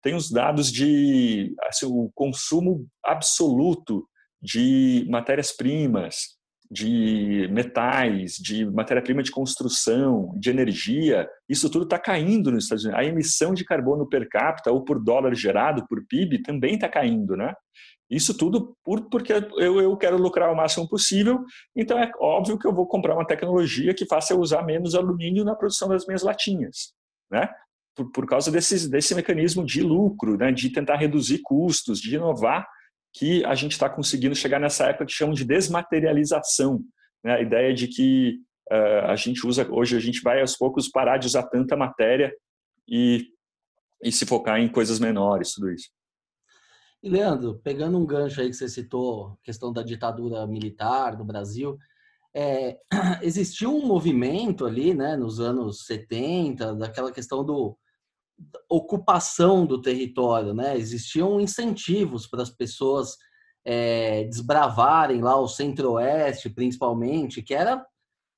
Tem 0.01 0.15
os 0.15 0.31
dados 0.31 0.71
de 0.71 1.53
assim, 1.63 1.85
o 1.85 2.09
consumo 2.15 2.87
absoluto 3.03 4.07
de 4.41 5.05
matérias-primas, 5.09 6.39
de 6.71 7.49
metais, 7.51 8.33
de 8.33 8.63
matéria-prima 8.65 9.23
de 9.23 9.31
construção, 9.31 10.33
de 10.37 10.49
energia, 10.51 11.27
isso 11.49 11.69
tudo 11.69 11.83
está 11.83 11.97
caindo 11.97 12.51
nos 12.51 12.65
Estados 12.65 12.85
Unidos. 12.85 13.01
A 13.01 13.05
emissão 13.05 13.53
de 13.53 13.65
carbono 13.65 14.07
per 14.07 14.29
capita 14.29 14.71
ou 14.71 14.85
por 14.85 15.03
dólar 15.03 15.33
gerado, 15.35 15.85
por 15.87 16.05
PIB, 16.07 16.43
também 16.43 16.75
está 16.75 16.87
caindo, 16.87 17.35
né? 17.35 17.53
Isso 18.09 18.35
tudo 18.35 18.75
por, 18.83 19.07
porque 19.09 19.31
eu, 19.31 19.79
eu 19.79 19.95
quero 19.95 20.17
lucrar 20.17 20.51
o 20.51 20.55
máximo 20.55 20.89
possível, 20.89 21.43
então 21.75 21.99
é 21.99 22.11
óbvio 22.19 22.57
que 22.57 22.65
eu 22.65 22.73
vou 22.73 22.87
comprar 22.87 23.13
uma 23.13 23.27
tecnologia 23.27 23.93
que 23.93 24.05
faça 24.07 24.33
eu 24.33 24.39
usar 24.39 24.63
menos 24.63 24.95
alumínio 24.95 25.45
na 25.45 25.55
produção 25.55 25.87
das 25.87 26.07
minhas 26.07 26.23
latinhas, 26.23 26.93
né? 27.31 27.47
Por, 27.95 28.11
por 28.11 28.25
causa 28.25 28.49
desse, 28.49 28.89
desse 28.89 29.13
mecanismo 29.13 29.63
de 29.63 29.83
lucro, 29.83 30.37
né? 30.37 30.51
de 30.51 30.71
tentar 30.71 30.95
reduzir 30.95 31.39
custos, 31.43 31.99
de 31.99 32.15
inovar, 32.15 32.67
que 33.13 33.43
a 33.45 33.53
gente 33.53 33.73
está 33.73 33.89
conseguindo 33.89 34.35
chegar 34.35 34.59
nessa 34.59 34.85
época 34.87 35.05
que 35.05 35.11
chamam 35.11 35.33
de 35.33 35.45
desmaterialização, 35.45 36.79
né? 37.23 37.33
a 37.35 37.41
ideia 37.41 37.73
de 37.73 37.87
que 37.87 38.39
uh, 38.71 39.05
a 39.07 39.15
gente 39.15 39.45
usa, 39.45 39.67
hoje 39.69 39.95
a 39.95 39.99
gente 39.99 40.21
vai 40.21 40.41
aos 40.41 40.55
poucos 40.55 40.89
parar 40.89 41.17
de 41.17 41.27
usar 41.27 41.43
tanta 41.43 41.75
matéria 41.75 42.33
e, 42.87 43.27
e 44.03 44.11
se 44.11 44.25
focar 44.25 44.59
em 44.59 44.69
coisas 44.69 44.99
menores, 44.99 45.53
tudo 45.53 45.71
isso. 45.71 45.89
E 47.01 47.09
Leandro, 47.09 47.59
pegando 47.63 47.97
um 47.97 48.05
gancho 48.05 48.41
aí 48.41 48.49
que 48.49 48.55
você 48.55 48.67
citou, 48.67 49.37
questão 49.43 49.71
da 49.71 49.81
ditadura 49.81 50.45
militar 50.45 51.17
no 51.17 51.23
Brasil, 51.23 51.77
é, 52.33 52.77
existiu 53.21 53.75
um 53.75 53.85
movimento 53.85 54.65
ali, 54.65 54.93
né, 54.93 55.15
nos 55.15 55.39
anos 55.39 55.85
70, 55.85 56.75
daquela 56.75 57.11
questão 57.11 57.43
do 57.43 57.77
ocupação 58.69 59.65
do 59.65 59.81
território, 59.81 60.53
né? 60.53 60.77
Existiam 60.77 61.41
incentivos 61.41 62.25
para 62.25 62.41
as 62.41 62.49
pessoas 62.49 63.17
é, 63.65 64.23
desbravarem 64.25 65.21
lá 65.21 65.37
o 65.37 65.47
Centro-Oeste, 65.47 66.49
principalmente, 66.49 67.41
que 67.41 67.53
era 67.53 67.85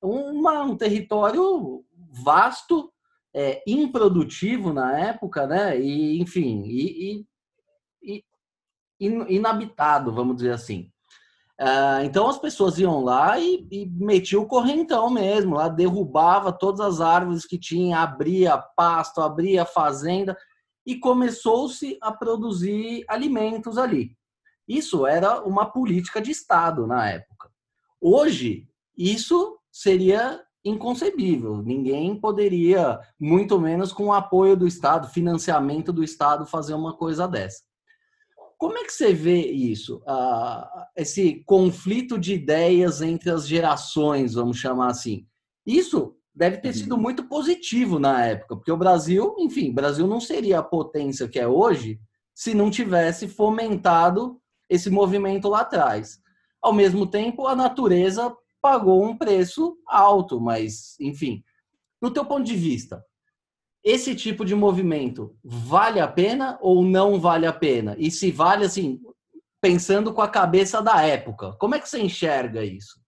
uma, 0.02 0.62
um 0.64 0.76
território 0.76 1.84
vasto, 2.24 2.92
é, 3.34 3.62
improdutivo 3.66 4.72
na 4.72 4.98
época, 4.98 5.46
né? 5.46 5.80
E 5.80 6.20
enfim, 6.20 6.64
e, 6.66 7.24
e, 8.02 8.24
inabitado, 9.28 10.12
vamos 10.12 10.36
dizer 10.36 10.52
assim. 10.52 10.90
Uh, 11.60 12.02
então 12.04 12.28
as 12.28 12.38
pessoas 12.38 12.78
iam 12.78 13.04
lá 13.04 13.38
e, 13.38 13.66
e 13.70 13.86
metiam 13.86 14.42
o 14.42 14.48
correntão 14.48 15.08
mesmo, 15.10 15.54
lá 15.54 15.68
derrubava 15.68 16.52
todas 16.52 16.80
as 16.80 17.00
árvores 17.00 17.46
que 17.46 17.58
tinha, 17.58 18.00
abria 18.00 18.58
pasto, 18.58 19.20
abria 19.20 19.64
fazenda 19.64 20.36
e 20.84 20.96
começou-se 20.96 21.96
a 22.00 22.10
produzir 22.10 23.04
alimentos 23.06 23.78
ali. 23.78 24.16
Isso 24.66 25.06
era 25.06 25.42
uma 25.42 25.66
política 25.66 26.20
de 26.20 26.30
Estado 26.30 26.86
na 26.86 27.08
época. 27.08 27.50
Hoje, 28.00 28.66
isso 28.96 29.56
seria 29.70 30.42
inconcebível. 30.64 31.62
Ninguém 31.62 32.18
poderia, 32.18 32.98
muito 33.20 33.60
menos 33.60 33.92
com 33.92 34.06
o 34.06 34.12
apoio 34.12 34.56
do 34.56 34.66
Estado, 34.66 35.08
financiamento 35.08 35.92
do 35.92 36.02
Estado, 36.02 36.46
fazer 36.46 36.74
uma 36.74 36.96
coisa 36.96 37.28
dessa. 37.28 37.62
Como 38.62 38.78
é 38.78 38.84
que 38.84 38.92
você 38.92 39.12
vê 39.12 39.44
isso? 39.44 40.00
Ah, 40.06 40.86
esse 40.96 41.42
conflito 41.46 42.16
de 42.16 42.34
ideias 42.34 43.02
entre 43.02 43.28
as 43.28 43.44
gerações, 43.44 44.34
vamos 44.34 44.56
chamar 44.56 44.86
assim. 44.86 45.26
Isso 45.66 46.14
deve 46.32 46.58
ter 46.58 46.72
sido 46.72 46.94
uhum. 46.94 47.00
muito 47.00 47.24
positivo 47.24 47.98
na 47.98 48.24
época, 48.24 48.54
porque 48.54 48.70
o 48.70 48.76
Brasil, 48.76 49.34
enfim, 49.40 49.70
o 49.70 49.74
Brasil 49.74 50.06
não 50.06 50.20
seria 50.20 50.60
a 50.60 50.62
potência 50.62 51.28
que 51.28 51.40
é 51.40 51.48
hoje 51.48 51.98
se 52.36 52.54
não 52.54 52.70
tivesse 52.70 53.26
fomentado 53.26 54.40
esse 54.70 54.88
movimento 54.88 55.48
lá 55.48 55.62
atrás. 55.62 56.20
Ao 56.62 56.72
mesmo 56.72 57.04
tempo, 57.04 57.48
a 57.48 57.56
natureza 57.56 58.32
pagou 58.62 59.04
um 59.04 59.18
preço 59.18 59.76
alto, 59.88 60.40
mas, 60.40 60.94
enfim, 61.00 61.42
no 62.00 62.12
teu 62.12 62.24
ponto 62.24 62.44
de 62.44 62.54
vista, 62.54 63.04
esse 63.84 64.14
tipo 64.14 64.44
de 64.44 64.54
movimento 64.54 65.36
vale 65.42 66.00
a 66.00 66.06
pena 66.06 66.58
ou 66.60 66.84
não 66.84 67.18
vale 67.18 67.46
a 67.46 67.52
pena? 67.52 67.96
E 67.98 68.10
se 68.10 68.30
vale, 68.30 68.64
assim, 68.64 69.00
pensando 69.60 70.12
com 70.12 70.22
a 70.22 70.28
cabeça 70.28 70.80
da 70.80 71.02
época, 71.02 71.52
como 71.58 71.74
é 71.74 71.80
que 71.80 71.88
você 71.88 72.00
enxerga 72.00 72.64
isso? 72.64 73.00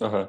Uhum. 0.00 0.28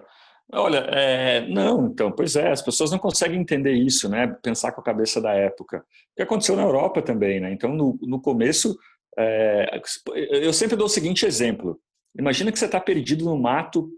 Olha, 0.53 0.79
é, 0.89 1.47
não, 1.47 1.87
então, 1.87 2.11
pois 2.11 2.35
é, 2.35 2.51
as 2.51 2.61
pessoas 2.61 2.91
não 2.91 2.99
conseguem 2.99 3.39
entender 3.39 3.71
isso, 3.71 4.09
né? 4.09 4.27
Pensar 4.43 4.73
com 4.73 4.81
a 4.81 4.83
cabeça 4.83 5.21
da 5.21 5.31
época. 5.31 5.77
O 5.77 6.15
que 6.17 6.23
aconteceu 6.23 6.57
na 6.57 6.63
Europa 6.63 7.01
também, 7.01 7.39
né? 7.39 7.53
Então, 7.53 7.73
no, 7.73 7.97
no 8.01 8.21
começo, 8.21 8.77
é, 9.17 9.81
eu 10.29 10.51
sempre 10.51 10.75
dou 10.75 10.87
o 10.87 10.89
seguinte 10.89 11.25
exemplo. 11.25 11.79
Imagina 12.17 12.51
que 12.51 12.59
você 12.59 12.65
está 12.65 12.81
perdido 12.81 13.23
no 13.23 13.37
mato 13.37 13.89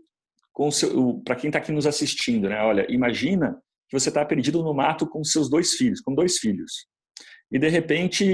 com 0.51 0.69
para 1.25 1.35
quem 1.35 1.49
está 1.49 1.57
aqui 1.57 1.71
nos 1.71 1.87
assistindo, 1.87 2.47
né? 2.47 2.61
Olha, 2.61 2.85
imagina 2.87 3.59
que 3.93 3.99
você 3.99 4.09
está 4.09 4.25
perdido 4.25 4.63
no 4.63 4.73
mato 4.73 5.05
com 5.07 5.23
seus 5.23 5.47
dois 5.47 5.73
filhos, 5.73 6.01
com 6.01 6.15
dois 6.15 6.39
filhos. 6.39 6.87
E 7.51 7.59
de 7.59 7.69
repente, 7.69 8.25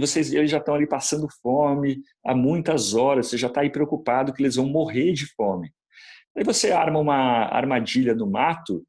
vocês 0.00 0.32
eles 0.32 0.50
já 0.50 0.58
estão 0.58 0.74
ali 0.74 0.88
passando 0.88 1.28
fome 1.40 2.02
há 2.26 2.34
muitas 2.34 2.94
horas, 2.94 3.28
você 3.28 3.38
já 3.38 3.46
está 3.46 3.60
aí 3.60 3.70
preocupado 3.70 4.32
que 4.32 4.42
eles 4.42 4.56
vão 4.56 4.66
morrer 4.66 5.12
de 5.12 5.26
fome. 5.34 5.72
Aí 6.36 6.42
você 6.42 6.72
arma 6.72 6.98
uma 6.98 7.44
armadilha 7.44 8.12
no 8.12 8.28
mato 8.28 8.84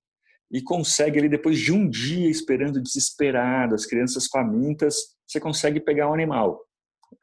e 0.51 0.63
consegue 0.63 1.19
ali 1.19 1.29
depois 1.29 1.59
de 1.59 1.71
um 1.71 1.87
dia 1.87 2.27
esperando 2.27 2.81
desesperado, 2.81 3.75
as 3.75 3.85
crianças 3.85 4.25
famintas, 4.25 5.15
você 5.27 5.39
consegue 5.39 5.79
pegar 5.79 6.09
um 6.09 6.13
animal. 6.13 6.59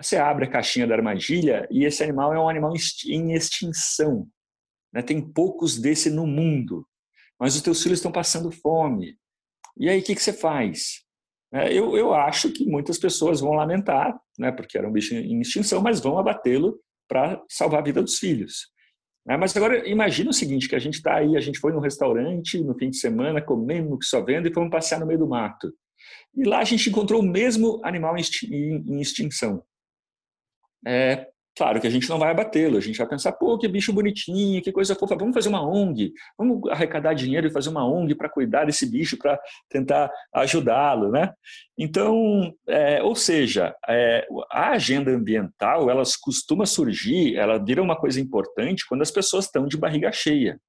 Você 0.01 0.17
abre 0.17 0.45
a 0.45 0.51
caixinha 0.51 0.87
da 0.87 0.95
armadilha 0.95 1.67
e 1.73 1.85
esse 1.85 2.05
animal 2.05 2.33
é 2.33 2.39
um 2.39 2.49
animal 2.49 2.73
em 3.09 3.35
extinção. 3.35 4.29
Né? 4.93 5.03
Tem 5.03 5.21
poucos 5.21 5.77
desse 5.77 6.09
no 6.09 6.25
mundo 6.25 6.87
mas 7.39 7.55
os 7.55 7.63
teus 7.63 7.83
filhos 7.83 7.99
estão 7.99 8.13
passando 8.13 8.51
fome. 8.51 9.19
E 9.77 9.89
aí, 9.89 10.01
o 10.01 10.03
que, 10.03 10.15
que 10.15 10.23
você 10.23 10.33
faz? 10.33 11.05
É, 11.53 11.73
eu, 11.73 11.97
eu 11.97 12.13
acho 12.13 12.51
que 12.51 12.65
muitas 12.65 12.99
pessoas 12.99 13.41
vão 13.41 13.53
lamentar, 13.53 14.19
né, 14.39 14.51
porque 14.51 14.77
era 14.77 14.89
um 14.89 14.93
bicho 14.93 15.15
em 15.15 15.41
extinção, 15.41 15.81
mas 15.81 16.01
vão 16.01 16.19
abatê-lo 16.19 16.79
para 17.09 17.43
salvar 17.49 17.81
a 17.81 17.85
vida 17.85 18.03
dos 18.03 18.19
filhos. 18.19 18.69
É, 19.29 19.37
mas 19.37 19.57
agora, 19.57 19.89
imagina 19.89 20.31
o 20.31 20.35
seguinte, 20.35 20.69
que 20.69 20.77
a 20.77 20.79
gente 20.79 20.95
está 20.95 21.17
aí, 21.17 21.37
a 21.37 21.41
gente 21.41 21.59
foi 21.59 21.73
no 21.73 21.81
restaurante 21.81 22.63
no 22.63 22.77
fim 22.77 22.91
de 22.91 22.99
semana, 22.99 23.43
comendo 23.43 23.99
que 23.99 24.07
só 24.07 24.23
vendo, 24.23 24.49
e 24.49 24.55
fomos 24.55 24.71
passear 24.71 25.01
no 25.01 25.07
meio 25.07 25.19
do 25.19 25.29
mato. 25.29 25.73
E 26.35 26.45
lá 26.45 26.59
a 26.59 26.65
gente 26.65 26.89
encontrou 26.89 27.21
o 27.21 27.27
mesmo 27.27 27.81
animal 27.85 28.17
em 28.17 29.01
extinção. 29.01 29.65
É, 30.87 31.29
Claro 31.57 31.81
que 31.81 31.87
a 31.87 31.91
gente 31.91 32.09
não 32.11 32.19
vai 32.19 32.31
abatê-lo, 32.31 32.77
a 32.77 32.81
gente 32.81 32.99
vai 32.99 33.09
pensar, 33.09 33.33
pô, 33.33 33.57
que 33.57 33.67
bicho 33.67 33.91
bonitinho, 33.91 34.61
que 34.61 34.71
coisa 34.71 34.95
fofa, 34.95 35.17
vamos 35.17 35.33
fazer 35.33 35.49
uma 35.49 35.67
ONG, 35.67 36.13
vamos 36.37 36.71
arrecadar 36.71 37.15
dinheiro 37.15 37.47
e 37.47 37.51
fazer 37.51 37.71
uma 37.71 37.89
ONG 37.89 38.15
para 38.15 38.29
cuidar 38.29 38.67
desse 38.67 38.85
bicho, 38.85 39.17
para 39.17 39.41
tentar 39.71 40.11
ajudá-lo, 40.35 41.11
né? 41.11 41.33
Então, 41.79 42.53
é, 42.69 43.03
ou 43.03 43.15
seja, 43.15 43.75
é, 43.89 44.27
a 44.53 44.73
agenda 44.73 45.11
ambiental, 45.11 45.89
ela 45.89 46.03
costuma 46.21 46.67
surgir, 46.67 47.37
ela 47.37 47.57
vira 47.57 47.83
uma 47.83 47.97
coisa 47.97 48.21
importante 48.21 48.85
quando 48.87 49.01
as 49.01 49.11
pessoas 49.11 49.47
estão 49.47 49.67
de 49.67 49.79
barriga 49.79 50.13
cheia, 50.13 50.61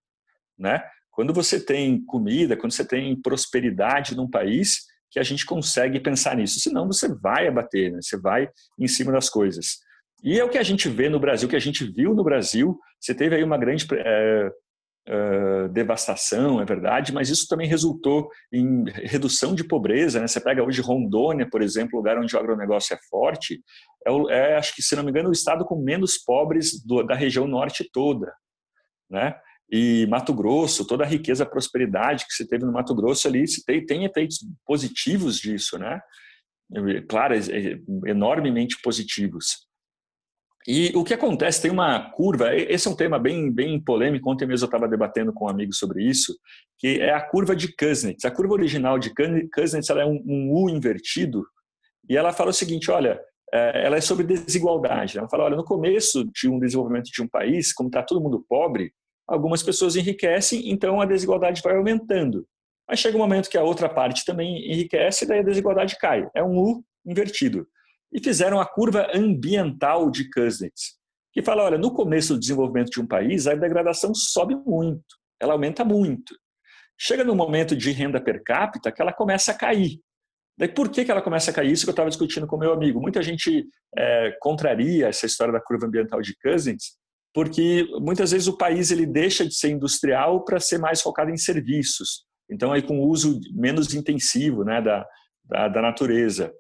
né? 0.57 0.81
Quando 1.11 1.33
você 1.33 1.59
tem 1.59 2.01
comida, 2.05 2.55
quando 2.55 2.71
você 2.71 2.87
tem 2.87 3.13
prosperidade 3.21 4.15
num 4.15 4.29
país, 4.29 4.85
que 5.09 5.19
a 5.19 5.23
gente 5.23 5.45
consegue 5.45 5.99
pensar 5.99 6.35
nisso. 6.35 6.59
Senão 6.59 6.87
você 6.87 7.13
vai 7.13 7.47
abater, 7.47 7.91
né? 7.91 7.99
você 8.01 8.17
vai 8.17 8.49
em 8.77 8.87
cima 8.87 9.11
das 9.11 9.29
coisas. 9.29 9.79
E 10.23 10.39
é 10.39 10.43
o 10.43 10.49
que 10.49 10.57
a 10.57 10.63
gente 10.63 10.89
vê 10.89 11.09
no 11.09 11.19
Brasil, 11.19 11.47
que 11.47 11.55
a 11.55 11.59
gente 11.59 11.85
viu 11.85 12.13
no 12.13 12.23
Brasil. 12.23 12.77
Você 12.99 13.13
teve 13.13 13.35
aí 13.35 13.43
uma 13.43 13.57
grande 13.57 13.85
é, 13.93 14.51
é, 15.07 15.67
devastação, 15.69 16.59
é 16.59 16.65
verdade, 16.65 17.13
mas 17.13 17.29
isso 17.29 17.47
também 17.47 17.67
resultou 17.67 18.29
em 18.51 18.83
redução 18.89 19.55
de 19.55 19.63
pobreza. 19.63 20.19
Né? 20.19 20.27
Você 20.27 20.41
pega 20.41 20.63
hoje 20.63 20.81
Rondônia, 20.81 21.47
por 21.49 21.61
exemplo, 21.61 21.97
lugar 21.97 22.17
onde 22.17 22.35
o 22.35 22.39
agronegócio 22.39 22.93
é 22.93 22.99
forte, 23.09 23.61
é, 24.05 24.11
é 24.33 24.57
acho 24.57 24.75
que, 24.75 24.81
se 24.81 24.95
não 24.95 25.03
me 25.03 25.11
engano, 25.11 25.29
o 25.29 25.33
estado 25.33 25.63
com 25.63 25.81
menos 25.81 26.17
pobres 26.17 26.83
do, 26.83 27.03
da 27.03 27.15
região 27.15 27.47
norte 27.47 27.89
toda. 27.91 28.33
Né? 29.09 29.33
E 29.69 30.07
Mato 30.07 30.33
Grosso, 30.33 30.85
toda 30.85 31.03
a 31.03 31.07
riqueza, 31.07 31.43
a 31.43 31.49
prosperidade 31.49 32.25
que 32.25 32.33
você 32.33 32.47
teve 32.47 32.65
no 32.65 32.71
Mato 32.71 32.95
Grosso 32.95 33.27
ali, 33.27 33.43
tem, 33.65 33.85
tem 33.85 34.05
efeitos 34.05 34.39
positivos 34.65 35.37
disso, 35.37 35.77
né? 35.77 36.01
Claro, 37.07 37.33
enormemente 38.05 38.77
positivos. 38.81 39.66
E 40.67 40.91
o 40.97 41.03
que 41.05 41.13
acontece, 41.13 41.61
tem 41.61 41.71
uma 41.71 42.11
curva, 42.11 42.53
esse 42.53 42.89
é 42.89 42.91
um 42.91 42.95
tema 42.95 43.17
bem, 43.17 43.49
bem 43.49 43.79
polêmico, 43.79 44.29
ontem 44.29 44.45
mesmo 44.45 44.65
eu 44.65 44.67
estava 44.67 44.85
debatendo 44.85 45.31
com 45.31 45.45
um 45.45 45.49
amigo 45.49 45.73
sobre 45.73 46.03
isso, 46.03 46.37
que 46.77 46.99
é 46.99 47.13
a 47.13 47.21
curva 47.21 47.55
de 47.55 47.73
Kuznets. 47.73 48.25
A 48.25 48.31
curva 48.31 48.53
original 48.53 48.99
de 48.99 49.13
Kuznets 49.49 49.89
ela 49.89 50.01
é 50.01 50.05
um, 50.05 50.21
um 50.27 50.51
U 50.51 50.69
invertido, 50.69 51.45
e 52.09 52.17
ela 52.17 52.33
fala 52.33 52.49
o 52.49 52.53
seguinte, 52.53 52.91
olha, 52.91 53.17
é, 53.53 53.85
ela 53.85 53.95
é 53.95 54.01
sobre 54.01 54.25
desigualdade. 54.25 55.17
Ela 55.17 55.29
fala, 55.29 55.45
olha, 55.45 55.55
no 55.55 55.63
começo 55.63 56.25
de 56.33 56.49
um 56.49 56.59
desenvolvimento 56.59 57.09
de 57.13 57.21
um 57.21 57.29
país, 57.29 57.71
como 57.71 57.87
está 57.87 58.03
todo 58.03 58.19
mundo 58.19 58.45
pobre, 58.49 58.91
algumas 59.25 59.63
pessoas 59.63 59.95
enriquecem, 59.95 60.69
então 60.69 60.99
a 60.99 61.05
desigualdade 61.05 61.61
vai 61.63 61.77
aumentando. 61.77 62.45
Aí 62.89 62.97
chega 62.97 63.15
um 63.15 63.21
momento 63.21 63.49
que 63.49 63.57
a 63.57 63.63
outra 63.63 63.87
parte 63.87 64.25
também 64.25 64.69
enriquece, 64.69 65.25
daí 65.25 65.39
a 65.39 65.43
desigualdade 65.43 65.97
cai. 65.97 66.27
É 66.35 66.43
um 66.43 66.57
U 66.57 66.83
invertido 67.05 67.65
e 68.11 68.23
fizeram 68.23 68.59
a 68.59 68.65
curva 68.65 69.07
ambiental 69.13 70.09
de 70.09 70.29
Kuznets, 70.29 70.97
que 71.33 71.41
fala, 71.41 71.63
olha, 71.63 71.77
no 71.77 71.91
começo 71.91 72.33
do 72.33 72.39
desenvolvimento 72.39 72.89
de 72.89 73.01
um 73.01 73.07
país, 73.07 73.47
a 73.47 73.53
degradação 73.53 74.13
sobe 74.15 74.55
muito, 74.55 75.03
ela 75.39 75.53
aumenta 75.53 75.83
muito. 75.85 76.35
Chega 76.97 77.23
no 77.23 77.35
momento 77.35 77.75
de 77.75 77.91
renda 77.91 78.19
per 78.19 78.43
capita 78.43 78.91
que 78.91 79.01
ela 79.01 79.13
começa 79.13 79.51
a 79.51 79.55
cair. 79.55 79.99
Daí 80.57 80.67
por 80.67 80.89
que, 80.89 81.05
que 81.05 81.11
ela 81.11 81.21
começa 81.21 81.51
a 81.51 81.53
cair? 81.53 81.71
Isso 81.71 81.85
que 81.85 81.89
eu 81.89 81.93
estava 81.93 82.09
discutindo 82.09 82.47
com 82.47 82.57
meu 82.57 82.73
amigo. 82.73 82.99
Muita 82.99 83.21
gente 83.21 83.67
é, 83.95 84.35
contraria 84.41 85.07
essa 85.07 85.27
história 85.27 85.53
da 85.53 85.61
curva 85.61 85.85
ambiental 85.85 86.19
de 86.19 86.35
Cousins, 86.39 86.97
porque 87.31 87.87
muitas 88.01 88.31
vezes 88.31 88.47
o 88.47 88.57
país 88.57 88.89
ele 88.89 89.05
deixa 89.05 89.45
de 89.45 89.53
ser 89.53 89.69
industrial 89.69 90.43
para 90.43 90.59
ser 90.59 90.79
mais 90.79 90.99
focado 90.99 91.29
em 91.29 91.37
serviços. 91.37 92.25
Então, 92.49 92.71
aí 92.71 92.81
com 92.81 92.99
o 92.99 93.07
uso 93.07 93.39
menos 93.53 93.93
intensivo 93.93 94.63
né, 94.63 94.81
da, 94.81 95.05
da, 95.43 95.67
da 95.67 95.81
natureza. 95.81 96.51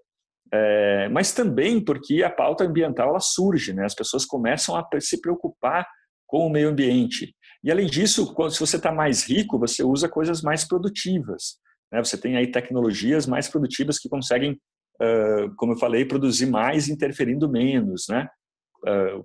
É, 0.53 1.09
mas 1.09 1.33
também 1.33 1.83
porque 1.83 2.23
a 2.23 2.29
pauta 2.29 2.63
ambiental 2.63 3.09
ela 3.09 3.19
surge, 3.19 3.73
né? 3.73 3.85
as 3.85 3.95
pessoas 3.95 4.25
começam 4.25 4.75
a 4.75 4.87
se 4.99 5.19
preocupar 5.19 5.85
com 6.25 6.47
o 6.47 6.49
meio 6.49 6.69
ambiente. 6.69 7.35
E 7.63 7.71
além 7.71 7.87
disso, 7.87 8.33
se 8.49 8.59
você 8.59 8.77
está 8.77 8.91
mais 8.91 9.23
rico, 9.27 9.59
você 9.59 9.83
usa 9.83 10.07
coisas 10.07 10.41
mais 10.41 10.65
produtivas. 10.65 11.57
Né? 11.91 12.03
Você 12.03 12.17
tem 12.17 12.37
aí 12.37 12.51
tecnologias 12.51 13.25
mais 13.25 13.47
produtivas 13.47 13.99
que 13.99 14.09
conseguem, 14.09 14.57
como 15.57 15.73
eu 15.73 15.77
falei, 15.77 16.05
produzir 16.05 16.45
mais 16.45 16.87
interferindo 16.87 17.49
menos. 17.49 18.05
Né? 18.09 18.27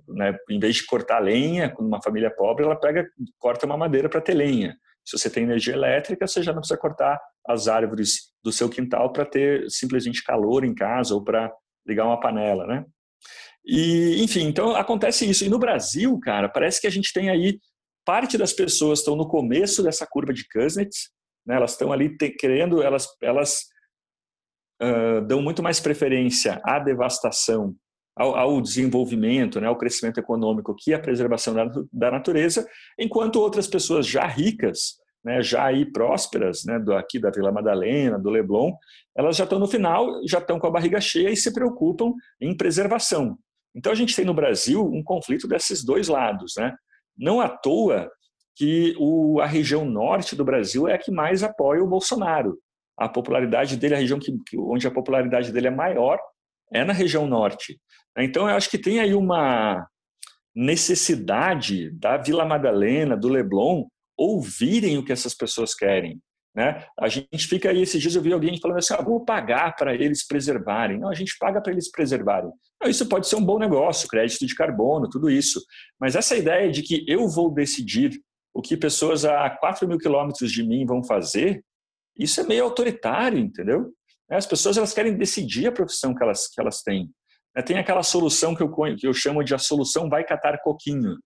Né? 0.08 0.36
Em 0.50 0.58
vez 0.58 0.76
de 0.76 0.86
cortar 0.86 1.18
lenha, 1.18 1.72
uma 1.78 2.02
família 2.02 2.30
pobre, 2.30 2.64
ela 2.64 2.76
pega, 2.76 3.06
corta 3.38 3.66
uma 3.66 3.76
madeira 3.76 4.08
para 4.08 4.20
ter 4.20 4.34
lenha. 4.34 4.76
Se 5.04 5.18
você 5.18 5.28
tem 5.28 5.44
energia 5.44 5.74
elétrica, 5.74 6.26
você 6.26 6.42
já 6.42 6.52
não 6.52 6.60
precisa 6.60 6.78
cortar 6.78 7.20
as 7.46 7.68
árvores 7.68 8.32
do 8.42 8.52
seu 8.52 8.68
quintal 8.68 9.12
para 9.12 9.24
ter 9.24 9.68
simplesmente 9.68 10.22
calor 10.22 10.64
em 10.64 10.74
casa 10.74 11.14
ou 11.14 11.22
para 11.22 11.52
ligar 11.86 12.06
uma 12.06 12.20
panela, 12.20 12.66
né? 12.66 12.84
E, 13.64 14.22
enfim, 14.22 14.42
então 14.42 14.74
acontece 14.74 15.28
isso. 15.28 15.44
E 15.44 15.48
no 15.48 15.58
Brasil, 15.58 16.18
cara, 16.20 16.48
parece 16.48 16.80
que 16.80 16.86
a 16.86 16.90
gente 16.90 17.12
tem 17.12 17.30
aí 17.30 17.58
parte 18.04 18.36
das 18.36 18.52
pessoas 18.52 18.98
estão 18.98 19.16
no 19.16 19.28
começo 19.28 19.82
dessa 19.82 20.06
curva 20.06 20.32
de 20.32 20.46
Kuznets, 20.48 21.10
né? 21.46 21.56
Elas 21.56 21.72
estão 21.72 21.92
ali 21.92 22.16
te, 22.16 22.30
querendo, 22.30 22.82
elas, 22.82 23.06
elas 23.20 23.62
uh, 24.82 25.20
dão 25.26 25.40
muito 25.42 25.62
mais 25.62 25.80
preferência 25.80 26.60
à 26.64 26.78
devastação, 26.78 27.74
ao, 28.14 28.34
ao, 28.34 28.60
desenvolvimento, 28.60 29.60
né? 29.60 29.66
ao 29.66 29.78
crescimento 29.78 30.18
econômico 30.18 30.74
que 30.76 30.92
à 30.92 30.98
preservação 30.98 31.54
da, 31.54 31.70
da 31.92 32.10
natureza, 32.10 32.66
enquanto 32.98 33.36
outras 33.36 33.66
pessoas 33.66 34.06
já 34.06 34.26
ricas 34.26 35.02
né, 35.24 35.42
já 35.42 35.64
aí 35.64 35.84
prósperas, 35.84 36.64
né, 36.64 36.78
do, 36.78 36.94
aqui 36.94 37.18
da 37.18 37.30
Vila 37.30 37.52
Madalena, 37.52 38.18
do 38.18 38.30
Leblon, 38.30 38.72
elas 39.16 39.36
já 39.36 39.44
estão 39.44 39.58
no 39.58 39.68
final, 39.68 40.20
já 40.26 40.38
estão 40.38 40.58
com 40.58 40.66
a 40.66 40.70
barriga 40.70 41.00
cheia 41.00 41.30
e 41.30 41.36
se 41.36 41.52
preocupam 41.52 42.12
em 42.40 42.56
preservação. 42.56 43.38
Então 43.74 43.92
a 43.92 43.94
gente 43.94 44.14
tem 44.14 44.24
no 44.24 44.34
Brasil 44.34 44.84
um 44.84 45.02
conflito 45.02 45.46
desses 45.46 45.84
dois 45.84 46.08
lados. 46.08 46.54
Né? 46.58 46.74
Não 47.16 47.40
à 47.40 47.48
toa 47.48 48.10
que 48.54 48.94
o, 48.98 49.40
a 49.40 49.46
região 49.46 49.84
norte 49.84 50.36
do 50.36 50.44
Brasil 50.44 50.88
é 50.88 50.94
a 50.94 50.98
que 50.98 51.10
mais 51.10 51.42
apoia 51.42 51.82
o 51.82 51.88
Bolsonaro. 51.88 52.58
A 52.98 53.08
popularidade 53.08 53.76
dele, 53.76 53.94
a 53.94 53.98
região 53.98 54.18
que, 54.18 54.32
onde 54.58 54.86
a 54.86 54.90
popularidade 54.90 55.50
dele 55.50 55.68
é 55.68 55.70
maior, 55.70 56.18
é 56.72 56.84
na 56.84 56.92
região 56.92 57.26
norte. 57.26 57.80
Então 58.18 58.48
eu 58.48 58.56
acho 58.56 58.70
que 58.70 58.78
tem 58.78 59.00
aí 59.00 59.14
uma 59.14 59.86
necessidade 60.54 61.90
da 61.92 62.16
Vila 62.16 62.44
Madalena, 62.44 63.16
do 63.16 63.28
Leblon, 63.28 63.86
ouvirem 64.16 64.98
o 64.98 65.04
que 65.04 65.12
essas 65.12 65.34
pessoas 65.34 65.74
querem. 65.74 66.20
Né? 66.54 66.84
A 67.00 67.08
gente 67.08 67.46
fica 67.48 67.70
aí, 67.70 67.80
esses 67.80 68.00
dias 68.00 68.14
eu 68.14 68.20
vi 68.20 68.32
alguém 68.32 68.60
falando 68.60 68.78
assim, 68.78 68.92
ah, 68.92 69.02
vou 69.02 69.24
pagar 69.24 69.74
para 69.74 69.94
eles 69.94 70.26
preservarem. 70.26 70.98
Não, 70.98 71.08
a 71.08 71.14
gente 71.14 71.36
paga 71.38 71.62
para 71.62 71.72
eles 71.72 71.90
preservarem. 71.90 72.50
Não, 72.80 72.90
isso 72.90 73.08
pode 73.08 73.26
ser 73.26 73.36
um 73.36 73.44
bom 73.44 73.58
negócio, 73.58 74.08
crédito 74.08 74.46
de 74.46 74.54
carbono, 74.54 75.08
tudo 75.08 75.30
isso. 75.30 75.62
Mas 75.98 76.14
essa 76.14 76.36
ideia 76.36 76.70
de 76.70 76.82
que 76.82 77.04
eu 77.08 77.26
vou 77.28 77.50
decidir 77.50 78.20
o 78.54 78.60
que 78.60 78.76
pessoas 78.76 79.24
a 79.24 79.48
4 79.48 79.88
mil 79.88 79.96
quilômetros 79.96 80.52
de 80.52 80.62
mim 80.62 80.84
vão 80.84 81.02
fazer, 81.02 81.64
isso 82.18 82.38
é 82.40 82.44
meio 82.44 82.64
autoritário, 82.64 83.38
entendeu? 83.38 83.90
As 84.36 84.46
pessoas 84.46 84.76
elas 84.76 84.94
querem 84.94 85.16
decidir 85.16 85.66
a 85.68 85.72
profissão 85.72 86.14
que 86.14 86.22
elas, 86.22 86.48
que 86.48 86.60
elas 86.60 86.82
têm. 86.82 87.10
Tem 87.66 87.78
aquela 87.78 88.02
solução 88.02 88.54
que 88.54 88.62
eu, 88.62 88.70
que 88.96 89.06
eu 89.06 89.12
chamo 89.12 89.44
de 89.44 89.54
a 89.54 89.58
solução 89.58 90.08
vai 90.08 90.24
catar 90.24 90.58
coquinho 90.62 91.16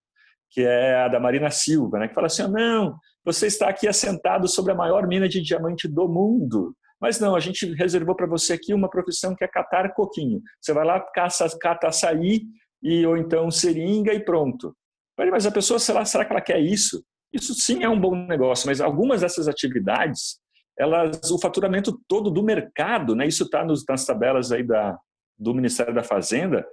que 0.50 0.62
é 0.62 0.94
a 0.96 1.08
da 1.08 1.20
Marina 1.20 1.50
Silva, 1.50 1.98
né, 1.98 2.08
que 2.08 2.14
fala 2.14 2.26
assim: 2.26 2.42
oh, 2.42 2.48
não, 2.48 2.96
você 3.24 3.46
está 3.46 3.68
aqui 3.68 3.86
assentado 3.86 4.48
sobre 4.48 4.72
a 4.72 4.74
maior 4.74 5.06
mina 5.06 5.28
de 5.28 5.42
diamante 5.42 5.88
do 5.88 6.08
mundo. 6.08 6.74
Mas 6.98 7.20
não, 7.20 7.36
a 7.36 7.40
gente 7.40 7.74
reservou 7.74 8.16
para 8.16 8.26
você 8.26 8.54
aqui 8.54 8.72
uma 8.72 8.88
profissão 8.88 9.34
que 9.36 9.44
é 9.44 9.48
catar 9.48 9.92
coquinho. 9.92 10.40
Você 10.58 10.72
vai 10.72 10.84
lá, 10.84 10.98
caça, 10.98 11.46
cata 11.60 11.88
açaí, 11.88 12.46
e, 12.82 13.04
ou 13.04 13.18
então 13.18 13.50
seringa 13.50 14.14
e 14.14 14.24
pronto. 14.24 14.74
Mas 15.18 15.44
a 15.44 15.50
pessoa, 15.50 15.78
será, 15.78 16.06
será 16.06 16.24
que 16.24 16.32
ela 16.32 16.40
quer 16.40 16.58
isso? 16.58 17.04
Isso 17.30 17.52
sim 17.52 17.84
é 17.84 17.88
um 17.88 18.00
bom 18.00 18.14
negócio, 18.14 18.66
mas 18.66 18.80
algumas 18.80 19.20
dessas 19.20 19.46
atividades, 19.46 20.38
elas, 20.78 21.30
o 21.30 21.38
faturamento 21.38 21.98
todo 22.06 22.30
do 22.30 22.42
mercado, 22.42 23.14
né, 23.14 23.26
isso 23.26 23.44
está 23.44 23.64
nas 23.64 24.04
tabelas 24.04 24.52
aí 24.52 24.62
da, 24.62 24.98
do 25.38 25.54
Ministério 25.54 25.94
da 25.94 26.02
Fazenda, 26.02 26.66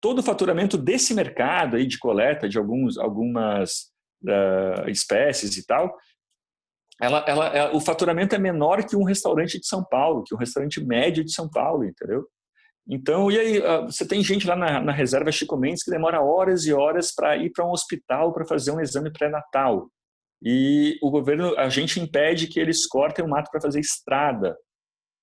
todo 0.00 0.18
o 0.18 0.22
faturamento 0.22 0.76
desse 0.76 1.14
mercado 1.14 1.76
aí 1.76 1.86
de 1.86 1.98
coleta 1.98 2.48
de 2.48 2.58
alguns, 2.58 2.98
algumas 2.98 3.90
uh, 4.22 4.88
espécies 4.88 5.56
e 5.56 5.66
tal, 5.66 5.94
ela, 7.00 7.24
ela, 7.26 7.46
ela, 7.48 7.76
o 7.76 7.80
faturamento 7.80 8.34
é 8.34 8.38
menor 8.38 8.84
que 8.84 8.96
um 8.96 9.04
restaurante 9.04 9.58
de 9.58 9.66
São 9.66 9.84
Paulo, 9.84 10.22
que 10.22 10.34
um 10.34 10.38
restaurante 10.38 10.82
médio 10.84 11.24
de 11.24 11.32
São 11.32 11.48
Paulo, 11.48 11.84
entendeu? 11.84 12.26
Então, 12.86 13.30
e 13.30 13.38
aí, 13.38 13.58
uh, 13.60 13.86
você 13.86 14.06
tem 14.06 14.22
gente 14.22 14.46
lá 14.46 14.54
na, 14.54 14.80
na 14.80 14.92
reserva 14.92 15.32
Chico 15.32 15.56
Mendes 15.56 15.82
que 15.82 15.90
demora 15.90 16.20
horas 16.20 16.66
e 16.66 16.72
horas 16.72 17.12
para 17.12 17.36
ir 17.36 17.50
para 17.50 17.66
um 17.66 17.70
hospital 17.70 18.32
para 18.32 18.46
fazer 18.46 18.70
um 18.70 18.80
exame 18.80 19.10
pré-natal. 19.10 19.88
E 20.42 20.98
o 21.02 21.10
governo, 21.10 21.56
a 21.58 21.68
gente 21.68 22.00
impede 22.00 22.46
que 22.46 22.60
eles 22.60 22.86
cortem 22.86 23.24
o 23.24 23.28
mato 23.28 23.50
para 23.50 23.60
fazer 23.60 23.80
estrada. 23.80 24.56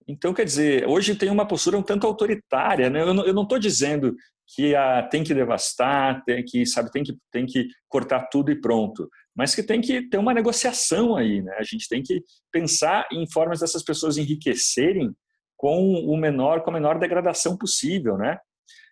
Então, 0.08 0.34
quer 0.34 0.46
dizer, 0.46 0.88
hoje 0.88 1.16
tem 1.16 1.30
uma 1.30 1.48
postura 1.48 1.78
um 1.78 1.84
tanto 1.84 2.08
autoritária. 2.08 2.90
Né? 2.90 3.02
Eu 3.02 3.34
não 3.34 3.44
estou 3.44 3.60
dizendo 3.60 4.16
que 4.54 4.76
a, 4.76 5.04
tem 5.04 5.24
que 5.24 5.34
devastar, 5.34 6.24
tem 6.26 6.44
que, 6.44 6.66
sabe, 6.66 6.92
tem 6.92 7.04
que, 7.04 7.18
tem 7.32 7.46
que 7.46 7.68
cortar 7.88 8.28
tudo 8.28 8.52
e 8.52 8.60
pronto. 8.60 9.10
Mas 9.36 9.56
que 9.56 9.64
tem 9.64 9.80
que 9.80 10.10
ter 10.10 10.18
uma 10.18 10.34
negociação 10.34 11.16
aí, 11.16 11.42
né? 11.42 11.56
A 11.58 11.64
gente 11.64 11.88
tem 11.88 12.04
que 12.04 12.22
pensar 12.52 13.08
em 13.12 13.26
formas 13.32 13.62
dessas 13.62 13.82
pessoas 13.82 14.18
enriquecerem 14.18 15.16
com 15.56 15.94
o 15.94 16.18
menor, 16.18 16.62
com 16.64 16.70
a 16.70 16.74
menor 16.74 17.00
degradação 17.00 17.58
possível, 17.58 18.18
né? 18.18 18.38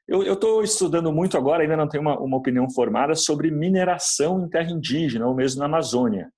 Eu 0.09 0.33
estou 0.33 0.63
estudando 0.63 1.13
muito 1.13 1.37
agora, 1.37 1.61
ainda 1.61 1.77
não 1.77 1.87
tenho 1.87 2.01
uma, 2.01 2.19
uma, 2.19 2.37
opinião 2.37 2.67
formada 2.71 3.13
sobre 3.13 3.51
mineração 3.51 4.43
em 4.43 4.49
terra 4.49 4.71
indígena, 4.71 5.27
ou 5.27 5.35
mesmo 5.35 5.59
na 5.59 5.67
Amazônia. 5.67 6.31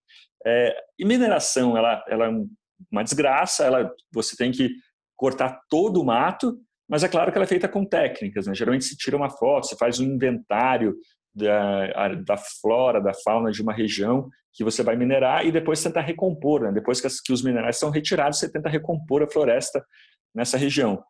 É, 0.45 0.75
e 0.99 1.05
mineração, 1.05 1.77
ela, 1.77 2.03
ela 2.09 2.25
é 2.25 2.29
uma 2.91 3.03
desgraça, 3.03 3.63
ela, 3.63 3.89
você 4.11 4.35
tem 4.35 4.51
que 4.51 4.71
cortar 5.15 5.61
todo 5.69 6.01
o 6.01 6.05
mato, 6.05 6.57
mas 6.89 7.01
é 7.01 7.07
claro 7.07 7.31
que 7.31 7.37
ela 7.37 7.45
é 7.45 7.47
feita 7.47 7.69
com 7.69 7.85
técnicas. 7.85 8.45
Né? 8.45 8.53
Geralmente 8.53 8.83
se 8.83 8.97
tira 8.97 9.15
uma 9.15 9.29
foto, 9.29 9.67
você 9.67 9.77
faz 9.77 10.01
um 10.01 10.03
inventário 10.03 10.93
da, 11.33 12.09
da 12.15 12.35
flora, 12.37 12.99
da 12.99 13.13
fauna 13.13 13.51
de 13.51 13.61
uma 13.61 13.71
região 13.71 14.27
que 14.51 14.65
você 14.65 14.83
vai 14.83 14.97
minerar 14.97 15.45
e 15.45 15.51
depois 15.51 15.81
tenta 15.81 16.01
recompor. 16.01 16.63
Né? 16.63 16.73
Depois 16.73 16.99
que, 16.99 17.07
as, 17.07 17.21
que 17.21 17.31
os 17.31 17.41
minerais 17.41 17.77
são 17.77 17.89
retirados, 17.89 18.37
você 18.37 18.51
tenta 18.51 18.67
recompor 18.67 19.23
a 19.23 19.31
floresta 19.31 19.81
nessa 20.35 20.57
região. 20.57 21.01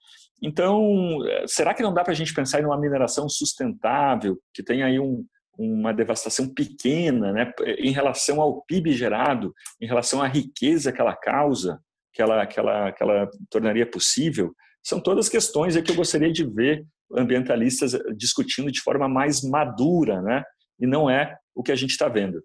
Então, 0.42 1.20
eh, 1.28 1.46
será 1.48 1.74
que 1.74 1.84
não 1.84 1.94
dá 1.94 2.04
para 2.04 2.14
a 2.14 2.16
gente 2.16 2.34
pensar 2.34 2.60
em 2.62 2.66
uma 2.66 2.80
mineração 2.80 3.30
sustentável, 3.30 4.40
que 4.54 4.64
tenha 4.64 4.88
aí 4.88 5.00
um, 5.00 5.24
uma 5.58 5.94
devastação 5.94 6.52
pequena 6.52 7.32
né, 7.32 7.52
em 7.78 7.92
relação 7.92 8.42
ao 8.42 8.62
PIB 8.64 8.94
gerado, 8.94 9.54
em 9.80 9.86
relação 9.86 10.22
à 10.22 10.28
riqueza 10.28 10.92
que 10.92 11.00
ela 11.00 11.16
causa, 11.16 11.80
que 12.14 12.22
ela, 12.22 12.46
que 12.46 12.60
ela, 12.60 12.92
que 12.92 13.04
ela 13.04 13.30
tornaria 13.50 13.86
possível? 13.86 14.54
São 14.84 15.00
todas 15.00 15.30
questões 15.30 15.80
que 15.80 15.92
eu 15.92 15.96
gostaria 15.96 16.32
de 16.32 16.44
ver 16.44 16.86
ambientalistas 17.16 17.92
discutindo 18.18 18.72
de 18.72 18.82
forma 18.82 19.08
mais 19.08 19.44
madura, 19.44 20.22
né? 20.22 20.44
E 20.80 20.88
não 20.88 21.10
é 21.10 21.38
o 21.54 21.62
que 21.62 21.72
a 21.72 21.76
gente 21.76 21.92
está 21.92 22.08
vendo. 22.08 22.44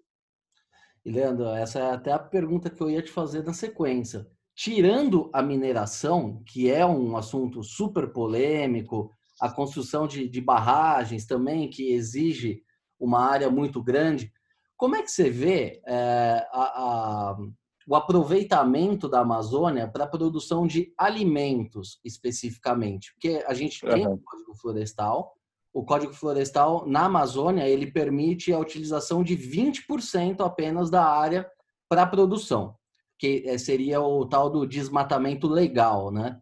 E 1.03 1.11
Leandro, 1.11 1.47
essa 1.47 1.79
é 1.79 1.91
até 1.93 2.11
a 2.11 2.19
pergunta 2.19 2.69
que 2.69 2.81
eu 2.81 2.89
ia 2.89 3.01
te 3.01 3.09
fazer 3.09 3.43
na 3.43 3.53
sequência. 3.53 4.27
Tirando 4.57 5.29
a 5.31 5.43
mineração, 5.43 6.41
que 6.43 6.71
é 6.71 6.83
um 6.83 7.15
assunto 7.15 7.63
super 7.63 8.11
polêmico, 8.11 9.11
a 9.39 9.51
construção 9.51 10.07
de, 10.07 10.27
de 10.27 10.41
barragens 10.41 11.27
também, 11.27 11.69
que 11.69 11.91
exige 11.91 12.63
uma 12.99 13.23
área 13.23 13.51
muito 13.51 13.83
grande, 13.83 14.33
como 14.75 14.95
é 14.95 15.03
que 15.03 15.11
você 15.11 15.29
vê 15.29 15.79
é, 15.85 16.47
a, 16.51 16.61
a, 16.61 17.37
o 17.87 17.95
aproveitamento 17.95 19.07
da 19.07 19.19
Amazônia 19.19 19.87
para 19.87 20.05
a 20.05 20.07
produção 20.07 20.65
de 20.65 20.91
alimentos, 20.97 21.99
especificamente. 22.03 23.13
Porque 23.13 23.43
a 23.47 23.53
gente 23.53 23.79
tem 23.81 24.07
uhum. 24.07 24.13
o 24.13 24.17
Código 24.17 24.55
Florestal, 24.55 25.37
o 25.71 25.85
Código 25.85 26.13
Florestal 26.13 26.87
na 26.87 27.05
Amazônia 27.05 27.67
ele 27.67 27.91
permite 27.91 28.51
a 28.51 28.57
utilização 28.57 29.23
de 29.23 29.37
20% 29.37 30.43
apenas 30.43 30.89
da 30.89 31.05
área 31.05 31.47
para 31.87 32.07
produção, 32.07 32.75
que 33.17 33.43
eh, 33.45 33.57
seria 33.57 34.01
o 34.01 34.25
tal 34.25 34.49
do 34.49 34.65
desmatamento 34.65 35.47
legal, 35.47 36.11
né? 36.11 36.39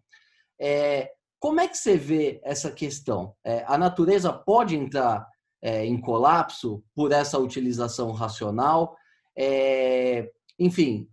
É, 0.60 1.12
como 1.40 1.60
é 1.60 1.68
que 1.68 1.78
você 1.78 1.98
vê 1.98 2.42
essa 2.44 2.72
questão? 2.72 3.34
É, 3.44 3.64
a 3.68 3.78
natureza 3.78 4.34
pode 4.34 4.76
entrar 4.76 5.28
é, 5.62 5.86
em 5.86 6.00
colapso 6.00 6.84
por 6.96 7.12
essa 7.12 7.38
utilização 7.38 8.12
racional? 8.12 8.96
É, 9.38 10.32
enfim, 10.58 11.08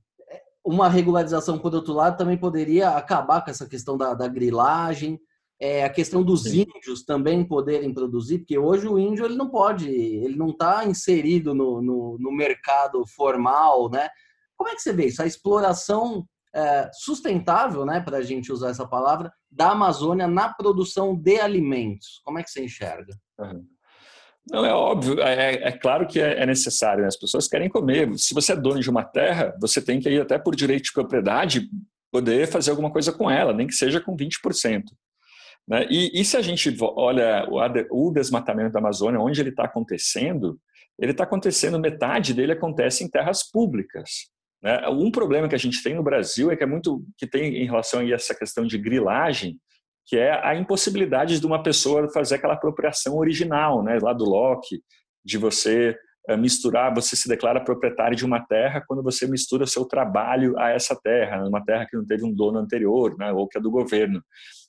uma 0.65 0.89
regularização, 0.89 1.59
por 1.59 1.75
outro 1.75 1.93
lado, 1.93 2.17
também 2.17 2.37
poderia 2.37 2.91
acabar 2.91 3.45
com 3.45 3.51
essa 3.51 3.69
questão 3.69 3.97
da, 3.97 4.15
da 4.15 4.29
grilagem, 4.29 5.21
é, 5.61 5.85
a 5.85 5.89
questão 5.89 6.25
dos 6.25 6.43
Sim. 6.43 6.67
índios 6.77 7.05
também 7.05 7.45
poderem 7.45 7.95
produzir, 7.95 8.39
porque 8.39 8.59
hoje 8.59 8.89
o 8.89 8.99
índio 8.99 9.25
ele 9.25 9.37
não 9.37 9.49
pode, 9.49 9.89
ele 9.89 10.35
não 10.35 10.51
está 10.51 10.85
inserido 10.85 11.55
no, 11.55 11.81
no, 11.81 12.17
no, 12.19 12.33
mercado 12.33 13.07
formal, 13.07 13.89
né? 13.89 14.09
Como 14.63 14.71
é 14.71 14.77
que 14.77 14.83
você 14.83 14.93
vê 14.93 15.07
isso? 15.07 15.21
A 15.21 15.27
exploração 15.27 16.25
é, 16.55 16.89
sustentável, 16.93 17.85
né, 17.85 18.01
para 18.01 18.19
a 18.19 18.23
gente 18.23 18.53
usar 18.53 18.71
essa 18.71 18.87
palavra, 18.87 19.33
da 19.51 19.73
Amazônia 19.73 20.29
na 20.29 20.55
produção 20.55 21.17
de 21.17 21.41
alimentos. 21.41 22.21
Como 22.25 22.39
é 22.39 22.45
que 22.45 22.51
você 22.51 22.63
enxerga? 22.63 23.13
Não, 24.49 24.65
é 24.65 24.73
óbvio, 24.73 25.21
é, 25.21 25.55
é 25.55 25.73
claro 25.73 26.07
que 26.07 26.21
é, 26.21 26.43
é 26.43 26.47
necessário, 26.47 27.03
né? 27.03 27.09
as 27.09 27.19
pessoas 27.19 27.49
querem 27.49 27.69
comer. 27.69 28.17
Se 28.17 28.33
você 28.33 28.53
é 28.53 28.57
dono 28.57 28.79
de 28.79 28.89
uma 28.89 29.03
terra, 29.03 29.53
você 29.61 29.83
tem 29.83 29.99
que 29.99 30.09
ir 30.09 30.21
até 30.21 30.39
por 30.39 30.55
direito 30.55 30.85
de 30.85 30.93
propriedade 30.93 31.69
poder 32.13 32.47
fazer 32.47 32.71
alguma 32.71 32.93
coisa 32.93 33.11
com 33.11 33.29
ela, 33.29 33.53
nem 33.53 33.67
que 33.67 33.75
seja 33.75 34.01
com 34.01 34.17
20%. 34.17 34.85
Né? 35.67 35.89
E, 35.91 36.21
e 36.21 36.25
se 36.25 36.37
a 36.37 36.41
gente 36.41 36.73
olha 36.81 37.49
o, 37.51 38.09
o 38.09 38.13
desmatamento 38.13 38.71
da 38.71 38.79
Amazônia, 38.79 39.19
onde 39.19 39.41
ele 39.41 39.51
está 39.51 39.65
acontecendo, 39.65 40.57
ele 40.97 41.11
está 41.11 41.25
acontecendo, 41.25 41.81
metade 41.81 42.33
dele 42.33 42.53
acontece 42.53 43.03
em 43.03 43.11
terras 43.11 43.43
públicas. 43.43 44.31
Né? 44.63 44.89
Um 44.89 45.11
problema 45.11 45.49
que 45.49 45.55
a 45.55 45.59
gente 45.59 45.83
tem 45.83 45.95
no 45.95 46.03
Brasil 46.03 46.51
é 46.51 46.57
que 46.57 46.63
é 46.63 46.67
muito 46.67 47.05
que 47.19 47.27
tem 47.27 47.57
em 47.57 47.67
relação 47.67 48.01
a 48.01 48.11
essa 48.11 48.35
questão 48.35 48.67
de 48.67 48.79
grilagem, 48.79 49.59
que 50.07 50.17
é 50.17 50.33
a 50.47 50.55
impossibilidade 50.55 51.41
de 51.41 51.47
uma 51.47 51.63
pessoa 51.63 52.11
fazer 52.13 52.37
aquela 52.37 52.55
apropriação 52.55 53.17
original, 53.17 53.83
né, 53.83 53.99
lá 54.01 54.13
do 54.13 54.25
Locke, 54.25 54.83
de 55.25 55.39
você 55.39 55.97
eh, 56.29 56.37
misturar, 56.37 56.93
você 56.95 57.15
se 57.15 57.29
declara 57.29 57.63
proprietário 57.63 58.17
de 58.17 58.25
uma 58.25 58.41
terra 58.41 58.83
quando 58.87 59.03
você 59.03 59.27
mistura 59.27 59.67
seu 59.67 59.85
trabalho 59.85 60.59
a 60.59 60.71
essa 60.71 60.99
terra, 61.01 61.47
uma 61.47 61.65
terra 61.65 61.87
que 61.89 61.97
não 61.97 62.05
teve 62.05 62.25
um 62.25 62.33
dono 62.33 62.59
anterior, 62.59 63.17
né, 63.17 63.33
ou 63.33 63.49
que 63.49 63.59
é 63.59 63.61
do 63.61 63.71
governo. 63.71 64.23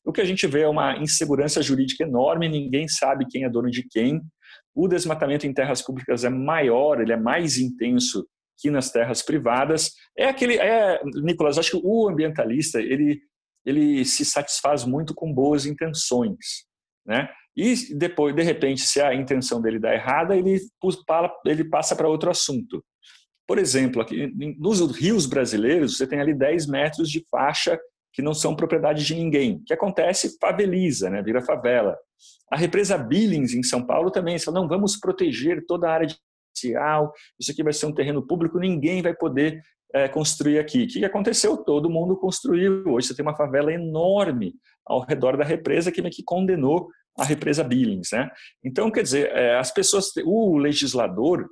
O 0.05 0.11
que 0.11 0.21
a 0.21 0.25
gente 0.25 0.45
vê 0.47 0.61
é 0.61 0.67
uma 0.67 0.97
insegurança 0.97 1.61
jurídica 1.61 2.03
enorme, 2.03 2.49
ninguém 2.49 2.87
sabe 2.87 3.25
quem 3.29 3.43
é 3.43 3.49
dono 3.49 3.71
de 3.71 3.87
quem. 3.87 4.21
O 4.75 4.87
desmatamento 4.87 5.47
em 5.47 5.53
terras 5.53 5.81
públicas 5.81 6.23
é 6.23 6.29
maior, 6.29 7.01
ele 7.01 7.13
é 7.13 7.17
mais 7.17 7.57
intenso 7.57 8.27
que 8.57 8.69
nas 8.69 8.91
terras 8.91 9.21
privadas. 9.21 9.91
É 10.17 10.25
aquele, 10.25 10.57
é, 10.57 11.01
Nicolas, 11.23 11.57
acho 11.57 11.71
que 11.71 11.81
o 11.83 12.09
ambientalista 12.09 12.79
ele 12.79 13.21
ele 13.65 14.03
se 14.03 14.25
satisfaz 14.25 14.83
muito 14.83 15.13
com 15.13 15.33
boas 15.33 15.65
intenções, 15.65 16.65
né? 17.05 17.29
E 17.55 17.75
depois, 17.95 18.35
de 18.35 18.41
repente, 18.41 18.81
se 18.81 18.99
a 18.99 19.13
intenção 19.13 19.61
dele 19.61 19.79
dá 19.79 19.93
errada, 19.93 20.35
ele, 20.35 20.59
ele 21.45 21.63
passa 21.65 21.95
para 21.95 22.09
outro 22.09 22.29
assunto. 22.29 22.83
Por 23.47 23.59
exemplo, 23.59 24.01
aqui, 24.01 24.27
nos 24.57 24.81
rios 24.97 25.27
brasileiros, 25.27 25.97
você 25.97 26.07
tem 26.07 26.19
ali 26.19 26.33
10 26.33 26.65
metros 26.67 27.09
de 27.09 27.23
faixa 27.29 27.79
que 28.11 28.21
não 28.21 28.33
são 28.33 28.55
propriedade 28.55 29.05
de 29.05 29.13
ninguém. 29.13 29.57
O 29.57 29.63
que 29.65 29.73
acontece? 29.73 30.37
Faveliza, 30.39 31.09
né? 31.09 31.21
vira 31.21 31.41
favela. 31.41 31.95
A 32.51 32.57
represa 32.57 32.97
Billings, 32.97 33.53
em 33.53 33.63
São 33.63 33.85
Paulo, 33.85 34.09
também, 34.09 34.39
fala, 34.39 34.59
não, 34.59 34.67
vamos 34.67 34.97
proteger 34.97 35.63
toda 35.67 35.87
a 35.87 35.93
área 35.93 36.07
de 36.07 36.15
isso 37.39 37.51
aqui 37.51 37.63
vai 37.63 37.73
ser 37.73 37.85
um 37.85 37.93
terreno 37.93 38.25
público, 38.25 38.59
ninguém 38.59 39.01
vai 39.01 39.13
poder 39.13 39.61
é, 39.93 40.07
construir 40.07 40.59
aqui. 40.59 40.83
O 40.83 40.87
que 40.87 41.05
aconteceu? 41.05 41.57
Todo 41.57 41.89
mundo 41.89 42.17
construiu. 42.17 42.83
Hoje 42.87 43.07
você 43.07 43.15
tem 43.15 43.23
uma 43.23 43.35
favela 43.35 43.71
enorme 43.71 44.55
ao 44.85 45.01
redor 45.01 45.37
da 45.37 45.43
represa 45.43 45.91
que 45.91 46.01
meio 46.01 46.13
que 46.13 46.23
condenou 46.23 46.89
a 47.17 47.23
represa 47.23 47.63
Billings. 47.63 48.09
Né? 48.11 48.29
Então, 48.63 48.89
quer 48.91 49.03
dizer, 49.03 49.31
é, 49.31 49.57
as 49.57 49.71
pessoas, 49.71 50.07
o 50.25 50.57
legislador, 50.57 51.47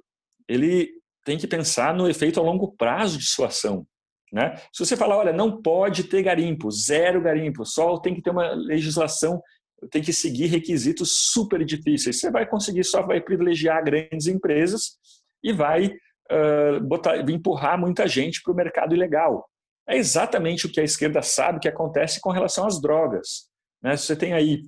ele 0.48 0.90
tem 1.24 1.38
que 1.38 1.48
pensar 1.48 1.94
no 1.94 2.10
efeito 2.10 2.40
a 2.40 2.44
longo 2.44 2.76
prazo 2.76 3.18
de 3.18 3.26
sua 3.26 3.48
ação. 3.48 3.86
Né? 4.34 4.56
Se 4.74 4.84
você 4.84 4.96
falar, 4.96 5.18
olha, 5.18 5.34
não 5.34 5.62
pode 5.62 6.06
ter 6.06 6.24
garimpo, 6.24 6.72
zero 6.72 7.22
garimpo, 7.22 7.66
só 7.66 8.00
tem 8.00 8.16
que 8.16 8.22
ter 8.22 8.32
uma 8.32 8.52
legislação, 8.52 9.42
tem 9.90 10.02
que 10.02 10.14
seguir 10.14 10.48
requisitos 10.48 11.32
super 11.32 11.64
difíceis, 11.66 12.20
você 12.20 12.30
vai 12.30 12.48
conseguir, 12.48 12.84
só 12.84 13.02
vai 13.02 13.20
privilegiar 13.22 13.84
grandes 13.84 14.28
empresas 14.28 14.98
e 15.44 15.52
vai 15.52 15.88
uh, 15.88 16.80
botar, 16.82 17.18
empurrar 17.30 17.80
muita 17.80 18.08
gente 18.08 18.42
para 18.44 18.54
o 18.54 18.56
mercado 18.56 18.94
ilegal. 18.94 19.48
É 19.88 19.98
exatamente 19.98 20.66
o 20.66 20.72
que 20.72 20.80
a 20.80 20.84
esquerda 20.84 21.22
sabe 21.22 21.60
que 21.60 21.68
acontece 21.68 22.22
com 22.22 22.30
relação 22.30 22.66
às 22.66 22.80
drogas. 22.80 23.50
Né? 23.82 23.98
Você 23.98 24.16
tem 24.16 24.34
aí, 24.34 24.62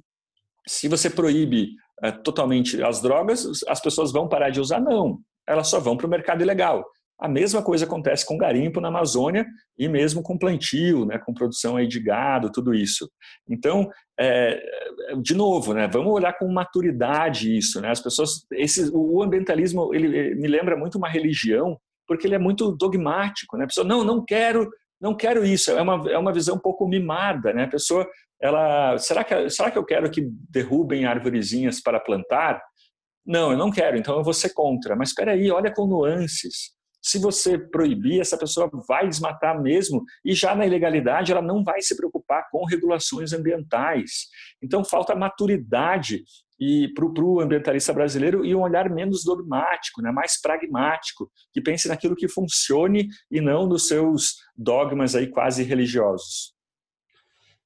se 0.67 0.87
você 0.87 1.09
proíbe 1.09 1.69
uh, 2.03 2.23
totalmente 2.23 2.81
as 2.81 3.01
drogas, 3.01 3.63
as 3.67 3.79
pessoas 3.79 4.11
vão 4.11 4.27
parar 4.27 4.49
de 4.49 4.59
usar? 4.59 4.79
Não, 4.79 5.19
elas 5.47 5.67
só 5.67 5.79
vão 5.79 5.95
para 5.95 6.07
o 6.07 6.09
mercado 6.09 6.41
ilegal. 6.41 6.83
A 7.23 7.29
mesma 7.29 7.63
coisa 7.63 7.85
acontece 7.85 8.25
com 8.25 8.37
garimpo 8.37 8.81
na 8.81 8.89
Amazônia 8.89 9.45
e 9.77 9.87
mesmo 9.87 10.21
com 10.21 10.37
plantio, 10.37 11.05
né, 11.05 11.17
com 11.17 11.33
produção 11.33 11.77
aí 11.77 11.87
de 11.87 11.97
gado, 11.97 12.51
tudo 12.51 12.73
isso. 12.73 13.09
Então, 13.49 13.89
é, 14.19 14.61
de 15.21 15.33
novo, 15.33 15.73
né, 15.73 15.87
vamos 15.87 16.11
olhar 16.11 16.37
com 16.37 16.51
maturidade 16.51 17.55
isso. 17.55 17.79
Né, 17.79 17.89
as 17.89 18.01
pessoas, 18.01 18.45
esse, 18.51 18.91
o 18.93 19.23
ambientalismo 19.23 19.95
ele 19.95 20.35
me 20.35 20.49
lembra 20.49 20.75
muito 20.75 20.97
uma 20.97 21.07
religião 21.07 21.79
porque 22.05 22.27
ele 22.27 22.35
é 22.35 22.39
muito 22.39 22.73
dogmático. 22.73 23.55
Né, 23.55 23.63
a 23.63 23.67
pessoa 23.67 23.87
não, 23.87 24.03
não 24.03 24.25
quero, 24.25 24.69
não 24.99 25.15
quero 25.15 25.45
isso. 25.45 25.71
É 25.71 25.81
uma, 25.81 26.11
é 26.11 26.17
uma 26.17 26.33
visão 26.33 26.57
um 26.57 26.59
pouco 26.59 26.85
mimada. 26.85 27.53
Né, 27.53 27.63
a 27.63 27.69
pessoa, 27.69 28.05
ela, 28.41 28.97
será 28.97 29.23
que, 29.23 29.49
será 29.49 29.71
que 29.71 29.77
eu 29.77 29.85
quero 29.85 30.11
que 30.11 30.27
derrubem 30.49 31.05
árvorezinhas 31.05 31.81
para 31.81 32.01
plantar? 32.01 32.61
Não, 33.25 33.53
eu 33.53 33.57
não 33.57 33.71
quero, 33.71 33.95
então 33.95 34.17
eu 34.17 34.23
vou 34.25 34.33
ser 34.33 34.53
contra. 34.53 34.93
Mas 34.93 35.09
espera 35.09 35.31
aí, 35.31 35.49
olha 35.49 35.73
com 35.73 35.87
nuances. 35.87 36.73
Se 37.03 37.19
você 37.19 37.57
proibir, 37.57 38.21
essa 38.21 38.37
pessoa 38.37 38.69
vai 38.87 39.09
desmatar 39.09 39.61
mesmo, 39.61 40.05
e 40.23 40.33
já 40.33 40.55
na 40.55 40.65
ilegalidade 40.65 41.33
ela 41.33 41.41
não 41.41 41.61
vai 41.61 41.81
se 41.81 41.97
preocupar 41.97 42.49
com 42.49 42.65
regulações 42.65 43.33
ambientais. 43.33 44.29
Então 44.61 44.85
falta 44.85 45.13
maturidade 45.13 46.23
e 46.57 46.87
para 46.93 47.05
o 47.05 47.41
ambientalista 47.41 47.91
brasileiro 47.91 48.45
e 48.45 48.55
um 48.55 48.61
olhar 48.61 48.89
menos 48.89 49.25
dogmático, 49.25 50.01
né, 50.01 50.11
mais 50.11 50.39
pragmático, 50.39 51.29
que 51.51 51.61
pense 51.61 51.89
naquilo 51.89 52.15
que 52.15 52.29
funcione 52.29 53.09
e 53.29 53.41
não 53.41 53.67
nos 53.67 53.87
seus 53.87 54.35
dogmas 54.55 55.13
aí 55.13 55.27
quase 55.27 55.61
religiosos. 55.63 56.53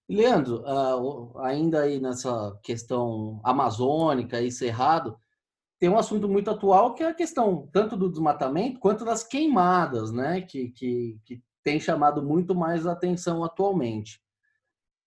Leandro, 0.09 0.63
uh, 0.63 1.37
ainda 1.41 1.81
aí 1.81 1.99
nessa 1.99 2.57
questão 2.63 3.41
amazônica 3.43 4.41
e 4.41 4.49
cerrado, 4.49 5.15
tem 5.79 5.89
um 5.89 5.97
assunto 5.97 6.27
muito 6.27 6.49
atual 6.49 6.93
que 6.93 7.03
é 7.03 7.07
a 7.07 7.13
questão 7.13 7.69
tanto 7.71 7.95
do 7.95 8.09
desmatamento 8.09 8.79
quanto 8.79 9.05
das 9.05 9.23
queimadas, 9.23 10.11
né? 10.11 10.41
Que, 10.41 10.69
que, 10.69 11.19
que 11.25 11.41
tem 11.63 11.79
chamado 11.79 12.23
muito 12.23 12.55
mais 12.55 12.85
atenção 12.85 13.43
atualmente. 13.43 14.21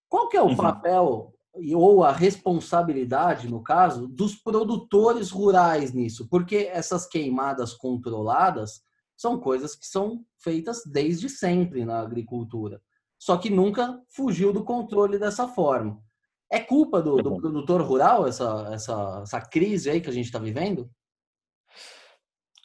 Qual 0.08 0.28
que 0.28 0.36
é 0.36 0.42
o 0.42 0.48
uhum. 0.48 0.56
papel 0.56 1.34
ou 1.74 2.04
a 2.04 2.12
responsabilidade, 2.12 3.48
no 3.48 3.62
caso, 3.62 4.06
dos 4.06 4.36
produtores 4.36 5.30
rurais 5.30 5.92
nisso? 5.92 6.28
Porque 6.28 6.68
essas 6.72 7.06
queimadas 7.06 7.74
controladas 7.74 8.82
são 9.16 9.38
coisas 9.38 9.74
que 9.74 9.86
são 9.86 10.24
feitas 10.38 10.82
desde 10.86 11.28
sempre 11.28 11.84
na 11.84 12.00
agricultura 12.00 12.80
só 13.20 13.36
que 13.36 13.50
nunca 13.50 14.02
fugiu 14.08 14.50
do 14.50 14.64
controle 14.64 15.18
dessa 15.18 15.46
forma. 15.46 16.02
É 16.50 16.58
culpa 16.58 17.00
do, 17.00 17.16
do 17.16 17.36
produtor 17.36 17.80
rural 17.82 18.26
essa, 18.26 18.68
essa, 18.72 19.20
essa 19.22 19.40
crise 19.40 19.88
aí 19.88 20.00
que 20.00 20.10
a 20.10 20.12
gente 20.12 20.26
está 20.26 20.38
vivendo? 20.38 20.90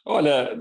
Olha, 0.08 0.56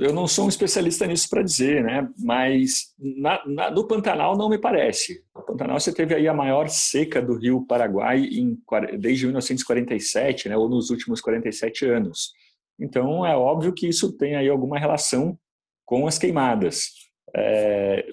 eu 0.00 0.12
não 0.12 0.26
sou 0.26 0.46
um 0.46 0.48
especialista 0.48 1.06
nisso 1.06 1.28
para 1.30 1.44
dizer, 1.44 1.82
né? 1.84 2.08
Mas 2.18 2.92
na, 2.98 3.40
na, 3.46 3.70
no 3.70 3.86
Pantanal 3.86 4.36
não 4.36 4.48
me 4.48 4.58
parece. 4.58 5.24
No 5.32 5.44
Pantanal 5.44 5.78
você 5.78 5.92
teve 5.92 6.12
aí 6.12 6.26
a 6.26 6.34
maior 6.34 6.68
seca 6.68 7.22
do 7.22 7.36
Rio 7.36 7.64
Paraguai 7.66 8.18
em, 8.18 8.58
desde 8.98 9.26
1947, 9.26 10.48
né? 10.48 10.56
Ou 10.56 10.68
nos 10.68 10.90
últimos 10.90 11.20
47 11.20 11.86
anos. 11.86 12.32
Então 12.80 13.24
é 13.24 13.36
óbvio 13.36 13.72
que 13.72 13.88
isso 13.88 14.12
tem 14.16 14.34
aí 14.34 14.48
alguma 14.48 14.76
relação 14.76 15.38
com 15.84 16.08
as 16.08 16.18
queimadas. 16.18 16.88
É, 17.32 18.08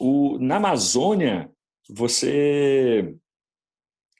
o, 0.00 0.36
na 0.40 0.56
Amazônia, 0.56 1.48
você 1.88 3.14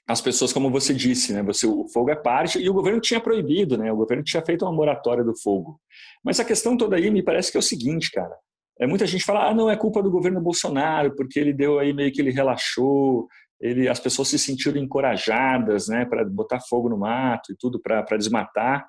as 0.09 0.19
pessoas, 0.19 0.51
como 0.51 0.71
você 0.71 0.91
disse, 0.91 1.31
né? 1.31 1.43
Você, 1.43 1.67
o 1.67 1.87
fogo 1.87 2.09
é 2.09 2.15
parte 2.15 2.57
e 2.57 2.67
o 2.67 2.73
governo 2.73 2.99
tinha 2.99 3.21
proibido, 3.21 3.77
né? 3.77 3.93
O 3.93 3.95
governo 3.95 4.23
tinha 4.23 4.43
feito 4.43 4.65
uma 4.65 4.73
moratória 4.73 5.23
do 5.23 5.37
fogo. 5.39 5.79
Mas 6.23 6.39
a 6.39 6.45
questão 6.45 6.75
toda 6.75 6.95
aí 6.95 7.11
me 7.11 7.21
parece 7.21 7.51
que 7.51 7.57
é 7.57 7.59
o 7.59 7.63
seguinte, 7.63 8.09
cara. 8.11 8.35
É 8.79 8.87
muita 8.87 9.05
gente 9.05 9.23
fala, 9.23 9.47
ah, 9.47 9.53
não 9.53 9.69
é 9.69 9.75
culpa 9.75 10.01
do 10.01 10.09
governo 10.09 10.41
Bolsonaro 10.41 11.15
porque 11.15 11.39
ele 11.39 11.53
deu 11.53 11.77
aí 11.77 11.93
meio 11.93 12.11
que 12.11 12.19
ele 12.21 12.31
relaxou, 12.31 13.27
ele, 13.61 13.87
as 13.87 13.99
pessoas 13.99 14.29
se 14.29 14.39
sentiram 14.39 14.81
encorajadas, 14.81 15.87
né, 15.89 16.05
para 16.05 16.25
botar 16.25 16.59
fogo 16.59 16.89
no 16.89 16.97
mato 16.97 17.51
e 17.51 17.55
tudo 17.55 17.79
para 17.79 18.17
desmatar. 18.17 18.87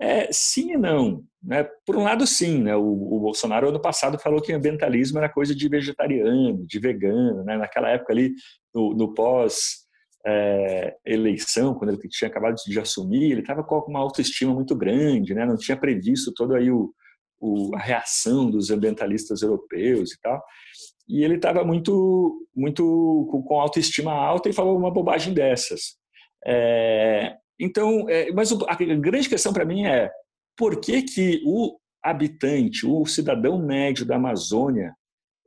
É, 0.00 0.28
sim 0.32 0.72
e 0.72 0.76
não. 0.76 1.22
Né? 1.42 1.64
Por 1.86 1.96
um 1.96 2.02
lado, 2.02 2.26
sim. 2.26 2.62
Né? 2.62 2.74
O, 2.76 2.82
o, 2.82 3.20
Bolsonaro, 3.20 3.68
ano 3.68 3.80
passado, 3.80 4.18
falou 4.18 4.42
que 4.42 4.52
ambientalismo 4.52 5.18
era 5.18 5.28
coisa 5.28 5.54
de 5.54 5.68
vegetariano, 5.68 6.66
de 6.66 6.78
vegano. 6.78 7.44
Né? 7.44 7.56
Naquela 7.56 7.88
época 7.90 8.12
ali, 8.12 8.32
no, 8.74 8.94
no 8.94 9.14
pós-eleição, 9.14 9.85
é, 10.26 10.96
quando 11.78 11.90
ele 11.90 12.08
tinha 12.08 12.28
acabado 12.28 12.56
de 12.66 12.80
assumir, 12.80 13.30
ele 13.30 13.40
estava 13.42 13.62
com 13.62 13.78
uma 13.88 14.00
autoestima 14.00 14.52
muito 14.52 14.74
grande, 14.74 15.34
né? 15.34 15.46
não 15.46 15.56
tinha 15.56 15.76
previsto 15.76 16.32
toda 16.34 16.56
aí 16.58 16.68
o, 16.68 16.92
o, 17.40 17.74
a 17.76 17.78
reação 17.78 18.50
dos 18.50 18.70
ambientalistas 18.70 19.42
europeus 19.42 20.12
e 20.12 20.20
tal. 20.20 20.42
E 21.08 21.22
ele 21.22 21.36
estava 21.36 21.64
muito, 21.64 22.44
muito 22.54 23.28
com, 23.30 23.40
com 23.42 23.60
autoestima 23.60 24.12
alta 24.12 24.48
e 24.48 24.52
falou 24.52 24.76
uma 24.76 24.90
bobagem 24.90 25.32
dessas. 25.32 25.96
É, 26.44 27.36
então, 27.60 28.08
é, 28.10 28.32
mas 28.32 28.50
a 28.52 28.74
grande 28.74 29.28
questão 29.28 29.52
para 29.52 29.64
mim 29.64 29.86
é 29.86 30.10
por 30.56 30.80
que, 30.80 31.02
que 31.02 31.40
o 31.46 31.78
habitante, 32.02 32.84
o 32.84 33.06
cidadão 33.06 33.64
médio 33.64 34.04
da 34.04 34.16
Amazônia, 34.16 34.92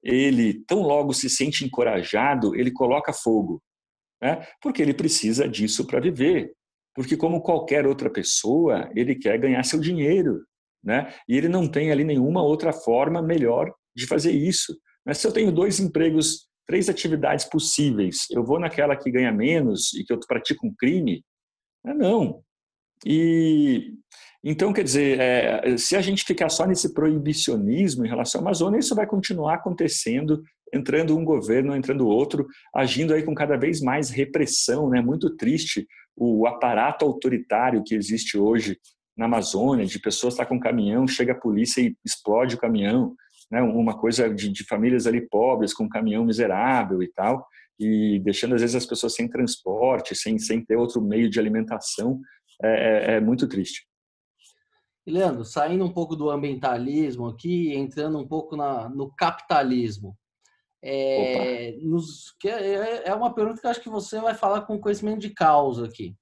ele 0.02 0.64
tão 0.66 0.82
logo 0.82 1.14
se 1.14 1.30
sente 1.30 1.66
encorajado, 1.66 2.56
ele 2.56 2.72
coloca 2.72 3.12
fogo, 3.12 3.62
né? 4.22 4.46
Porque 4.62 4.82
ele 4.82 4.94
precisa 4.94 5.48
disso 5.48 5.86
para 5.86 6.00
viver. 6.00 6.52
Porque 6.96 7.16
como 7.16 7.42
qualquer 7.42 7.86
outra 7.86 8.10
pessoa, 8.10 8.90
ele 8.96 9.16
quer 9.16 9.38
ganhar 9.40 9.64
seu 9.64 9.80
dinheiro, 9.80 10.44
né? 10.84 11.14
E 11.28 11.38
ele 11.38 11.48
não 11.48 11.68
tem 11.68 11.92
ali 11.92 12.04
nenhuma 12.04 12.42
outra 12.42 12.74
forma 12.74 13.22
melhor 13.22 13.72
de 13.96 14.08
fazer 14.08 14.32
isso. 14.32 14.76
Mas 15.06 15.18
se 15.18 15.28
eu 15.28 15.32
tenho 15.32 15.52
dois 15.52 15.80
empregos, 15.80 16.48
três 16.68 16.90
atividades 16.90 17.46
possíveis, 17.46 18.26
eu 18.32 18.44
vou 18.44 18.60
naquela 18.60 18.96
que 18.96 19.12
ganha 19.12 19.32
menos 19.32 19.94
e 19.94 20.04
que 20.04 20.14
eu 20.14 20.20
pratico 20.20 20.68
um 20.68 20.74
crime, 20.78 21.24
é 21.86 21.94
não. 21.94 22.42
E 23.06 23.94
então, 24.44 24.72
quer 24.72 24.84
dizer, 24.84 25.20
é, 25.20 25.78
se 25.78 25.98
a 25.98 26.02
gente 26.02 26.24
ficar 26.24 26.48
só 26.48 26.66
nesse 26.66 26.94
proibicionismo 26.94 28.06
em 28.06 28.10
relação 28.10 28.40
à 28.40 28.42
Amazônia, 28.42 28.80
isso 28.80 28.96
vai 28.96 29.06
continuar 29.06 29.56
acontecendo, 29.56 30.42
entrando 30.74 31.18
um 31.18 31.24
governo, 31.24 31.76
entrando 31.76 32.08
outro, 32.08 32.48
agindo 32.74 33.14
aí 33.14 33.24
com 33.24 33.34
cada 33.34 33.58
vez 33.58 33.82
mais 33.82 34.10
repressão, 34.10 34.90
né? 34.90 35.02
Muito 35.02 35.36
triste 35.36 35.88
o 36.16 36.46
aparato 36.48 37.06
autoritário 37.06 37.84
que 37.84 37.96
existe 37.96 38.38
hoje 38.38 38.78
na 39.18 39.26
Amazônia, 39.26 39.86
de 39.86 40.00
pessoas 40.00 40.34
estar 40.34 40.46
tá 40.46 40.50
com 40.50 40.56
um 40.56 40.60
caminhão, 40.60 41.08
chega 41.08 41.34
a 41.34 41.40
polícia 41.40 41.82
e 41.82 41.96
explode 42.06 42.56
o 42.56 42.60
caminhão, 42.60 43.16
né? 43.52 43.62
Uma 43.62 43.98
coisa 43.98 44.34
de, 44.34 44.50
de 44.50 44.64
famílias 44.66 45.08
ali 45.08 45.22
pobres 45.22 45.74
com 45.74 45.86
um 45.86 45.90
caminhão 45.90 46.26
miserável 46.26 47.02
e 47.02 47.12
tal 47.12 47.46
e 47.80 48.20
deixando 48.20 48.56
às 48.56 48.62
vezes 48.62 48.76
as 48.76 48.86
pessoas 48.86 49.16
sem 49.16 49.28
transporte, 49.28 50.14
sem, 50.14 50.38
sem 50.38 50.64
ter 50.64 50.76
outro 50.76 51.02
meio 51.02 51.30
de 51.30 51.40
alimentação, 51.40 52.20
é, 52.62 53.14
é, 53.14 53.16
é 53.16 53.22
muito 53.22 53.48
triste. 53.48 53.88
Leandro, 55.08 55.46
saindo 55.46 55.86
um 55.86 55.92
pouco 55.92 56.16
do 56.16 56.30
ambientalismo 56.30 57.26
aqui, 57.26 57.74
entrando 57.74 58.20
um 58.20 58.28
pouco 58.28 58.56
na, 58.56 58.90
no 58.90 59.10
capitalismo. 59.16 60.16
É, 60.82 61.78
nos, 61.82 62.34
que 62.40 62.48
é, 62.48 63.08
é 63.08 63.14
uma 63.14 63.34
pergunta 63.34 63.60
que 63.60 63.68
eu 63.68 63.72
acho 63.72 63.82
que 63.82 63.90
você 63.90 64.20
vai 64.20 64.34
falar 64.34 64.62
com 64.62 64.80
conhecimento 64.80 65.20
de 65.20 65.32
causa 65.32 65.86
aqui. 65.86 66.16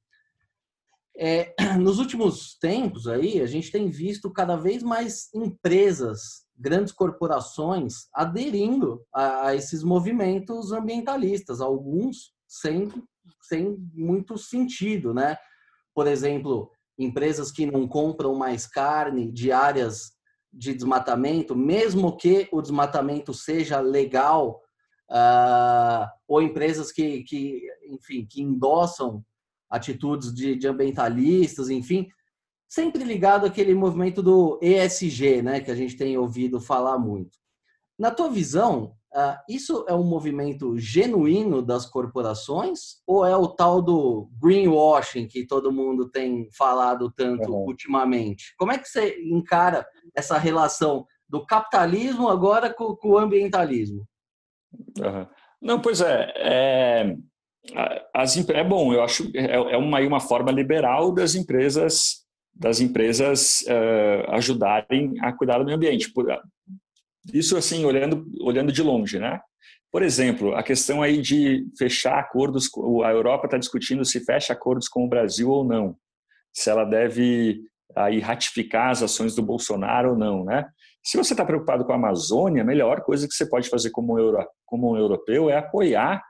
É, 1.19 1.53
nos 1.79 1.99
últimos 1.99 2.57
tempos 2.59 3.07
aí, 3.07 3.41
a 3.41 3.47
gente 3.47 3.71
tem 3.71 3.89
visto 3.89 4.31
cada 4.31 4.55
vez 4.55 4.83
mais 4.83 5.29
empresas 5.33 6.45
grandes 6.55 6.93
corporações 6.93 8.07
aderindo 8.13 9.03
a, 9.13 9.47
a 9.47 9.55
esses 9.55 9.83
movimentos 9.83 10.71
ambientalistas, 10.71 11.61
alguns 11.61 12.33
sem, 12.47 12.91
sem 13.41 13.77
muito 13.93 14.37
sentido, 14.37 15.13
né? 15.13 15.37
Por 15.93 16.07
exemplo, 16.07 16.71
empresas 16.97 17.51
que 17.51 17.65
não 17.65 17.87
compram 17.87 18.33
mais 18.35 18.65
carne 18.65 19.31
de 19.31 19.51
áreas 19.51 20.16
de 20.57 20.73
desmatamento, 20.73 21.55
mesmo 21.55 22.17
que 22.17 22.47
o 22.51 22.61
desmatamento 22.61 23.31
seja 23.31 23.79
legal, 23.79 24.59
uh, 25.11 26.07
ou 26.27 26.41
empresas 26.41 26.91
que, 26.91 27.23
que, 27.23 27.61
enfim, 27.87 28.25
que 28.27 28.41
endossam 28.41 29.23
atitudes 29.69 30.33
de, 30.33 30.55
de 30.55 30.67
ambientalistas, 30.67 31.69
enfim, 31.69 32.07
sempre 32.67 33.03
ligado 33.03 33.45
àquele 33.45 33.75
movimento 33.75 34.23
do 34.23 34.59
ESG, 34.61 35.43
né, 35.43 35.59
que 35.59 35.69
a 35.69 35.75
gente 35.75 35.95
tem 35.95 36.17
ouvido 36.17 36.59
falar 36.59 36.97
muito. 36.97 37.37
Na 37.99 38.09
tua 38.09 38.29
visão, 38.29 38.96
uh, 39.15 39.37
isso 39.49 39.85
é 39.87 39.93
um 39.93 40.03
movimento 40.03 40.77
genuíno 40.77 41.61
das 41.61 41.85
corporações 41.85 43.01
ou 43.05 43.25
é 43.25 43.35
o 43.35 43.47
tal 43.47 43.81
do 43.81 44.29
greenwashing 44.41 45.27
que 45.27 45.45
todo 45.45 45.71
mundo 45.71 46.09
tem 46.09 46.49
falado 46.57 47.11
tanto 47.15 47.51
uhum. 47.51 47.65
ultimamente? 47.65 48.53
Como 48.57 48.71
é 48.71 48.77
que 48.77 48.87
você 48.87 49.19
encara 49.21 49.85
essa 50.15 50.37
relação 50.37 51.05
do 51.27 51.45
capitalismo 51.45 52.29
agora 52.29 52.73
com, 52.73 52.95
com 52.95 53.09
o 53.09 53.17
ambientalismo? 53.17 54.07
Uhum. 54.99 55.27
Não, 55.61 55.81
pois 55.81 56.01
é, 56.01 56.33
é, 56.35 57.17
as, 58.13 58.37
é 58.49 58.63
bom, 58.63 58.93
eu 58.93 59.03
acho 59.03 59.29
é, 59.35 59.55
é 59.55 59.77
uma, 59.77 59.99
uma 59.99 60.19
forma 60.19 60.51
liberal 60.51 61.11
das 61.11 61.35
empresas 61.35 62.27
das 62.59 62.79
empresas 62.79 63.61
uh, 63.67 64.31
ajudarem 64.31 65.13
a 65.21 65.31
cuidar 65.31 65.59
do 65.59 65.65
meio 65.65 65.77
ambiente. 65.77 66.11
Isso 67.33 67.57
assim, 67.57 67.85
olhando, 67.85 68.25
olhando 68.41 68.71
de 68.71 68.81
longe, 68.81 69.19
né? 69.19 69.39
Por 69.91 70.03
exemplo, 70.03 70.55
a 70.55 70.63
questão 70.63 71.01
aí 71.01 71.21
de 71.21 71.65
fechar 71.77 72.19
acordos, 72.19 72.69
a 73.03 73.11
Europa 73.11 73.47
está 73.47 73.57
discutindo 73.57 74.03
se 74.05 74.23
fecha 74.23 74.53
acordos 74.53 74.87
com 74.87 75.05
o 75.05 75.09
Brasil 75.09 75.49
ou 75.49 75.63
não, 75.63 75.95
se 76.53 76.69
ela 76.69 76.83
deve 76.83 77.61
aí 77.95 78.19
ratificar 78.19 78.91
as 78.91 79.01
ações 79.01 79.33
do 79.33 79.41
Bolsonaro 79.41 80.11
ou 80.11 80.17
não, 80.17 80.43
né? 80.43 80.67
Se 81.03 81.17
você 81.17 81.33
está 81.33 81.45
preocupado 81.45 81.85
com 81.85 81.93
a 81.93 81.95
Amazônia, 81.95 82.63
a 82.63 82.65
melhor 82.65 83.01
coisa 83.01 83.27
que 83.27 83.33
você 83.33 83.47
pode 83.47 83.69
fazer 83.69 83.91
como 83.91 84.19
euro, 84.19 84.45
como 84.65 84.91
um 84.91 84.97
europeu 84.97 85.49
é 85.49 85.57
apoiar 85.57 86.21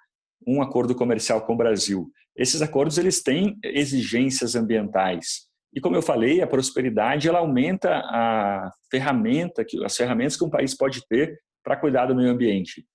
um 0.45 0.61
acordo 0.61 0.93
comercial 0.93 1.41
com 1.41 1.53
o 1.53 1.57
Brasil. 1.57 2.11
Esses 2.35 2.61
acordos 2.61 2.99
eles 2.99 3.23
têm 3.23 3.57
exigências 3.63 4.55
ambientais. 4.55 5.46
E 5.73 5.81
como 5.81 5.95
eu 5.95 6.01
falei, 6.01 6.41
a 6.41 6.47
prosperidade 6.47 7.27
ela 7.27 7.39
aumenta 7.39 7.97
a 7.97 8.71
ferramenta, 8.89 9.65
as 9.83 9.95
ferramentas 9.95 10.37
que 10.37 10.43
um 10.43 10.49
país 10.49 10.75
pode 10.75 11.05
ter 11.07 11.39
para 11.63 11.77
cuidar 11.77 12.05
do 12.05 12.15
meio 12.15 12.31
ambiente. 12.31 12.85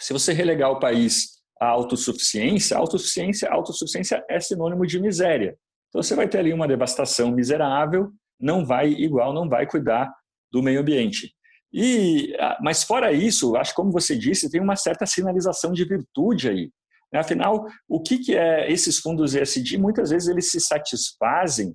Se 0.00 0.12
você 0.12 0.32
relegar 0.32 0.70
o 0.70 0.78
país 0.78 1.42
à 1.60 1.66
autossuficiência, 1.66 2.76
autossuficiência, 2.76 3.50
autossuficiência 3.50 4.24
é 4.28 4.40
sinônimo 4.40 4.86
de 4.86 5.00
miséria. 5.00 5.56
Então 5.88 6.02
você 6.02 6.14
vai 6.14 6.28
ter 6.28 6.38
ali 6.38 6.52
uma 6.52 6.68
devastação 6.68 7.30
miserável, 7.30 8.10
não 8.40 8.64
vai 8.64 8.88
igual, 8.88 9.32
não 9.32 9.48
vai 9.48 9.66
cuidar 9.66 10.12
do 10.52 10.62
meio 10.62 10.80
ambiente. 10.80 11.34
E, 11.72 12.36
mas 12.60 12.84
fora 12.84 13.12
isso, 13.12 13.56
acho 13.56 13.70
que 13.70 13.76
como 13.76 13.90
você 13.90 14.16
disse, 14.16 14.50
tem 14.50 14.60
uma 14.60 14.76
certa 14.76 15.06
sinalização 15.06 15.72
de 15.72 15.84
virtude 15.84 16.48
aí. 16.48 16.70
Afinal, 17.12 17.66
o 17.88 18.00
que, 18.00 18.18
que 18.18 18.36
é 18.36 18.70
esses 18.70 18.98
fundos 18.98 19.34
ESG? 19.34 19.78
Muitas 19.78 20.10
vezes 20.10 20.28
eles 20.28 20.50
se 20.50 20.60
satisfazem 20.60 21.74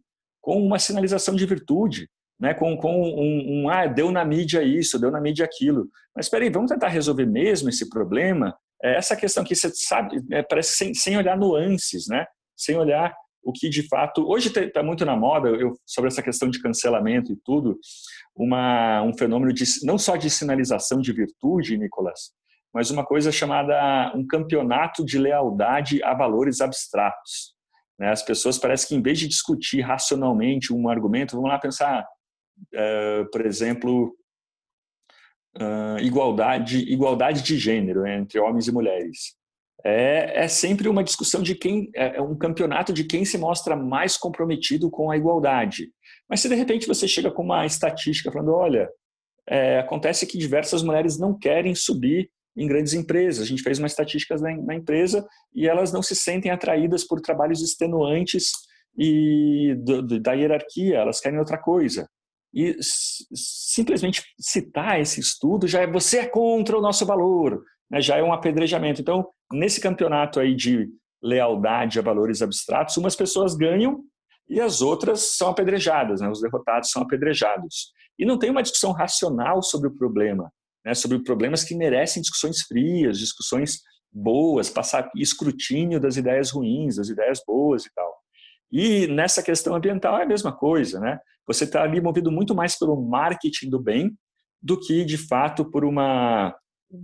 com 0.50 0.66
uma 0.66 0.80
sinalização 0.80 1.36
de 1.36 1.45
virtude, 1.45 2.10
né? 2.39 2.56
com, 2.56 2.76
com 2.76 2.91
um, 2.91 3.66
um, 3.66 3.70
ah, 3.70 3.86
deu 3.86 4.12
na 4.12 4.26
mídia 4.26 4.64
isso, 4.64 4.97
deu 4.97 5.12
na 5.12 5.22
mídia 5.22 5.45
aquilo. 5.45 5.88
Mas 6.16 6.26
espera 6.26 6.43
aí, 6.43 6.50
vamos 6.50 6.72
tentar 6.72 6.88
resolver 6.88 7.28
mesmo 7.28 7.70
esse 7.70 7.88
problema? 7.88 8.58
É 8.84 8.95
essa 8.95 9.16
questão 9.16 9.43
que 9.43 9.56
você 9.56 9.70
sabe, 9.70 10.20
é, 10.32 10.41
parece 10.41 10.76
sem, 10.76 10.91
sem 10.95 11.16
olhar 11.16 11.38
nuances, 11.38 12.08
né? 12.08 12.26
sem 12.58 12.76
olhar 12.76 13.14
o 13.43 13.54
que 13.54 13.70
de 13.70 13.88
fato. 13.88 14.28
Hoje 14.28 14.52
está 14.52 14.82
muito 14.82 15.06
na 15.06 15.16
moda, 15.16 15.50
eu, 15.50 15.76
sobre 15.86 16.08
essa 16.08 16.24
questão 16.24 16.50
de 16.50 16.60
cancelamento 16.60 17.32
e 17.32 17.38
tudo, 17.45 17.78
uma, 18.36 19.04
um 19.04 19.16
fenômeno 19.16 19.54
de, 19.54 19.64
não 19.84 20.00
só 20.00 20.16
de 20.16 20.32
sinalização 20.32 21.00
de 21.00 21.14
virtude, 21.14 21.78
Nicolas, 21.78 22.32
mas 22.74 22.89
uma 22.89 23.06
coisa 23.06 23.32
chamada 23.32 24.12
um 24.16 24.26
campeonato 24.26 25.06
de 25.06 25.20
lealdade 25.20 26.02
a 26.02 26.16
valores 26.16 26.60
abstratos. 26.60 27.59
Né? 28.00 28.10
As 28.10 28.24
pessoas 28.24 28.58
parecem 28.58 28.88
que, 28.88 28.95
em 28.95 29.02
vez 29.02 29.20
de 29.20 29.28
discutir 29.28 29.82
racionalmente 29.82 30.74
um 30.74 30.88
argumento, 30.88 31.36
vão 31.36 31.45
lá 31.45 31.60
pensar, 31.60 32.08
uh, 32.74 33.30
por 33.32 33.45
exemplo, 33.45 34.16
uh, 35.58 36.00
igualdade, 36.00 36.80
igualdade 36.91 37.43
de 37.43 37.58
gênero 37.58 38.04
né, 38.04 38.18
entre 38.18 38.39
homens 38.39 38.68
e 38.68 38.72
mulheres. 38.72 39.38
É, 39.84 40.43
é 40.43 40.47
sempre 40.47 40.89
uma 40.89 41.04
discussão 41.04 41.41
de 41.41 41.56
quem, 41.56 41.89
é, 41.95 42.18
é 42.18 42.22
um 42.22 42.38
campeonato 42.38 42.91
de 42.91 43.06
quem 43.06 43.24
se 43.24 43.38
mostra 43.38 43.76
mais 43.76 44.18
comprometido 44.18 44.89
com 44.89 45.10
a 45.10 45.18
igualdade. 45.18 45.91
Mas 46.30 46.41
se 46.41 46.50
de 46.50 46.56
repente 46.56 46.88
você 46.88 47.08
chega 47.08 47.32
com 47.32 47.43
uma 47.43 47.66
estatística 47.66 48.32
falando, 48.32 48.54
olha, 48.54 48.89
é, 49.47 49.80
acontece 49.80 50.28
que 50.28 50.38
diversas 50.38 50.84
mulheres 50.84 51.18
não 51.18 51.38
querem 51.38 51.74
subir 51.76 52.30
em 52.60 52.68
grandes 52.68 52.93
empresas. 52.93 53.41
A 53.41 53.47
gente 53.47 53.64
fez 53.64 53.80
uma 53.80 53.88
estatística 53.88 54.36
na, 54.36 54.55
na 54.57 54.76
empresa 54.76 55.26
e 55.55 55.66
elas 55.66 55.93
não 55.93 56.03
se 56.03 56.14
sentem 56.14 56.51
atraídas 56.51 57.05
por 57.05 57.22
trabalhos 57.22 57.62
extenuantes 57.62 58.51
e 58.97 59.74
do, 59.80 60.01
do, 60.01 60.20
da 60.20 60.34
hierarquia, 60.34 60.97
elas 60.97 61.22
querem 61.22 61.39
outra 61.39 61.57
coisa. 61.57 62.05
E 62.53 62.76
simplesmente 62.82 64.24
citar 64.38 64.99
esse 64.99 65.22
estudo 65.22 65.68
já 65.68 65.82
é 65.82 65.88
você 65.88 66.20
é 66.20 66.26
contra 66.26 66.78
o 66.78 66.82
nosso 66.82 67.05
valor, 67.05 67.64
né? 67.89 68.01
já 68.01 68.18
é 68.18 68.24
um 68.24 68.34
apedrejamento. 68.34 68.99
Então, 68.99 69.30
nesse 69.53 69.80
campeonato 69.80 70.39
aí 70.39 70.53
de 70.53 70.89
lealdade 71.24 71.97
a 71.97 72.01
valores 72.01 72.41
abstratos, 72.41 72.97
umas 72.97 73.16
pessoas 73.16 73.55
ganham 73.55 74.03
e 74.49 74.60
as 74.60 74.82
outras 74.82 75.38
são 75.38 75.49
apedrejadas, 75.49 76.20
né? 76.20 76.30
os 76.30 76.41
derrotados 76.41 76.91
são 76.91 77.03
apedrejados. 77.03 77.93
E 78.18 78.26
não 78.26 78.38
tem 78.38 78.49
uma 78.49 78.64
discussão 78.64 78.91
racional 78.91 79.62
sobre 79.62 79.88
o 79.88 79.95
problema 79.95 80.51
né, 80.86 80.94
sobre 80.94 81.20
problemas 81.24 81.64
que 81.64 81.76
merecem 81.76 82.22
discussões 82.22 82.62
frias, 82.62 83.18
discussões 83.18 83.80
boas, 84.12 84.70
passar 84.70 85.10
escrutínio 85.16 86.00
das 86.00 86.18
ideias 86.18 86.52
ruins, 86.52 86.96
das 86.96 87.10
ideias 87.10 87.42
boas 87.46 87.86
e 87.86 87.94
tal. 87.94 88.16
E 88.72 89.08
nessa 89.08 89.42
questão 89.42 89.76
ambiental 89.76 90.18
é 90.18 90.24
a 90.24 90.28
mesma 90.28 90.52
coisa, 90.52 91.00
né? 91.00 91.20
Você 91.48 91.64
está 91.64 91.82
ali 91.82 92.00
movido 92.00 92.32
muito 92.32 92.54
mais 92.54 92.78
pelo 92.78 93.02
marketing 93.02 93.70
do 93.70 93.82
bem 93.82 94.16
do 94.62 94.80
que, 94.80 95.04
de 95.04 95.18
fato, 95.18 95.66
por 95.66 95.84
uma 95.84 96.56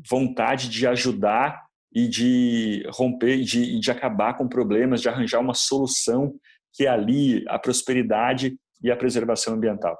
vontade 0.09 0.69
de 0.69 0.85
ajudar 0.85 1.63
e 1.93 2.07
de 2.07 2.85
romper, 2.89 3.41
de, 3.41 3.79
de 3.79 3.91
acabar 3.91 4.37
com 4.37 4.47
problemas, 4.47 5.01
de 5.01 5.09
arranjar 5.09 5.39
uma 5.39 5.53
solução 5.53 6.35
que 6.73 6.85
alie 6.85 7.43
a 7.47 7.57
prosperidade 7.57 8.57
e 8.83 8.91
a 8.91 8.97
preservação 8.97 9.53
ambiental. 9.53 9.97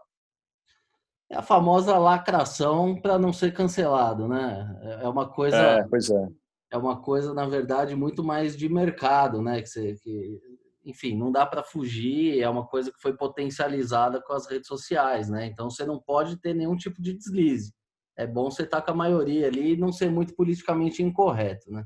É 1.30 1.38
a 1.38 1.42
famosa 1.42 1.98
lacração 1.98 3.00
para 3.00 3.18
não 3.18 3.34
ser 3.34 3.54
cancelado, 3.54 4.28
né? 4.28 4.80
É, 4.82 5.06
é 5.06 5.10
uma 5.10 5.28
coisa. 5.28 5.58
É, 5.58 5.84
pois 5.88 6.10
é. 6.10 6.28
É 6.72 6.78
uma 6.78 7.02
coisa, 7.02 7.34
na 7.34 7.46
verdade, 7.48 7.96
muito 7.96 8.24
mais 8.24 8.56
de 8.56 8.68
mercado, 8.70 9.42
né? 9.42 9.62
Que, 9.62 9.68
você, 9.68 9.96
que 9.96 10.40
enfim, 10.86 11.18
não 11.18 11.32
dá 11.32 11.46
para 11.46 11.64
fugir. 11.64 12.42
É 12.42 12.50
uma 12.50 12.66
coisa 12.66 12.92
que 12.92 13.02
foi 13.02 13.16
potencializada 13.16 14.22
com 14.22 14.34
as 14.34 14.48
redes 14.48 14.68
sociais, 14.68 15.30
né? 15.30 15.48
Então 15.48 15.70
você 15.70 15.86
não 15.86 16.00
pode 16.00 16.38
ter 16.38 16.54
nenhum 16.54 16.76
tipo 16.76 17.02
de 17.02 17.14
deslize. 17.14 17.74
É 18.18 18.26
bom 18.26 18.50
você 18.50 18.64
estar 18.64 18.82
com 18.82 18.92
a 18.92 18.96
maioria 18.96 19.48
ali 19.48 19.74
e 19.74 19.78
não 19.78 19.92
ser 19.92 20.10
muito 20.10 20.34
politicamente 20.36 21.04
incorreto, 21.04 21.72
né? 21.72 21.86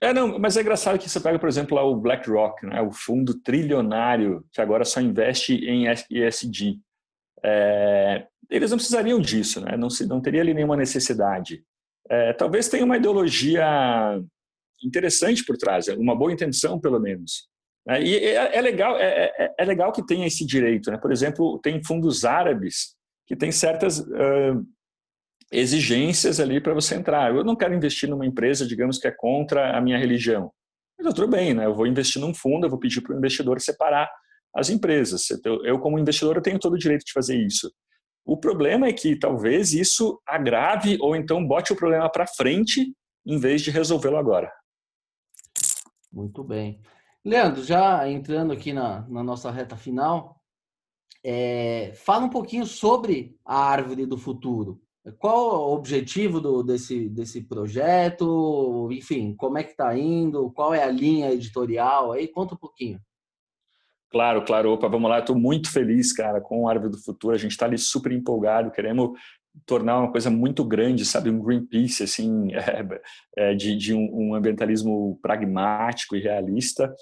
É, 0.00 0.12
não, 0.12 0.36
mas 0.36 0.56
é 0.56 0.62
engraçado 0.62 0.98
que 0.98 1.08
você 1.08 1.20
pega, 1.20 1.38
por 1.38 1.48
exemplo, 1.48 1.76
lá 1.76 1.84
o 1.84 1.94
BlackRock, 1.94 2.66
né, 2.66 2.82
o 2.82 2.90
fundo 2.90 3.40
trilionário 3.40 4.44
que 4.52 4.60
agora 4.60 4.84
só 4.84 5.00
investe 5.00 5.54
em 5.54 5.86
ESG. 6.10 6.80
É, 7.44 8.26
eles 8.50 8.70
não 8.70 8.78
precisariam 8.78 9.20
disso, 9.20 9.60
né? 9.60 9.76
não, 9.76 9.88
se, 9.88 10.06
não 10.06 10.20
teria 10.20 10.40
ali 10.40 10.54
nenhuma 10.54 10.76
necessidade. 10.76 11.64
É, 12.08 12.32
talvez 12.32 12.68
tenha 12.68 12.84
uma 12.84 12.96
ideologia 12.96 13.64
interessante 14.84 15.44
por 15.44 15.56
trás, 15.56 15.88
uma 15.88 16.16
boa 16.16 16.32
intenção, 16.32 16.78
pelo 16.78 17.00
menos. 17.00 17.48
Né? 17.86 18.02
E 18.02 18.16
é, 18.16 18.56
é 18.56 18.60
legal, 18.60 18.96
é, 18.98 19.32
é, 19.38 19.54
é, 19.58 19.64
legal 19.64 19.92
que 19.92 20.04
tenha 20.04 20.26
esse 20.26 20.44
direito. 20.44 20.90
Né? 20.90 20.98
Por 20.98 21.12
exemplo, 21.12 21.58
tem 21.60 21.82
fundos 21.82 22.24
árabes 22.24 22.94
que 23.26 23.36
têm 23.36 23.52
certas 23.52 24.00
uh, 24.00 24.66
exigências 25.50 26.40
ali 26.40 26.60
para 26.60 26.74
você 26.74 26.94
entrar. 26.94 27.34
Eu 27.34 27.44
não 27.44 27.56
quero 27.56 27.74
investir 27.74 28.08
numa 28.08 28.26
empresa, 28.26 28.66
digamos, 28.66 28.98
que 28.98 29.08
é 29.08 29.12
contra 29.12 29.76
a 29.76 29.80
minha 29.80 29.98
religião. 29.98 30.52
Mas 30.98 31.14
tudo 31.14 31.28
bem, 31.28 31.54
né? 31.54 31.66
eu 31.66 31.74
vou 31.74 31.86
investir 31.86 32.20
num 32.20 32.34
fundo, 32.34 32.66
eu 32.66 32.70
vou 32.70 32.78
pedir 32.78 33.00
para 33.00 33.14
o 33.14 33.18
investidor 33.18 33.60
separar 33.60 34.10
as 34.54 34.70
empresas. 34.70 35.26
Eu, 35.64 35.78
como 35.78 35.98
investidor, 35.98 36.36
eu 36.36 36.42
tenho 36.42 36.58
todo 36.58 36.74
o 36.74 36.78
direito 36.78 37.04
de 37.04 37.12
fazer 37.12 37.36
isso. 37.36 37.72
O 38.24 38.36
problema 38.36 38.86
é 38.86 38.92
que 38.92 39.16
talvez 39.16 39.72
isso 39.72 40.20
agrave 40.26 40.96
ou 41.00 41.16
então 41.16 41.44
bote 41.44 41.72
o 41.72 41.76
problema 41.76 42.10
para 42.10 42.26
frente 42.26 42.94
em 43.26 43.38
vez 43.38 43.62
de 43.62 43.70
resolvê-lo 43.70 44.16
agora. 44.16 44.52
Muito 46.12 46.44
bem. 46.44 46.80
Leandro, 47.24 47.62
já 47.64 48.08
entrando 48.08 48.52
aqui 48.52 48.72
na, 48.72 49.08
na 49.08 49.22
nossa 49.22 49.50
reta 49.50 49.76
final, 49.76 50.40
é, 51.24 51.92
fala 51.94 52.24
um 52.26 52.30
pouquinho 52.30 52.66
sobre 52.66 53.36
a 53.44 53.56
árvore 53.56 54.06
do 54.06 54.18
futuro. 54.18 54.80
Qual 55.18 55.70
o 55.70 55.74
objetivo 55.74 56.40
do, 56.40 56.62
desse, 56.62 57.08
desse 57.08 57.42
projeto? 57.42 58.88
Enfim, 58.92 59.34
como 59.34 59.58
é 59.58 59.64
que 59.64 59.72
está 59.72 59.96
indo? 59.96 60.52
Qual 60.52 60.72
é 60.72 60.82
a 60.82 60.90
linha 60.90 61.32
editorial? 61.32 62.12
Aí 62.12 62.28
conta 62.28 62.54
um 62.54 62.58
pouquinho. 62.58 63.00
Claro, 64.12 64.44
claro. 64.44 64.72
Opa, 64.72 64.88
vamos 64.88 65.08
lá. 65.08 65.20
Estou 65.20 65.34
muito 65.34 65.72
feliz, 65.72 66.12
cara, 66.12 66.38
com 66.40 66.62
o 66.62 66.68
Árvore 66.68 66.92
do 66.92 67.02
Futuro. 67.02 67.34
A 67.34 67.38
gente 67.38 67.52
está 67.52 67.64
ali 67.64 67.78
super 67.78 68.12
empolgado. 68.12 68.70
Queremos 68.70 69.18
tornar 69.64 69.98
uma 69.98 70.12
coisa 70.12 70.30
muito 70.30 70.62
grande, 70.64 71.04
sabe? 71.04 71.30
Um 71.30 71.42
Greenpeace, 71.42 72.02
assim, 72.02 72.52
é, 72.54 73.00
é, 73.36 73.54
de, 73.54 73.74
de 73.74 73.94
um, 73.94 74.08
um, 74.12 74.34
ambientalismo 74.34 75.18
pragmático 75.22 76.14
e 76.14 76.20
realista. 76.20 76.94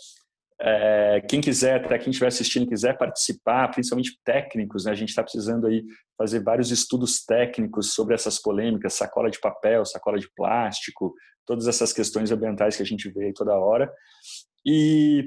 É, 0.62 1.24
quem 1.28 1.40
quiser, 1.40 1.84
até 1.84 1.98
quem 1.98 2.10
estiver 2.10 2.28
assistindo, 2.28 2.68
quiser 2.68 2.96
participar, 2.96 3.68
principalmente 3.68 4.20
técnicos, 4.24 4.84
né? 4.84 4.92
A 4.92 4.94
gente 4.94 5.08
está 5.08 5.22
precisando 5.22 5.66
aí 5.66 5.82
fazer 6.16 6.44
vários 6.44 6.70
estudos 6.70 7.24
técnicos 7.24 7.92
sobre 7.92 8.14
essas 8.14 8.40
polêmicas, 8.40 8.94
sacola 8.94 9.30
de 9.30 9.40
papel, 9.40 9.84
sacola 9.84 10.18
de 10.18 10.28
plástico, 10.36 11.12
todas 11.44 11.66
essas 11.66 11.92
questões 11.92 12.30
ambientais 12.30 12.76
que 12.76 12.82
a 12.82 12.86
gente 12.86 13.10
vê 13.10 13.32
toda 13.32 13.58
hora. 13.58 13.90
E 14.64 15.24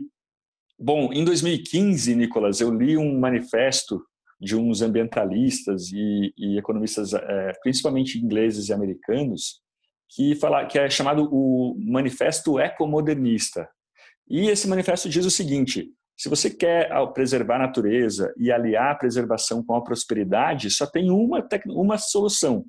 Bom, 0.80 1.13
em 1.13 1.24
2015, 1.24 2.15
Nicolas, 2.15 2.59
eu 2.59 2.74
li 2.74 2.97
um 2.97 3.19
manifesto 3.19 4.01
de 4.39 4.55
uns 4.55 4.82
ambientalistas 4.82 5.91
e, 5.91 6.34
e 6.38 6.57
economistas, 6.57 7.13
é, 7.13 7.53
principalmente 7.61 8.19
ingleses 8.19 8.67
e 8.67 8.74
americanos, 8.74 9.61
que, 10.09 10.36
fala, 10.36 10.65
que 10.65 10.78
é 10.78 10.89
chamado 10.89 11.30
o 11.32 11.76
Manifesto 11.80 12.59
Ecomodernista. 12.59 13.67
E 14.28 14.49
esse 14.49 14.67
manifesto 14.67 15.09
diz 15.09 15.26
o 15.26 15.32
seguinte: 15.32 15.89
se 16.17 16.30
você 16.30 16.49
quer 16.49 16.89
preservar 17.13 17.55
a 17.55 17.67
natureza 17.67 18.34
e 18.38 18.51
aliar 18.51 18.91
a 18.91 18.95
preservação 18.95 19.63
com 19.63 19.76
a 19.76 19.84
prosperidade, 19.84 20.69
só 20.69 20.86
tem 20.86 21.09
uma, 21.09 21.47
uma 21.67 21.97
solução: 21.97 22.65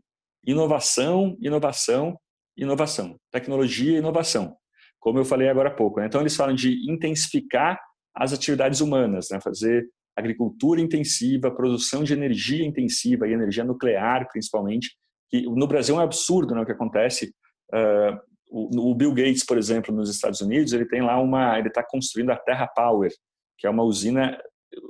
inovação, 0.47 1.37
inovação, 1.41 2.19
inovação. 2.57 3.19
Tecnologia 3.31 3.93
e 3.93 3.99
inovação. 3.99 4.57
Como 4.99 5.19
eu 5.19 5.25
falei 5.25 5.49
agora 5.49 5.69
há 5.69 5.75
pouco. 5.75 6.01
Né? 6.01 6.07
Então, 6.07 6.21
eles 6.21 6.37
falam 6.37 6.55
de 6.55 6.91
intensificar 6.91 7.79
as 8.15 8.33
atividades 8.33 8.81
humanas, 8.81 9.29
né? 9.31 9.41
fazer 9.41 9.89
agricultura 10.17 10.81
intensiva, 10.81 11.51
produção 11.51 12.05
de 12.05 12.13
energia 12.13 12.65
intensiva 12.65 13.27
e 13.27 13.33
energia 13.33 13.65
nuclear, 13.65 14.29
principalmente. 14.31 14.97
Que 15.29 15.43
no 15.43 15.67
Brasil 15.67 15.97
é 15.97 15.99
um 15.99 16.03
absurdo 16.03 16.55
né, 16.55 16.61
o 16.61 16.67
que 16.67 16.73
acontece. 16.73 17.35
Uh, 17.73 18.17
o, 18.49 18.91
o, 18.91 18.95
Bill 18.95 19.13
Gates, 19.13 19.45
por 19.45 19.59
exemplo, 19.59 19.93
nos 19.93 20.09
Estados 20.09 20.41
Unidos, 20.41 20.73
ele 20.73 20.87
tem 20.87 21.03
lá 21.03 21.21
uma, 21.21 21.59
ele 21.59 21.69
está 21.69 21.83
construindo 21.83 22.31
a 22.31 22.37
Terra 22.37 22.69
Power, 22.69 23.11
que 23.59 23.67
é 23.67 23.71
uma 23.71 23.83
usina 23.83 24.39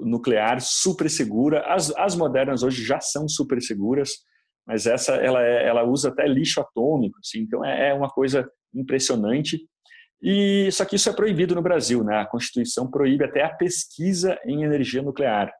nuclear 0.00 0.60
super 0.60 1.08
segura. 1.08 1.62
As, 1.66 1.90
as 1.96 2.14
modernas 2.14 2.62
hoje 2.62 2.84
já 2.84 3.00
são 3.00 3.26
super 3.26 3.62
seguras, 3.62 4.10
mas 4.66 4.86
essa 4.86 5.14
ela, 5.14 5.42
é, 5.42 5.66
ela 5.66 5.84
usa 5.84 6.08
até 6.08 6.26
lixo 6.26 6.60
atômico, 6.60 7.18
assim, 7.22 7.40
então 7.40 7.64
é, 7.64 7.90
é 7.90 7.94
uma 7.94 8.08
coisa 8.08 8.48
impressionante. 8.74 9.58
E 10.24 10.72
só 10.72 10.86
que 10.86 10.96
isso 10.96 11.10
é 11.10 11.12
proibido 11.12 11.54
no 11.54 11.60
Brasil, 11.60 12.02
né? 12.02 12.16
A 12.16 12.26
Constituição 12.26 12.90
proíbe 12.90 13.24
até 13.24 13.42
a 13.42 13.54
pesquisa 13.54 14.38
em 14.46 14.64
energia 14.64 15.02
nuclear. 15.02 15.52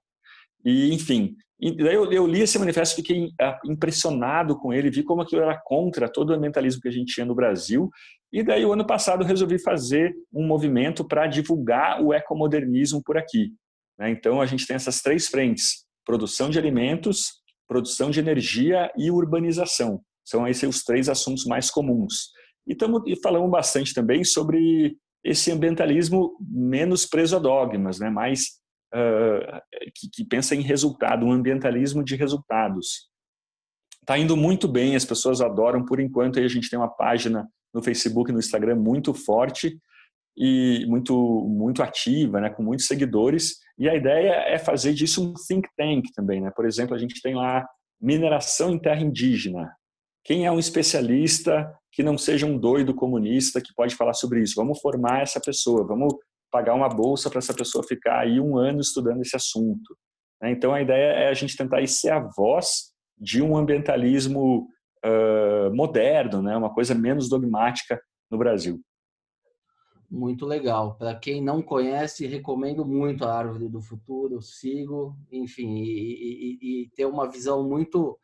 E 0.65 0.91
enfim, 0.95 1.37
eu, 1.61 2.11
eu 2.11 2.27
li 2.27 2.41
esse 2.41 2.59
manifesto, 2.59 2.97
fiquei 2.97 3.29
ah, 3.39 3.59
impressionado 3.67 4.59
com 4.59 4.73
ele, 4.73 4.91
vi 4.91 5.03
como 5.03 5.21
aquilo 5.21 5.43
era 5.43 5.61
contra 5.63 6.09
todo 6.09 6.31
o 6.31 6.33
ambientalismo 6.33 6.81
que 6.81 6.89
a 6.89 6.91
gente 6.91 7.13
tinha 7.13 7.27
no 7.27 7.35
Brasil 7.35 7.91
E 8.33 8.43
daí, 8.43 8.65
o 8.65 8.73
ano 8.73 8.87
passado, 8.87 9.23
resolvi 9.23 9.59
fazer 9.59 10.15
um 10.33 10.47
movimento 10.47 11.07
para 11.07 11.27
divulgar 11.27 12.03
o 12.03 12.15
ecomodernismo 12.15 13.03
por 13.05 13.19
aqui. 13.19 13.53
Né? 13.99 14.11
Então, 14.11 14.41
a 14.41 14.47
gente 14.47 14.67
tem 14.67 14.77
essas 14.77 15.03
três 15.03 15.29
frentes: 15.29 15.85
produção 16.07 16.49
de 16.49 16.59
alimentos, 16.59 17.35
produção 17.69 18.11
de 18.11 18.19
energia 18.19 18.91
e 18.97 19.11
urbanização. 19.11 20.01
São 20.25 20.49
esses 20.49 20.69
os 20.69 20.83
três 20.83 21.11
assuntos 21.11 21.45
mais 21.45 21.71
comuns. 21.71 22.31
E, 22.67 22.75
tamo, 22.75 23.03
e 23.07 23.17
falamos 23.17 23.51
bastante 23.51 23.93
também 23.93 24.25
sobre 24.25 24.97
esse 25.23 25.51
ambientalismo 25.51 26.37
menos 26.41 27.07
preso 27.07 27.37
a 27.37 27.39
dogmas, 27.39 27.99
né? 27.99 28.11
mais 28.11 28.61
uh, 28.95 29.61
que, 29.95 30.09
que 30.13 30.25
pensa 30.25 30.55
em 30.55 30.61
resultado, 30.61 31.27
um 31.27 31.33
ambientalismo 31.33 32.05
de 32.05 32.15
resultados. 32.15 33.09
Está 34.01 34.19
indo 34.19 34.37
muito 34.37 34.69
bem, 34.69 34.95
as 34.95 35.05
pessoas 35.05 35.41
adoram. 35.41 35.85
Por 35.85 35.99
enquanto, 35.99 36.39
aí 36.39 36.45
a 36.45 36.49
gente 36.49 36.69
tem 36.69 36.79
uma 36.79 36.95
página 36.95 37.49
no 37.73 37.83
Facebook 37.83 38.31
e 38.31 38.35
no 38.35 38.39
Instagram 38.39 38.77
muito 38.77 39.15
forte 39.15 39.79
e 40.37 40.85
muito 40.87 41.15
muito 41.49 41.83
ativa, 41.83 42.41
né, 42.41 42.51
com 42.51 42.63
muitos 42.63 42.87
seguidores. 42.87 43.57
E 43.79 43.89
a 43.89 43.95
ideia 43.95 44.33
é 44.47 44.59
fazer 44.59 44.93
disso 44.93 45.25
um 45.25 45.33
think 45.35 45.69
tank 45.77 46.13
também, 46.15 46.41
né? 46.41 46.51
Por 46.55 46.67
exemplo, 46.67 46.95
a 46.95 46.99
gente 46.99 47.21
tem 47.23 47.35
lá 47.35 47.67
mineração 48.01 48.71
em 48.71 48.79
terra 48.79 49.01
indígena. 49.01 49.73
Quem 50.25 50.47
é 50.47 50.51
um 50.51 50.59
especialista 50.59 51.71
que 51.93 52.03
não 52.03 52.17
seja 52.17 52.47
um 52.47 52.59
doido 52.59 52.95
comunista 52.95 53.61
que 53.61 53.75
pode 53.75 53.95
falar 53.95 54.15
sobre 54.15 54.41
isso? 54.41 54.55
Vamos 54.57 54.81
formar 54.81 55.21
essa 55.21 55.39
pessoa, 55.39 55.87
vamos 55.87 56.15
pagar 56.51 56.75
uma 56.75 56.89
bolsa 56.89 57.29
para 57.29 57.41
essa 57.41 57.53
pessoa 57.53 57.85
ficar 57.87 58.21
aí 58.21 58.41
um 58.41 58.57
ano 58.57 58.81
estudando 58.81 59.21
esse 59.21 59.37
assunto. 59.37 59.95
Né? 60.41 60.51
Então 60.51 60.73
a 60.73 60.81
ideia 60.81 61.13
é 61.13 61.29
a 61.29 61.35
gente 61.35 61.57
tentar 61.57 61.87
ser 61.87 62.11
a 62.11 62.21
voz 62.21 62.93
de 63.19 63.43
um 63.43 63.55
ambientalismo 63.55 64.67
uh, 65.05 65.75
moderno, 65.75 66.41
né? 66.41 66.57
uma 66.57 66.73
coisa 66.73 66.95
menos 66.95 67.29
dogmática 67.29 68.01
no 68.31 68.39
Brasil. 68.39 68.81
Muito 70.11 70.47
legal. 70.47 70.97
Para 70.97 71.15
quem 71.15 71.43
não 71.43 71.61
conhece, 71.61 72.27
recomendo 72.27 72.85
muito 72.85 73.25
a 73.25 73.35
Árvore 73.37 73.69
do 73.69 73.83
Futuro, 73.83 74.41
sigo, 74.41 75.17
enfim, 75.31 75.77
e, 75.83 76.59
e, 76.63 76.85
e 76.85 76.91
ter 76.95 77.05
uma 77.05 77.29
visão 77.29 77.69
muito 77.69 78.17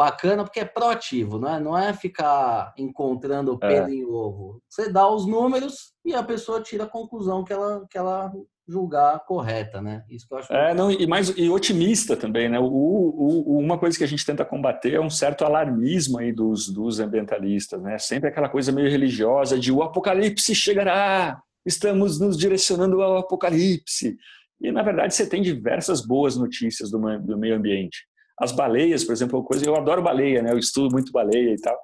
bacana, 0.00 0.44
porque 0.44 0.60
é 0.60 0.64
proativo, 0.64 1.38
não 1.38 1.54
é, 1.54 1.60
não 1.60 1.78
é 1.78 1.92
ficar 1.92 2.72
encontrando 2.78 3.52
o 3.52 3.54
é. 3.56 3.68
pelo 3.68 3.86
é. 3.86 3.92
em 3.92 4.02
ovo. 4.02 4.62
Você 4.66 4.90
dá 4.90 5.06
os 5.06 5.26
números 5.26 5.92
e 6.02 6.14
a 6.14 6.22
pessoa 6.22 6.62
tira 6.62 6.84
a 6.84 6.88
conclusão 6.88 7.44
que 7.44 7.52
ela, 7.52 7.86
que 7.86 7.98
ela 7.98 8.32
julgar 8.66 9.20
correta, 9.26 9.82
né? 9.82 10.02
Isso 10.08 10.26
que 10.26 10.32
eu 10.32 10.38
acho. 10.38 10.50
É, 10.54 10.72
não, 10.72 10.90
e 10.90 11.06
mais 11.06 11.28
e 11.36 11.50
otimista 11.50 12.16
também, 12.16 12.48
né? 12.48 12.58
O, 12.58 12.64
o, 12.64 13.58
uma 13.58 13.76
coisa 13.76 13.98
que 13.98 14.04
a 14.04 14.06
gente 14.06 14.24
tenta 14.24 14.42
combater 14.42 14.94
é 14.94 15.00
um 15.00 15.10
certo 15.10 15.44
alarmismo 15.44 16.18
aí 16.18 16.32
dos, 16.32 16.72
dos 16.72 16.98
ambientalistas, 16.98 17.82
né? 17.82 17.98
Sempre 17.98 18.30
aquela 18.30 18.48
coisa 18.48 18.72
meio 18.72 18.90
religiosa 18.90 19.58
de 19.58 19.70
o 19.70 19.82
apocalipse 19.82 20.54
chegará, 20.54 21.42
estamos 21.66 22.18
nos 22.18 22.38
direcionando 22.38 23.02
ao 23.02 23.18
apocalipse. 23.18 24.16
E 24.62 24.72
na 24.72 24.82
verdade 24.82 25.14
você 25.14 25.26
tem 25.26 25.42
diversas 25.42 26.00
boas 26.00 26.38
notícias 26.38 26.90
do, 26.90 26.98
do 27.18 27.36
meio 27.36 27.56
ambiente. 27.56 28.08
As 28.40 28.52
baleias, 28.52 29.04
por 29.04 29.12
exemplo, 29.12 29.44
coisa 29.44 29.64
eu 29.66 29.76
adoro 29.76 30.02
baleia, 30.02 30.42
né? 30.42 30.52
Eu 30.52 30.58
estudo 30.58 30.92
muito 30.92 31.12
baleia 31.12 31.52
e 31.52 31.60
tal. 31.60 31.78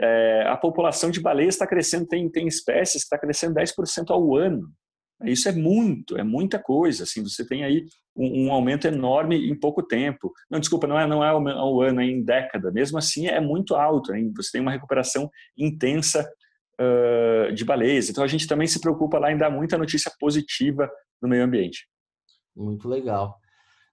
É, 0.00 0.44
a 0.46 0.56
população 0.56 1.10
de 1.10 1.20
baleias 1.20 1.54
está 1.54 1.66
crescendo, 1.66 2.06
tem, 2.06 2.30
tem 2.30 2.46
espécies 2.46 3.02
que 3.02 3.06
está 3.06 3.18
crescendo 3.18 3.54
10% 3.54 4.10
ao 4.10 4.36
ano. 4.36 4.70
Isso 5.24 5.48
é 5.48 5.52
muito, 5.52 6.16
é 6.16 6.22
muita 6.22 6.58
coisa. 6.58 7.04
Assim, 7.04 7.22
você 7.22 7.44
tem 7.46 7.64
aí 7.64 7.86
um, 8.14 8.46
um, 8.46 8.52
aumento 8.52 8.86
enorme 8.86 9.50
em 9.50 9.58
pouco 9.58 9.82
tempo. 9.82 10.32
Não, 10.50 10.60
desculpa, 10.60 10.86
não 10.86 10.98
é, 10.98 11.06
não 11.06 11.24
é 11.24 11.30
ao 11.30 11.80
ano, 11.80 12.00
é 12.00 12.04
em 12.04 12.22
década. 12.22 12.70
Mesmo 12.70 12.98
assim, 12.98 13.26
é 13.26 13.40
muito 13.40 13.74
alto. 13.74 14.14
Hein? 14.14 14.32
Você 14.36 14.52
tem 14.52 14.60
uma 14.60 14.72
recuperação 14.72 15.30
intensa 15.56 16.28
uh, 16.78 17.52
de 17.52 17.64
baleias. 17.64 18.10
Então, 18.10 18.22
a 18.22 18.26
gente 18.26 18.46
também 18.46 18.66
se 18.66 18.80
preocupa 18.80 19.18
lá 19.18 19.32
em 19.32 19.38
dar 19.38 19.50
muita 19.50 19.78
notícia 19.78 20.12
positiva 20.20 20.90
no 21.20 21.28
meio 21.28 21.44
ambiente. 21.44 21.88
Muito 22.54 22.86
legal. 22.86 23.38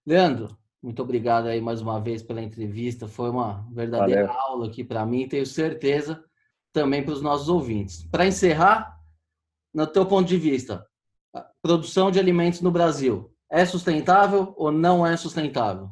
Leandro, 0.05 0.57
muito 0.83 1.01
obrigado 1.01 1.47
aí 1.47 1.61
mais 1.61 1.81
uma 1.81 1.99
vez 2.01 2.21
pela 2.21 2.41
entrevista. 2.41 3.07
Foi 3.07 3.29
uma 3.29 3.65
verdadeira 3.71 4.27
Valeu. 4.27 4.41
aula 4.41 4.67
aqui 4.67 4.83
para 4.83 5.05
mim. 5.05 5.27
Tenho 5.27 5.45
certeza 5.45 6.21
também 6.73 7.01
para 7.01 7.13
os 7.13 7.21
nossos 7.21 7.47
ouvintes. 7.47 8.03
Para 8.11 8.27
encerrar, 8.27 8.99
no 9.73 9.87
teu 9.87 10.05
ponto 10.05 10.27
de 10.27 10.37
vista, 10.37 10.85
produção 11.61 12.11
de 12.11 12.19
alimentos 12.19 12.59
no 12.59 12.69
Brasil 12.69 13.33
é 13.49 13.63
sustentável 13.65 14.53
ou 14.57 14.71
não 14.71 15.07
é 15.07 15.15
sustentável? 15.15 15.89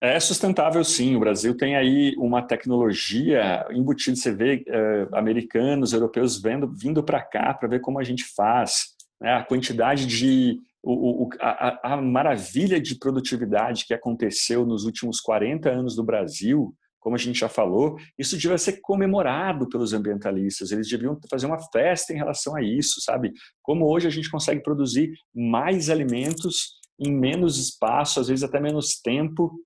É 0.00 0.18
sustentável, 0.18 0.82
sim. 0.82 1.14
O 1.14 1.20
Brasil 1.20 1.54
tem 1.54 1.76
aí 1.76 2.14
uma 2.16 2.40
tecnologia 2.40 3.66
embutida. 3.70 4.16
Você 4.16 4.32
vê 4.32 4.64
uh, 4.66 5.14
americanos, 5.14 5.92
europeus 5.92 6.40
vendo, 6.40 6.66
vindo 6.74 7.04
para 7.04 7.22
cá 7.22 7.52
para 7.52 7.68
ver 7.68 7.80
como 7.80 7.98
a 7.98 8.02
gente 8.02 8.24
faz. 8.24 8.96
Né? 9.20 9.34
A 9.34 9.44
quantidade 9.44 10.06
de. 10.06 10.58
O, 10.82 11.24
o, 11.24 11.28
a, 11.40 11.94
a 11.94 11.96
maravilha 12.00 12.80
de 12.80 12.98
produtividade 12.98 13.84
que 13.86 13.92
aconteceu 13.92 14.64
nos 14.64 14.84
últimos 14.84 15.20
40 15.20 15.68
anos 15.68 15.94
do 15.94 16.02
Brasil 16.02 16.74
como 17.00 17.16
a 17.16 17.18
gente 17.18 17.40
já 17.40 17.48
falou, 17.48 17.96
isso 18.18 18.36
devia 18.36 18.58
ser 18.58 18.80
comemorado 18.82 19.68
pelos 19.68 19.94
ambientalistas. 19.94 20.70
Eles 20.70 20.88
deviam 20.88 21.18
fazer 21.28 21.46
uma 21.46 21.58
festa 21.72 22.12
em 22.12 22.16
relação 22.16 22.54
a 22.54 22.62
isso, 22.62 23.00
sabe? 23.00 23.32
Como 23.62 23.90
hoje 23.90 24.06
a 24.06 24.10
gente 24.10 24.30
consegue 24.30 24.62
produzir 24.62 25.10
mais 25.34 25.88
alimentos 25.88 26.78
em 26.98 27.10
menos 27.10 27.58
espaço, 27.58 28.20
às 28.20 28.28
vezes 28.28 28.44
até 28.44 28.60
menos 28.60 29.00
tempo, 29.00 29.58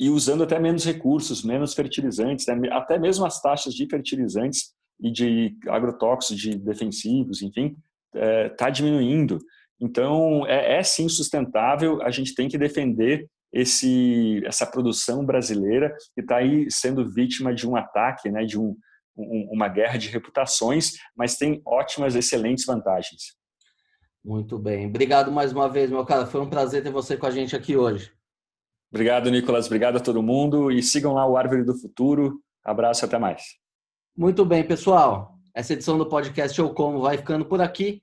e 0.00 0.08
usando 0.08 0.44
até 0.44 0.58
menos 0.58 0.84
recursos, 0.84 1.44
menos 1.44 1.74
fertilizantes, 1.74 2.46
né? 2.46 2.54
até 2.70 2.98
mesmo 2.98 3.26
as 3.26 3.40
taxas 3.42 3.74
de 3.74 3.86
fertilizantes 3.86 4.72
e 4.98 5.10
de 5.10 5.56
agrotóxicos, 5.68 6.40
de 6.40 6.56
defensivos, 6.56 7.42
enfim, 7.42 7.76
está 8.14 8.26
é, 8.26 8.48
tá 8.48 8.70
diminuindo. 8.70 9.38
Então, 9.80 10.46
é, 10.46 10.78
é 10.78 10.82
sim 10.82 11.08
sustentável, 11.08 12.02
a 12.02 12.10
gente 12.10 12.34
tem 12.34 12.48
que 12.48 12.58
defender 12.58 13.28
esse, 13.52 14.42
essa 14.44 14.66
produção 14.66 15.24
brasileira 15.24 15.94
que 16.14 16.20
está 16.20 16.36
aí 16.36 16.70
sendo 16.70 17.08
vítima 17.10 17.54
de 17.54 17.66
um 17.66 17.76
ataque, 17.76 18.30
né, 18.30 18.44
de 18.44 18.58
um, 18.58 18.76
um, 19.16 19.48
uma 19.52 19.68
guerra 19.68 19.96
de 19.96 20.08
reputações, 20.08 20.92
mas 21.16 21.36
tem 21.36 21.62
ótimas, 21.64 22.14
excelentes 22.14 22.64
vantagens. 22.64 23.36
Muito 24.24 24.58
bem. 24.58 24.86
Obrigado 24.86 25.32
mais 25.32 25.52
uma 25.52 25.68
vez, 25.68 25.90
meu 25.90 26.04
cara. 26.04 26.26
Foi 26.26 26.40
um 26.40 26.50
prazer 26.50 26.82
ter 26.82 26.90
você 26.90 27.16
com 27.16 27.26
a 27.26 27.30
gente 27.30 27.56
aqui 27.56 27.76
hoje. 27.76 28.12
Obrigado, 28.90 29.30
Nicolas. 29.30 29.66
Obrigado 29.66 29.96
a 29.96 30.00
todo 30.00 30.22
mundo. 30.22 30.70
E 30.70 30.82
sigam 30.82 31.14
lá 31.14 31.26
o 31.26 31.36
Árvore 31.36 31.64
do 31.64 31.78
Futuro. 31.78 32.40
Abraço 32.64 33.04
e 33.04 33.06
até 33.06 33.18
mais. 33.18 33.42
Muito 34.16 34.44
bem, 34.44 34.66
pessoal. 34.66 35.34
Essa 35.54 35.72
edição 35.72 35.96
do 35.96 36.08
podcast 36.08 36.58
Eu 36.58 36.74
Como 36.74 37.00
vai 37.00 37.16
ficando 37.16 37.44
por 37.44 37.60
aqui. 37.60 38.02